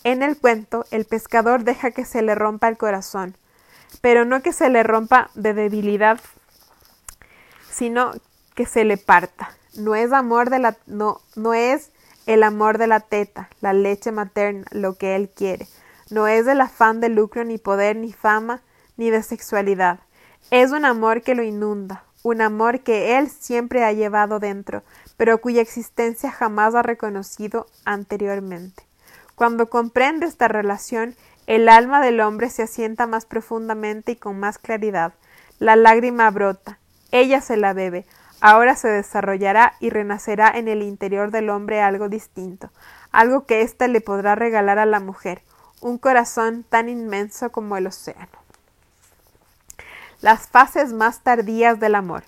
En 0.03 0.23
el 0.23 0.39
cuento, 0.39 0.87
el 0.91 1.05
pescador 1.05 1.65
deja 1.65 1.91
que 1.91 2.07
se 2.07 2.23
le 2.23 2.35
rompa 2.35 2.69
el 2.69 2.79
corazón, 2.79 3.37
pero 4.01 4.25
no 4.25 4.41
que 4.41 4.53
se 4.53 4.71
le 4.71 4.83
rompa 4.83 5.31
de 5.35 5.53
debilidad, 5.53 6.19
sino 7.71 8.13
que 8.55 8.65
se 8.65 8.85
le 8.85 8.97
parta. 8.97 9.55
No 9.77 9.95
es 9.95 10.13
amor 10.13 10.49
de 10.49 10.59
la 10.59 10.77
no 10.87 11.21
no 11.37 11.53
es 11.53 11.91
el 12.27 12.43
amor 12.43 12.79
de 12.79 12.87
la 12.87 13.01
teta, 13.01 13.51
la 13.61 13.75
leche 13.75 14.11
materna, 14.11 14.65
lo 14.71 14.95
que 14.95 15.17
él 15.17 15.29
quiere. 15.29 15.67
No 16.11 16.27
es 16.27 16.47
el 16.47 16.63
afán 16.63 17.01
de 17.01 17.11
lucro 17.11 17.45
ni 17.45 17.59
poder 17.59 17.97
ni 17.97 18.13
fama, 18.13 18.63
ni 18.97 19.11
de 19.11 19.23
sexualidad. 19.23 20.01
Es 20.51 20.73
un 20.73 20.87
amor 20.87 21.23
que 21.23 21.35
lo 21.35 21.43
inunda, 21.43 22.05
un 22.23 22.41
amor 22.41 22.81
que 22.81 23.19
él 23.19 23.31
siempre 23.31 23.85
ha 23.85 23.93
llevado 23.93 24.41
dentro, 24.41 24.83
pero 25.19 25.43
cuya 25.43 25.61
existencia 25.61 26.31
jamás 26.31 26.75
ha 26.75 26.83
reconocido 26.83 27.67
anteriormente. 27.85 28.90
Cuando 29.41 29.71
comprende 29.71 30.27
esta 30.27 30.49
relación, 30.49 31.17
el 31.47 31.71
alma 31.71 32.03
del 32.03 32.21
hombre 32.21 32.51
se 32.51 32.65
asienta 32.65 33.07
más 33.07 33.25
profundamente 33.25 34.13
y 34.13 34.17
con 34.17 34.39
más 34.39 34.59
claridad. 34.59 35.15
La 35.59 35.77
lágrima 35.77 36.31
brota, 36.31 36.79
ella 37.11 37.41
se 37.41 37.57
la 37.57 37.73
bebe, 37.73 38.05
ahora 38.43 38.77
se 38.77 38.89
desarrollará 38.89 39.77
y 39.81 39.89
renacerá 39.89 40.51
en 40.55 40.69
el 40.69 40.83
interior 40.83 41.31
del 41.31 41.49
hombre 41.49 41.81
algo 41.81 42.11
distinto, 42.11 42.69
algo 43.13 43.47
que 43.47 43.63
éste 43.63 43.89
le 43.89 44.03
podrá 44.03 44.35
regalar 44.35 44.79
a 44.79 44.85
la 44.85 45.01
mujer, 45.01 45.41
un 45.81 45.97
corazón 45.97 46.63
tan 46.69 46.91
inmenso 46.91 47.51
como 47.51 47.79
el 47.79 47.87
océano 47.87 48.29
las 50.21 50.49
fases 50.49 50.93
más 50.93 51.21
tardías 51.21 51.81
del 51.81 51.95
amor, 51.95 52.25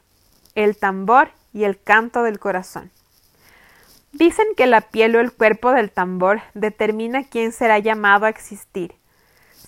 el 0.54 0.78
tambor 0.78 1.28
y 1.52 1.64
el 1.64 1.78
canto 1.78 2.22
del 2.22 2.38
corazón. 2.38 2.90
Dicen 4.12 4.46
que 4.56 4.66
la 4.66 4.82
piel 4.82 5.16
o 5.16 5.20
el 5.20 5.32
cuerpo 5.32 5.72
del 5.72 5.90
tambor 5.90 6.42
determina 6.52 7.24
quién 7.24 7.50
será 7.50 7.78
llamado 7.78 8.26
a 8.26 8.28
existir. 8.28 8.94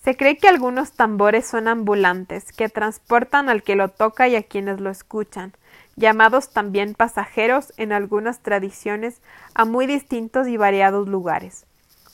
Se 0.04 0.18
cree 0.18 0.36
que 0.36 0.48
algunos 0.48 0.92
tambores 0.92 1.46
son 1.46 1.66
ambulantes, 1.66 2.52
que 2.52 2.68
transportan 2.68 3.48
al 3.48 3.62
que 3.62 3.74
lo 3.74 3.88
toca 3.88 4.28
y 4.28 4.36
a 4.36 4.42
quienes 4.42 4.80
lo 4.80 4.90
escuchan, 4.90 5.54
llamados 5.96 6.50
también 6.50 6.92
pasajeros 6.92 7.72
en 7.78 7.90
algunas 7.90 8.40
tradiciones 8.40 9.22
a 9.54 9.64
muy 9.64 9.86
distintos 9.86 10.46
y 10.46 10.58
variados 10.58 11.08
lugares. 11.08 11.64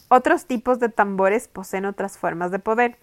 Otros 0.06 0.46
tipos 0.46 0.78
de 0.78 0.88
tambores 0.88 1.48
poseen 1.48 1.84
otras 1.84 2.16
formas 2.16 2.52
de 2.52 2.60
poder. 2.60 2.96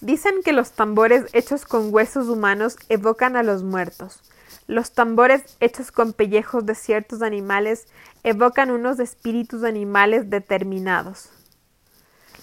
Dicen 0.00 0.42
que 0.44 0.52
los 0.52 0.72
tambores 0.72 1.24
hechos 1.32 1.64
con 1.64 1.92
huesos 1.92 2.28
humanos 2.28 2.76
evocan 2.88 3.36
a 3.36 3.42
los 3.42 3.64
muertos. 3.64 4.22
Los 4.66 4.92
tambores 4.92 5.56
hechos 5.60 5.90
con 5.90 6.12
pellejos 6.12 6.64
de 6.64 6.74
ciertos 6.74 7.22
animales 7.22 7.86
evocan 8.22 8.70
unos 8.70 9.00
espíritus 9.00 9.64
animales 9.64 10.30
determinados. 10.30 11.30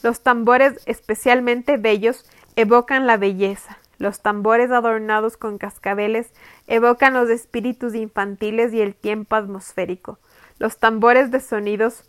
Los 0.04 0.22
tambores 0.22 0.82
especialmente 0.86 1.78
bellos 1.78 2.26
evocan 2.56 3.08
la 3.08 3.18
belleza. 3.18 3.78
Los 3.98 4.22
tambores 4.22 4.72
adornados 4.72 5.36
con 5.38 5.58
cascabeles 5.58 6.32
evocan 6.68 7.14
los 7.14 7.30
espíritus 7.30 7.96
infantiles 7.96 8.74
y 8.74 8.82
el 8.82 8.96
tiempo 8.96 9.36
atmosférico. 9.36 10.20
Los 10.58 10.78
tambores 10.78 11.32
de 11.32 11.42
sonidos 11.42 12.04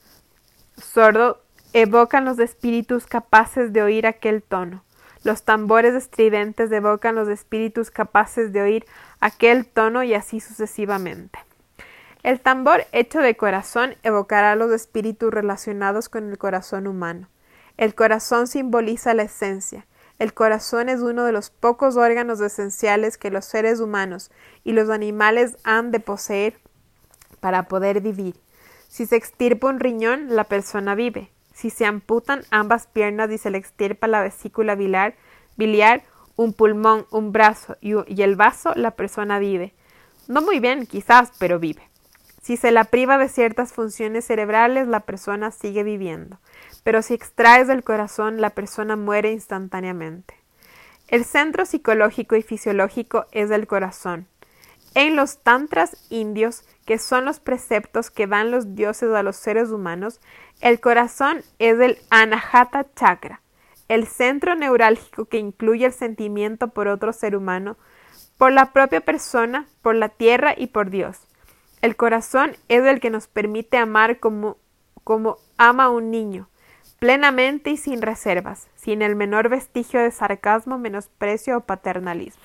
sordo 0.77 1.43
evocan 1.73 2.25
los 2.25 2.39
espíritus 2.39 3.07
capaces 3.07 3.73
de 3.73 3.83
oír 3.83 4.07
aquel 4.07 4.43
tono. 4.43 4.85
Los 5.23 5.43
tambores 5.43 5.95
estridentes 5.95 6.73
evocan 6.73 7.15
los 7.15 7.29
espíritus 7.29 7.91
capaces 7.91 8.53
de 8.53 8.63
oír 8.63 8.87
aquel 9.21 9.67
tono 9.67 10.03
y 10.03 10.15
así 10.15 10.41
sucesivamente. 10.41 11.39
El 12.23 12.41
tambor 12.41 12.85
hecho 12.93 13.21
de 13.21 13.37
corazón 13.37 13.97
evocará 14.03 14.55
los 14.55 14.71
espíritus 14.73 15.33
relacionados 15.33 16.09
con 16.09 16.31
el 16.31 16.39
corazón 16.39 16.87
humano. 16.87 17.29
El 17.77 17.95
corazón 17.95 18.47
simboliza 18.47 19.15
la 19.15 19.23
esencia. 19.23 19.87
El 20.19 20.35
corazón 20.35 20.91
es 20.91 21.01
uno 21.01 21.25
de 21.25 21.33
los 21.33 21.49
pocos 21.49 21.97
órganos 21.97 22.41
esenciales 22.41 23.17
que 23.17 23.31
los 23.31 23.47
seres 23.47 23.81
humanos 23.81 24.31
y 24.65 24.73
los 24.73 24.91
animales 24.91 25.57
han 25.65 25.91
de 25.91 26.01
poseer 26.01 26.61
para 27.41 27.65
poder 27.65 28.03
vivir. 28.03 28.37
Si 28.89 29.07
se 29.07 29.17
extirpa 29.17 29.69
un 29.69 29.81
riñón, 29.81 30.37
la 30.37 30.45
persona 30.45 30.95
vive. 30.95 31.31
Si 31.61 31.69
se 31.69 31.85
amputan 31.85 32.41
ambas 32.51 32.87
piernas 32.87 33.31
y 33.31 33.37
se 33.37 33.51
le 33.51 33.59
extirpa 33.59 34.07
la 34.07 34.23
vesícula 34.23 34.77
biliar, 34.77 35.15
biliar 35.59 36.05
un 36.35 36.55
pulmón, 36.55 37.05
un 37.11 37.33
brazo 37.33 37.77
y, 37.83 37.93
y 38.11 38.23
el 38.23 38.35
vaso, 38.35 38.73
la 38.77 38.93
persona 38.93 39.39
vive. 39.39 39.75
No 40.27 40.41
muy 40.41 40.59
bien, 40.59 40.87
quizás, 40.87 41.33
pero 41.39 41.59
vive. 41.59 41.83
Si 42.41 42.57
se 42.57 42.71
la 42.71 42.85
priva 42.85 43.19
de 43.19 43.29
ciertas 43.29 43.75
funciones 43.75 44.25
cerebrales, 44.25 44.89
la 44.89 45.01
persona 45.01 45.51
sigue 45.51 45.83
viviendo. 45.83 46.39
Pero 46.83 47.03
si 47.03 47.13
extraes 47.13 47.69
del 47.69 47.85
corazón, 47.85 48.41
la 48.41 48.49
persona 48.49 48.97
muere 48.97 49.31
instantáneamente. 49.31 50.33
El 51.09 51.27
centro 51.27 51.67
psicológico 51.67 52.37
y 52.37 52.43
fisiológico 52.43 53.27
es 53.33 53.51
el 53.51 53.67
corazón. 53.67 54.27
En 54.95 55.15
los 55.15 55.39
tantras 55.39 55.97
indios, 56.11 56.65
que 56.85 56.99
son 56.99 57.25
los 57.25 57.39
preceptos 57.39 58.11
que 58.11 58.27
dan 58.27 58.51
los 58.51 58.75
dioses 58.75 59.15
a 59.15 59.23
los 59.23 59.37
seres 59.37 59.71
humanos, 59.71 60.21
el 60.61 60.81
corazón 60.81 61.43
es 61.61 61.79
el 61.79 61.99
Anahata 62.11 62.87
Chakra, 62.95 63.41
el 63.89 64.09
centro 64.09 64.57
neurálgico 64.57 65.27
que 65.27 65.39
incluye 65.39 65.87
el 65.87 65.93
sentimiento 65.93 66.69
por 66.69 66.89
otro 66.89 67.13
ser 67.13 67.37
humano, 67.37 67.77
por 68.37 68.53
la 68.53 68.73
propia 68.73 69.01
persona, 69.01 69.69
por 69.81 69.95
la 69.95 70.09
tierra 70.09 70.55
y 70.57 70.69
por 70.69 70.91
Dios. 70.91 71.19
El 71.83 71.95
corazón 71.95 72.57
es 72.69 72.85
el 72.85 72.99
que 72.99 73.11
nos 73.11 73.29
permite 73.29 73.77
amar 73.77 74.19
como, 74.19 74.59
como 75.05 75.39
ama 75.57 75.89
un 75.89 76.11
niño, 76.11 76.49
plenamente 76.99 77.71
y 77.71 77.77
sin 77.77 78.03
reservas, 78.03 78.69
sin 78.75 79.03
el 79.03 79.15
menor 79.15 79.49
vestigio 79.49 80.01
de 80.01 80.11
sarcasmo, 80.11 80.79
menosprecio 80.79 81.59
o 81.59 81.61
paternalismo. 81.61 82.43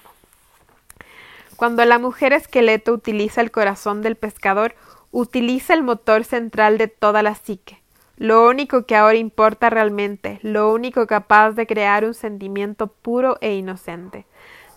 Cuando 1.56 1.86
la 1.86 2.00
mujer 2.00 2.34
esqueleto 2.34 2.92
utiliza 2.92 3.40
el 3.42 3.52
corazón 3.52 4.02
del 4.02 4.16
pescador, 4.16 4.76
utiliza 5.12 5.74
el 5.74 5.84
motor 5.84 6.26
central 6.26 6.78
de 6.78 6.90
toda 6.90 7.24
la 7.24 7.36
psique, 7.36 7.82
lo 8.18 8.48
único 8.50 8.86
que 8.86 8.98
ahora 8.98 9.18
importa 9.18 9.70
realmente, 9.70 10.40
lo 10.42 10.74
único 10.74 11.08
capaz 11.08 11.52
de 11.52 11.66
crear 11.66 12.04
un 12.04 12.14
sentimiento 12.14 12.88
puro 12.88 13.38
e 13.40 13.56
inocente. 13.56 14.26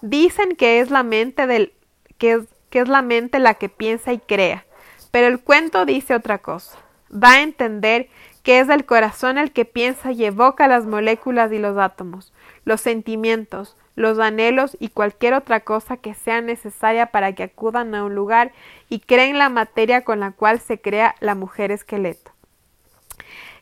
Dicen 0.02 0.54
que 0.54 0.78
es 0.78 0.90
la 0.90 1.02
mente 1.02 1.48
del 1.48 1.72
que 2.18 2.32
es, 2.34 2.44
que 2.70 2.78
es 2.78 2.88
la 2.88 3.02
mente 3.02 3.40
la 3.40 3.54
que 3.54 3.68
piensa 3.68 4.12
y 4.12 4.18
crea, 4.18 4.64
pero 5.10 5.26
el 5.26 5.40
cuento 5.40 5.84
dice 5.84 6.14
otra 6.14 6.38
cosa. 6.38 6.78
Da 7.08 7.32
a 7.32 7.42
entender 7.42 8.08
que 8.44 8.60
es 8.60 8.68
el 8.68 8.84
corazón 8.84 9.38
el 9.38 9.50
que 9.52 9.64
piensa 9.64 10.12
y 10.12 10.24
evoca 10.24 10.68
las 10.68 10.86
moléculas 10.86 11.50
y 11.52 11.58
los 11.58 11.76
átomos, 11.78 12.32
los 12.68 12.82
sentimientos, 12.82 13.78
los 13.94 14.18
anhelos 14.18 14.76
y 14.78 14.90
cualquier 14.90 15.32
otra 15.32 15.60
cosa 15.60 15.96
que 15.96 16.12
sea 16.12 16.42
necesaria 16.42 17.06
para 17.06 17.32
que 17.34 17.44
acudan 17.44 17.94
a 17.94 18.04
un 18.04 18.14
lugar 18.14 18.52
y 18.90 19.00
creen 19.00 19.38
la 19.38 19.48
materia 19.48 20.04
con 20.04 20.20
la 20.20 20.32
cual 20.32 20.60
se 20.60 20.78
crea 20.78 21.14
la 21.20 21.34
mujer 21.34 21.72
esqueleto. 21.72 22.30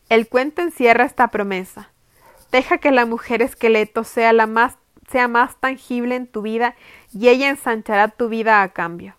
El 0.09 0.27
cuento 0.27 0.61
encierra 0.61 1.05
esta 1.05 1.29
promesa. 1.29 1.89
Deja 2.51 2.79
que 2.79 2.91
la 2.91 3.05
mujer 3.05 3.41
esqueleto 3.41 4.03
sea 4.03 4.33
la 4.33 4.45
más 4.45 4.77
sea 5.09 5.29
más 5.29 5.55
tangible 5.55 6.15
en 6.15 6.27
tu 6.27 6.41
vida 6.41 6.75
y 7.13 7.29
ella 7.29 7.47
ensanchará 7.47 8.09
tu 8.09 8.27
vida 8.27 8.61
a 8.61 8.73
cambio. 8.73 9.15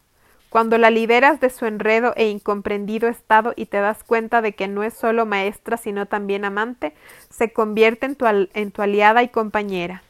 Cuando 0.51 0.79
la 0.79 0.91
liberas 0.91 1.41
de 1.41 1.51
su 1.51 1.67
enredo 1.67 2.15
e 2.17 2.29
incomprendido 2.29 3.09
estado 3.09 3.53
y 3.57 3.67
te 3.67 3.79
das 3.79 4.03
cuenta 4.03 4.41
de 4.41 4.55
que 4.55 4.69
no 4.69 4.83
es 4.83 4.95
solo 4.95 5.27
maestra 5.27 5.77
sino 5.77 6.07
también 6.07 6.45
amante, 6.45 6.95
se 7.31 7.53
convierte 7.53 8.07
en 8.07 8.17
tu, 8.17 8.27
en 8.27 8.71
tu 8.71 8.83
aliada 8.83 9.23
y 9.23 9.29
compañera. 9.29 10.03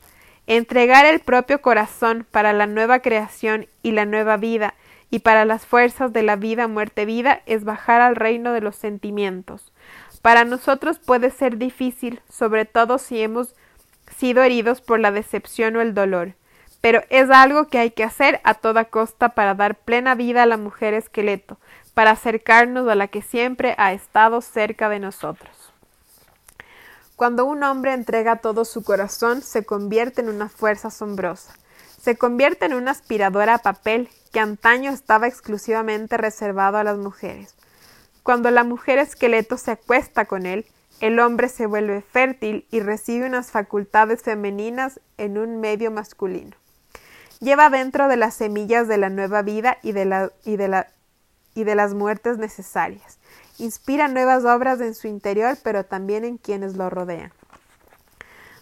Entregar 0.47 1.05
el 1.07 1.21
propio 1.21 1.61
corazón 1.61 2.27
para 2.31 2.53
la 2.53 2.67
nueva 2.67 3.01
creación 3.01 3.67
y 3.83 3.93
la 3.93 4.07
nueva 4.07 4.37
vida 4.37 4.75
y 5.11 5.21
para 5.21 5.45
las 5.45 5.67
fuerzas 5.67 6.13
de 6.13 6.23
la 6.23 6.37
vida, 6.37 6.69
muerte, 6.69 7.05
vida 7.05 7.43
es 7.47 7.65
bajar 7.65 8.01
al 8.01 8.17
reino 8.17 8.53
de 8.53 8.61
los 8.61 8.77
sentimientos, 8.77 9.73
para 10.23 10.45
nosotros 10.45 10.99
puede 10.99 11.31
ser 11.31 11.59
difícil, 11.59 12.21
sobre 12.29 12.65
todo 12.65 12.99
si 12.99 13.23
hemos 13.23 13.55
sido 14.17 14.43
heridos 14.43 14.81
por 14.81 15.01
la 15.01 15.13
decepción 15.13 15.77
o 15.77 15.81
el 15.81 15.95
dolor, 15.95 16.35
pero 16.81 17.03
es 17.11 17.31
algo 17.31 17.69
que 17.69 17.79
hay 17.79 17.91
que 17.91 18.05
hacer 18.05 18.41
a 18.45 18.55
toda 18.55 18.85
costa 18.85 19.31
para 19.31 19.55
dar 19.55 19.77
plena 19.77 20.15
vida 20.15 20.45
a 20.45 20.47
la 20.47 20.57
mujer 20.57 20.95
esqueleto, 20.95 21.59
para 21.95 22.13
acercarnos 22.13 22.89
a 22.89 22.95
la 22.95 23.09
que 23.09 23.23
siempre 23.23 23.75
ha 23.79 23.93
estado 23.93 24.41
cerca 24.41 24.89
de 24.89 25.01
nosotros. 25.01 25.73
Cuando 27.17 27.45
un 27.47 27.65
hombre 27.65 27.95
entrega 27.95 28.37
todo 28.37 28.65
su 28.65 28.85
corazón, 28.85 29.43
se 29.43 29.65
convierte 29.65 30.21
en 30.21 30.29
una 30.29 30.49
fuerza 30.49 30.87
asombrosa. 30.87 31.53
Se 32.01 32.17
convierte 32.17 32.67
en 32.67 32.75
una 32.75 32.93
aspiradora 32.93 33.55
a 33.55 33.59
papel 33.59 34.09
que 34.33 34.39
antaño 34.39 34.93
estaba 34.93 35.27
exclusivamente 35.27 36.17
reservado 36.17 36.79
a 36.79 36.85
las 36.85 36.97
mujeres. 36.97 37.57
Cuando 38.23 38.53
la 38.53 38.63
mujer 38.63 39.01
esqueleto 39.01 39.57
se 39.57 39.73
acuesta 39.73 40.27
con 40.27 40.47
él, 40.47 40.65
el 41.01 41.19
hombre 41.19 41.49
se 41.49 41.67
vuelve 41.67 42.03
fértil 42.03 42.67
y 42.71 42.79
recibe 42.79 43.27
unas 43.27 43.51
facultades 43.51 44.23
femeninas 44.23 45.01
en 45.17 45.39
un 45.39 45.61
medio 45.61 45.91
masculino. 45.91 46.57
Lleva 47.41 47.71
dentro 47.71 48.09
de 48.09 48.17
las 48.17 48.35
semillas 48.35 48.89
de 48.89 48.99
la 48.99 49.11
nueva 49.11 49.43
vida 49.43 49.79
y 49.83 49.93
de, 49.93 50.05
las 51.75 51.95
muertes 51.95 52.39
necesarias. 52.39 53.19
Inspira 53.59 54.09
nuevas 54.09 54.45
obras 54.45 54.81
en 54.81 54.95
su 54.95 55.07
interior, 55.07 55.57
pero 55.63 55.85
también 55.85 56.25
en 56.25 56.39
quienes 56.39 56.77
lo 56.77 56.91
rodean. 56.91 57.33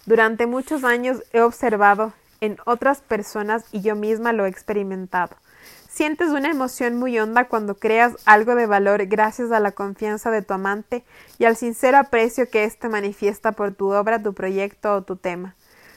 Durante 0.05 0.47
muchos 0.47 0.85
años 0.85 1.23
he 1.33 1.41
observado 1.41 2.13
en 2.41 2.59
otras 2.67 3.01
personas 3.01 3.65
y 3.73 3.81
yo 3.81 3.97
misma 3.97 4.33
lo 4.33 4.45
he 4.45 4.49
experimentado. 4.49 5.35
Sientes 5.89 6.29
una 6.29 6.51
emoción 6.51 6.97
muy 6.99 7.19
honda 7.19 7.49
cuando 7.49 7.77
creas 7.77 8.13
algo 8.27 8.55
de 8.55 8.67
valor 8.67 9.07
gracias 9.07 9.51
a 9.51 9.61
la 9.61 9.73
confianza 9.73 10.31
de 10.31 10.43
tu 10.43 10.53
amante 10.53 11.05
y 11.39 11.47
al 11.47 11.57
sincero 11.57 11.97
aprecio 11.97 12.51
que 12.51 12.65
éste 12.65 12.91
manifiesta 12.91 13.53
por 13.53 13.73
tu 13.73 13.93
obra, 13.93 14.23
tu 14.23 14.35
proyecto 14.35 14.95
o 14.95 15.03
tu 15.03 15.17
tema. 15.17 15.57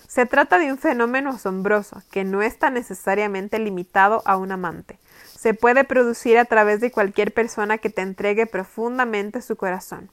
Se 0.09 0.25
trata 0.25 0.57
de 0.57 0.71
un 0.71 0.79
fenómeno 0.79 1.29
asombroso 1.29 2.01
que 2.09 2.23
no 2.23 2.41
está 2.41 2.71
necesariamente 2.71 3.59
limitado 3.59 4.23
a 4.25 4.37
un 4.37 4.51
amante. 4.51 4.97
Se 5.37 5.53
puede 5.53 5.83
producir 5.83 6.39
a 6.39 6.45
través 6.45 6.81
de 6.81 6.89
cualquier 6.89 7.31
persona 7.31 7.77
que 7.77 7.91
te 7.91 8.01
entregue 8.01 8.47
profundamente 8.47 9.43
su 9.43 9.55
corazón. 9.55 10.09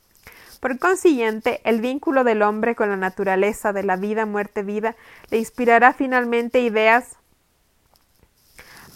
Por 0.60 0.78
consiguiente, 0.78 1.62
el 1.64 1.80
vínculo 1.80 2.24
del 2.24 2.42
hombre 2.42 2.74
con 2.74 2.90
la 2.90 2.98
naturaleza 2.98 3.72
de 3.72 3.84
la 3.84 3.96
vida, 3.96 4.26
muerte, 4.26 4.62
vida 4.62 4.96
le 5.30 5.38
inspirará 5.38 5.94
finalmente 5.94 6.60
ideas 6.60 7.16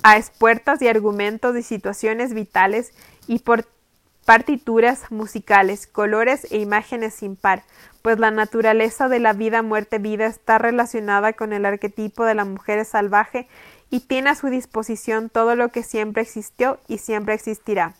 a 0.02 0.18
espuertas 0.18 0.82
y 0.82 0.88
argumentos 0.88 1.56
y 1.56 1.62
situaciones 1.62 2.34
vitales 2.34 2.92
y 3.26 3.38
por 3.38 3.64
partituras 4.30 5.10
musicales, 5.10 5.88
colores 5.88 6.46
e 6.52 6.58
imágenes 6.58 7.14
sin 7.14 7.34
par, 7.34 7.64
pues 8.00 8.20
la 8.20 8.30
naturaleza 8.30 9.08
de 9.08 9.18
la 9.18 9.32
vida, 9.32 9.60
muerte, 9.62 9.98
vida 9.98 10.26
está 10.26 10.56
relacionada 10.56 11.32
con 11.32 11.52
el 11.52 11.66
arquetipo 11.66 12.24
de 12.24 12.36
la 12.36 12.44
mujer 12.44 12.84
salvaje 12.84 13.48
y 13.90 13.98
tiene 13.98 14.30
a 14.30 14.36
su 14.36 14.46
disposición 14.46 15.30
todo 15.30 15.56
lo 15.56 15.70
que 15.70 15.82
siempre 15.82 16.22
existió 16.22 16.78
y 16.86 16.98
siempre 16.98 17.34
existirá. 17.34 17.94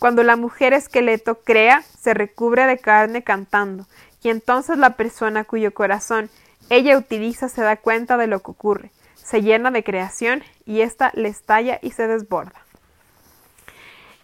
Cuando 0.00 0.24
la 0.24 0.34
mujer 0.34 0.72
esqueleto 0.72 1.36
crea, 1.44 1.84
se 1.96 2.12
recubre 2.12 2.66
de 2.66 2.78
carne 2.78 3.22
cantando, 3.22 3.86
y 4.20 4.30
entonces 4.30 4.78
la 4.78 4.96
persona 4.96 5.44
cuyo 5.44 5.72
corazón 5.72 6.28
ella 6.70 6.98
utiliza 6.98 7.48
se 7.48 7.62
da 7.62 7.76
cuenta 7.76 8.16
de 8.16 8.26
lo 8.26 8.40
que 8.40 8.50
ocurre 8.50 8.90
se 9.22 9.42
llena 9.42 9.70
de 9.70 9.84
creación 9.84 10.42
y 10.66 10.80
ésta 10.80 11.12
le 11.14 11.28
estalla 11.28 11.78
y 11.80 11.92
se 11.92 12.08
desborda. 12.08 12.66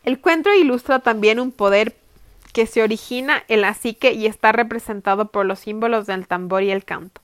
El 0.05 0.21
cuento 0.21 0.53
ilustra 0.55 1.01
también 1.01 1.41
un 1.41 1.53
poder 1.53 1.97
que 2.53 2.67
se 2.67 2.83
origina 2.83 3.45
en 3.49 3.61
la 3.61 3.75
psique 3.75 4.13
y 4.13 4.27
está 4.27 4.53
representado 4.53 5.31
por 5.31 5.47
los 5.47 5.61
símbolos 5.61 6.07
del 6.07 6.27
tambor 6.27 6.63
y 6.63 6.71
el 6.71 6.85
canto. 6.85 7.21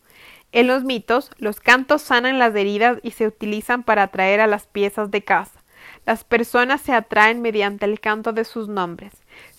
En 0.52 0.66
los 0.68 0.84
mitos, 0.84 1.30
los 1.38 1.60
cantos 1.60 2.02
sanan 2.02 2.38
las 2.38 2.54
heridas 2.54 2.98
y 3.02 3.10
se 3.10 3.26
utilizan 3.26 3.82
para 3.82 4.04
atraer 4.04 4.40
a 4.40 4.46
las 4.46 4.66
piezas 4.66 5.10
de 5.10 5.22
casa. 5.22 5.62
Las 6.06 6.24
personas 6.24 6.80
se 6.80 6.92
atraen 6.92 7.42
mediante 7.42 7.84
el 7.86 7.98
canto 7.98 8.32
de 8.32 8.44
sus 8.44 8.68
nombres. 8.68 9.12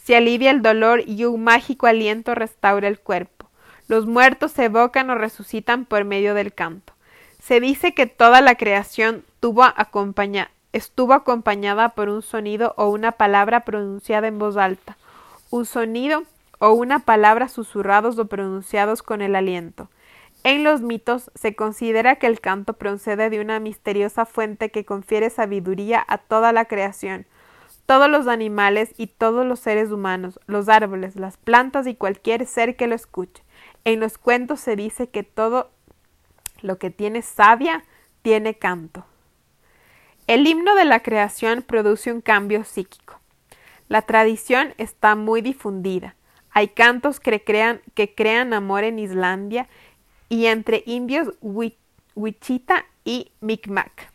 Se 0.03 0.15
alivia 0.15 0.51
el 0.51 0.61
dolor 0.61 1.01
y 1.05 1.25
un 1.25 1.43
mágico 1.43 1.87
aliento 1.87 2.35
restaura 2.35 2.87
el 2.87 2.99
cuerpo. 2.99 3.49
Los 3.87 4.05
muertos 4.05 4.51
se 4.51 4.65
evocan 4.65 5.09
o 5.09 5.15
resucitan 5.15 5.85
por 5.85 6.05
medio 6.05 6.33
del 6.33 6.53
canto. 6.53 6.93
Se 7.41 7.59
dice 7.59 7.93
que 7.93 8.07
toda 8.07 8.41
la 8.41 8.55
creación 8.55 9.25
estuvo 10.75 11.13
acompañada 11.13 11.89
por 11.89 12.09
un 12.09 12.21
sonido 12.21 12.73
o 12.75 12.89
una 12.89 13.13
palabra 13.13 13.61
pronunciada 13.61 14.27
en 14.27 14.37
voz 14.37 14.57
alta, 14.57 14.97
un 15.49 15.65
sonido 15.65 16.23
o 16.59 16.71
una 16.71 16.99
palabra 16.99 17.47
susurrados 17.47 18.19
o 18.19 18.25
pronunciados 18.25 19.01
con 19.01 19.21
el 19.21 19.37
aliento. 19.37 19.89
En 20.43 20.65
los 20.65 20.81
mitos 20.81 21.31
se 21.33 21.55
considera 21.55 22.17
que 22.17 22.27
el 22.27 22.41
canto 22.41 22.73
procede 22.73 23.29
de 23.29 23.39
una 23.39 23.61
misteriosa 23.61 24.25
fuente 24.25 24.69
que 24.69 24.83
confiere 24.83 25.29
sabiduría 25.29 26.03
a 26.09 26.17
toda 26.17 26.51
la 26.51 26.65
creación, 26.65 27.25
todos 27.85 28.09
los 28.09 28.27
animales 28.27 28.93
y 28.97 29.07
todos 29.07 29.45
los 29.45 29.61
seres 29.61 29.91
humanos, 29.91 30.41
los 30.45 30.67
árboles, 30.67 31.15
las 31.15 31.37
plantas 31.37 31.87
y 31.87 31.95
cualquier 31.95 32.45
ser 32.45 32.75
que 32.75 32.87
lo 32.87 32.95
escuche. 32.95 33.43
En 33.85 34.01
los 34.01 34.17
cuentos 34.17 34.59
se 34.59 34.75
dice 34.75 35.07
que 35.07 35.23
todo 35.23 35.69
lo 36.61 36.77
que 36.79 36.89
tiene 36.89 37.21
savia 37.21 37.85
tiene 38.21 38.55
canto. 38.55 39.05
El 40.27 40.47
himno 40.47 40.73
de 40.73 40.85
la 40.85 41.01
creación 41.01 41.61
produce 41.61 42.11
un 42.11 42.21
cambio 42.21 42.63
psíquico. 42.63 43.19
La 43.87 44.01
tradición 44.01 44.73
está 44.77 45.15
muy 45.15 45.41
difundida. 45.41 46.15
Hay 46.49 46.69
cantos 46.69 47.19
que 47.19 47.43
crean, 47.43 47.81
que 47.93 48.15
crean 48.15 48.53
amor 48.53 48.83
en 48.83 48.97
Islandia 48.97 49.67
y 50.27 50.47
entre 50.47 50.81
indios 50.87 51.33
Wichita 52.15 52.85
y 53.03 53.31
Mi'kmaq. 53.41 54.09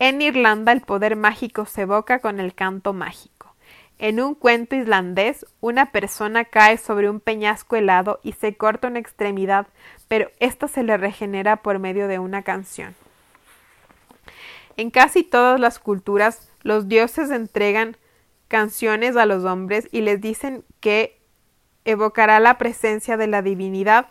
En 0.00 0.22
Irlanda 0.22 0.72
el 0.72 0.80
poder 0.80 1.14
mágico 1.14 1.66
se 1.66 1.82
evoca 1.82 2.18
con 2.18 2.40
el 2.40 2.54
canto 2.54 2.92
mágico. 2.92 3.54
En 4.00 4.20
un 4.20 4.34
cuento 4.34 4.76
islandés, 4.76 5.44
una 5.60 5.92
persona 5.92 6.44
cae 6.44 6.78
sobre 6.78 7.10
un 7.10 7.20
peñasco 7.20 7.76
helado 7.76 8.20
y 8.22 8.32
se 8.32 8.56
corta 8.56 8.88
una 8.88 9.00
extremidad 9.00 9.66
pero 10.08 10.30
ésta 10.40 10.66
se 10.66 10.82
le 10.82 10.96
regenera 10.96 11.56
por 11.56 11.78
medio 11.78 12.08
de 12.08 12.18
una 12.18 12.42
canción. 12.42 12.94
En 14.78 14.90
casi 14.90 15.24
todas 15.24 15.58
las 15.58 15.80
culturas, 15.80 16.52
los 16.62 16.86
dioses 16.86 17.32
entregan 17.32 17.96
canciones 18.46 19.16
a 19.16 19.26
los 19.26 19.44
hombres 19.44 19.88
y 19.90 20.02
les 20.02 20.20
dicen 20.20 20.64
que 20.78 21.18
evocará 21.84 22.38
la 22.38 22.58
presencia 22.58 23.16
de 23.16 23.26
la 23.26 23.42
divinidad 23.42 24.06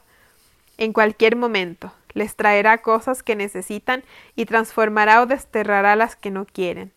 en 0.78 0.92
cualquier 0.92 1.38
momento, 1.38 1.94
les 2.12 2.36
traerá 2.36 2.80
cosas 2.80 3.24
que 3.24 3.38
necesitan 3.38 4.04
y 4.36 4.46
transformará 4.46 5.22
o 5.22 5.26
desterrará 5.26 5.96
las 5.96 6.18
que 6.18 6.32
no 6.32 6.46
quieren. 6.46 6.92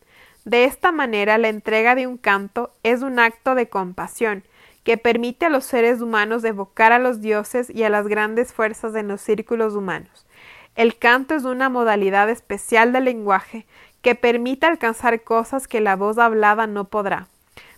De 0.45 0.64
esta 0.64 0.91
manera, 0.91 1.39
la 1.39 1.49
entrega 1.49 1.95
de 1.95 2.09
un 2.09 2.16
canto 2.16 2.73
es 2.83 3.03
un 3.03 3.21
acto 3.21 3.55
de 3.55 3.68
compasión 3.68 4.43
que 4.83 4.97
permite 4.97 5.47
a 5.47 5.51
los 5.51 5.64
seres 5.64 6.01
humanos 6.01 6.43
evocar 6.43 6.91
a 6.91 6.99
los 6.99 7.21
dioses 7.21 7.71
y 7.71 7.85
a 7.85 7.89
las 7.89 8.09
grandes 8.09 8.53
fuerzas 8.53 8.97
en 8.97 9.07
los 9.07 9.21
círculos 9.21 9.75
humanos. 9.75 10.27
El 10.75 10.97
canto 10.97 11.35
es 11.35 11.45
una 11.45 11.68
modalidad 11.68 12.31
especial 12.31 12.93
del 12.93 13.05
lenguaje 13.05 13.66
que 14.03 14.14
permite 14.14 14.66
alcanzar 14.66 15.23
cosas 15.23 15.68
que 15.68 15.81
la 15.81 15.97
voz 15.97 16.18
hablada 16.18 16.66
no 16.66 16.85
podrá. 16.85 17.29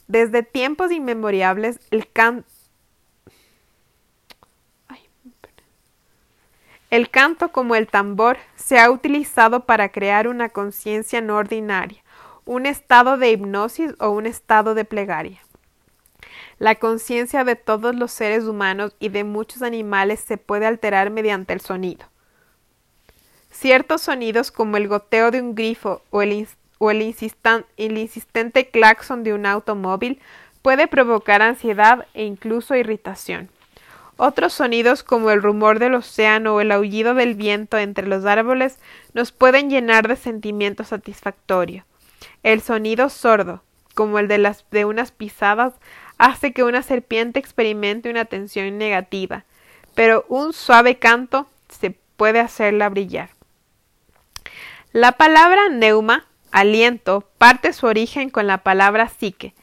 Desde 0.06 0.42
tiempos 0.42 0.92
inmemoriales, 0.92 1.80
el 1.90 2.10
canto 2.10 2.46
El 6.92 7.08
canto 7.08 7.52
como 7.52 7.74
el 7.74 7.86
tambor 7.86 8.36
se 8.54 8.78
ha 8.78 8.90
utilizado 8.90 9.64
para 9.64 9.88
crear 9.88 10.28
una 10.28 10.50
conciencia 10.50 11.22
no 11.22 11.36
ordinaria, 11.36 12.02
un 12.44 12.66
estado 12.66 13.16
de 13.16 13.30
hipnosis 13.30 13.94
o 13.98 14.10
un 14.10 14.26
estado 14.26 14.74
de 14.74 14.84
plegaria. 14.84 15.40
La 16.58 16.74
conciencia 16.74 17.44
de 17.44 17.56
todos 17.56 17.94
los 17.94 18.12
seres 18.12 18.44
humanos 18.44 18.94
y 19.00 19.08
de 19.08 19.24
muchos 19.24 19.62
animales 19.62 20.20
se 20.20 20.36
puede 20.36 20.66
alterar 20.66 21.08
mediante 21.08 21.54
el 21.54 21.62
sonido. 21.62 22.04
Ciertos 23.52 24.00
sonidos 24.02 24.50
como 24.50 24.78
el 24.78 24.88
goteo 24.88 25.30
de 25.30 25.40
un 25.40 25.54
grifo 25.54 26.02
o 26.10 26.22
el, 26.22 26.32
insistente 27.02 28.68
claxon 28.70 29.22
de 29.22 29.34
un 29.34 29.46
automóvil 29.46 30.20
puede 30.62 30.88
provocar 30.88 31.42
ansiedad 31.42 32.06
e 32.14 32.24
incluso 32.24 32.74
irritación. 32.74 33.50
Otros 34.16 34.54
sonidos 34.54 35.02
como 35.02 35.30
el 35.30 35.42
rumor 35.42 35.78
del 35.78 35.94
océano 35.94 36.54
o 36.54 36.60
el 36.60 36.72
aullido 36.72 37.14
del 37.14 37.34
viento 37.34 37.76
entre 37.76 38.06
los 38.06 38.24
árboles 38.24 38.78
nos 39.12 39.32
pueden 39.32 39.68
llenar 39.68 40.08
de 40.08 40.16
sentimiento 40.16 40.82
satisfactorio. 40.82 41.84
El 42.42 42.62
sonido 42.62 43.10
sordo, 43.10 43.62
como 43.94 44.18
el 44.18 44.28
de, 44.28 44.38
las, 44.38 44.64
de 44.70 44.86
unas 44.86 45.12
pisadas, 45.12 45.74
hace 46.16 46.52
que 46.52 46.64
una 46.64 46.82
serpiente 46.82 47.38
experimente 47.38 48.10
una 48.10 48.24
tensión 48.24 48.78
negativa, 48.78 49.44
pero 49.94 50.24
un 50.28 50.52
suave 50.52 50.96
canto 50.98 51.46
se 51.68 51.94
puede 52.16 52.40
hacerla 52.40 52.88
brillar. 52.88 53.30
La 54.94 55.12
palabra 55.12 55.70
neuma, 55.70 56.26
aliento, 56.50 57.26
parte 57.38 57.72
su 57.72 57.86
origen 57.86 58.28
con 58.28 58.46
la 58.46 58.58
palabra 58.58 59.08
psique. 59.08 59.54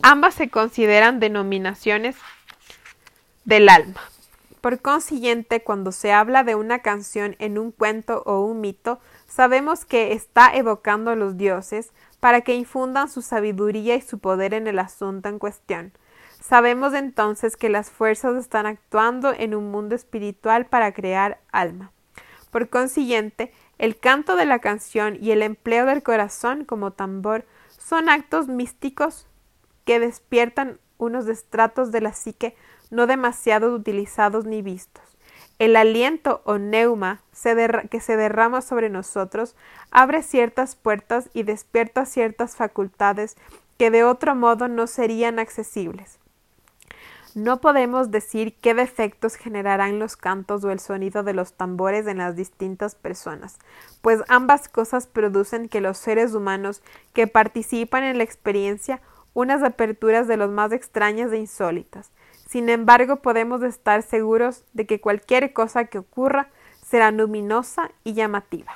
Ambas 0.00 0.34
se 0.34 0.48
consideran 0.48 1.18
denominaciones 1.18 2.14
del 3.44 3.68
alma. 3.68 4.00
Por 4.60 4.80
consiguiente, 4.80 5.60
cuando 5.64 5.90
se 5.90 6.12
habla 6.12 6.44
de 6.44 6.54
una 6.54 6.82
canción 6.82 7.34
en 7.40 7.58
un 7.58 7.72
cuento 7.72 8.22
o 8.26 8.42
un 8.42 8.60
mito, 8.60 9.00
sabemos 9.26 9.84
que 9.84 10.12
está 10.12 10.54
evocando 10.54 11.10
a 11.10 11.16
los 11.16 11.36
dioses 11.36 11.90
para 12.20 12.42
que 12.42 12.54
infundan 12.54 13.10
su 13.10 13.22
sabiduría 13.22 13.96
y 13.96 14.02
su 14.02 14.20
poder 14.20 14.54
en 14.54 14.68
el 14.68 14.78
asunto 14.78 15.28
en 15.28 15.40
cuestión. 15.40 15.94
Sabemos 16.40 16.94
entonces 16.94 17.56
que 17.56 17.70
las 17.70 17.90
fuerzas 17.90 18.36
están 18.36 18.66
actuando 18.66 19.32
en 19.36 19.56
un 19.56 19.72
mundo 19.72 19.96
espiritual 19.96 20.66
para 20.66 20.92
crear 20.92 21.40
alma. 21.50 21.90
Por 22.52 22.70
consiguiente, 22.70 23.52
el 23.78 23.98
canto 23.98 24.36
de 24.36 24.46
la 24.46 24.58
canción 24.58 25.18
y 25.20 25.30
el 25.32 25.42
empleo 25.42 25.86
del 25.86 26.02
corazón 26.02 26.64
como 26.64 26.92
tambor 26.92 27.44
son 27.78 28.08
actos 28.08 28.48
místicos 28.48 29.26
que 29.84 30.00
despiertan 30.00 30.78
unos 30.98 31.28
estratos 31.28 31.92
de 31.92 32.00
la 32.00 32.12
psique 32.12 32.56
no 32.90 33.06
demasiado 33.06 33.74
utilizados 33.74 34.44
ni 34.44 34.62
vistos. 34.62 35.04
El 35.58 35.76
aliento 35.76 36.42
o 36.44 36.58
neuma 36.58 37.22
que 37.90 38.00
se 38.00 38.16
derrama 38.16 38.60
sobre 38.60 38.90
nosotros 38.90 39.56
abre 39.90 40.22
ciertas 40.22 40.76
puertas 40.76 41.30
y 41.32 41.44
despierta 41.44 42.04
ciertas 42.04 42.56
facultades 42.56 43.36
que 43.78 43.90
de 43.90 44.04
otro 44.04 44.34
modo 44.34 44.68
no 44.68 44.86
serían 44.86 45.38
accesibles. 45.38 46.18
No 47.36 47.60
podemos 47.60 48.10
decir 48.10 48.56
qué 48.62 48.72
defectos 48.72 49.34
generarán 49.34 49.98
los 49.98 50.16
cantos 50.16 50.64
o 50.64 50.70
el 50.70 50.80
sonido 50.80 51.22
de 51.22 51.34
los 51.34 51.52
tambores 51.52 52.06
en 52.06 52.16
las 52.16 52.34
distintas 52.34 52.94
personas, 52.94 53.58
pues 54.00 54.22
ambas 54.28 54.70
cosas 54.70 55.06
producen 55.06 55.68
que 55.68 55.82
los 55.82 55.98
seres 55.98 56.32
humanos 56.32 56.80
que 57.12 57.26
participan 57.26 58.04
en 58.04 58.16
la 58.16 58.24
experiencia 58.24 59.02
unas 59.34 59.62
aperturas 59.62 60.26
de 60.28 60.38
los 60.38 60.50
más 60.50 60.72
extrañas 60.72 61.30
e 61.30 61.36
insólitas. 61.36 62.10
Sin 62.48 62.70
embargo, 62.70 63.16
podemos 63.16 63.62
estar 63.62 64.02
seguros 64.02 64.64
de 64.72 64.86
que 64.86 65.02
cualquier 65.02 65.52
cosa 65.52 65.84
que 65.84 65.98
ocurra 65.98 66.48
será 66.82 67.10
luminosa 67.10 67.90
y 68.02 68.14
llamativa. 68.14 68.72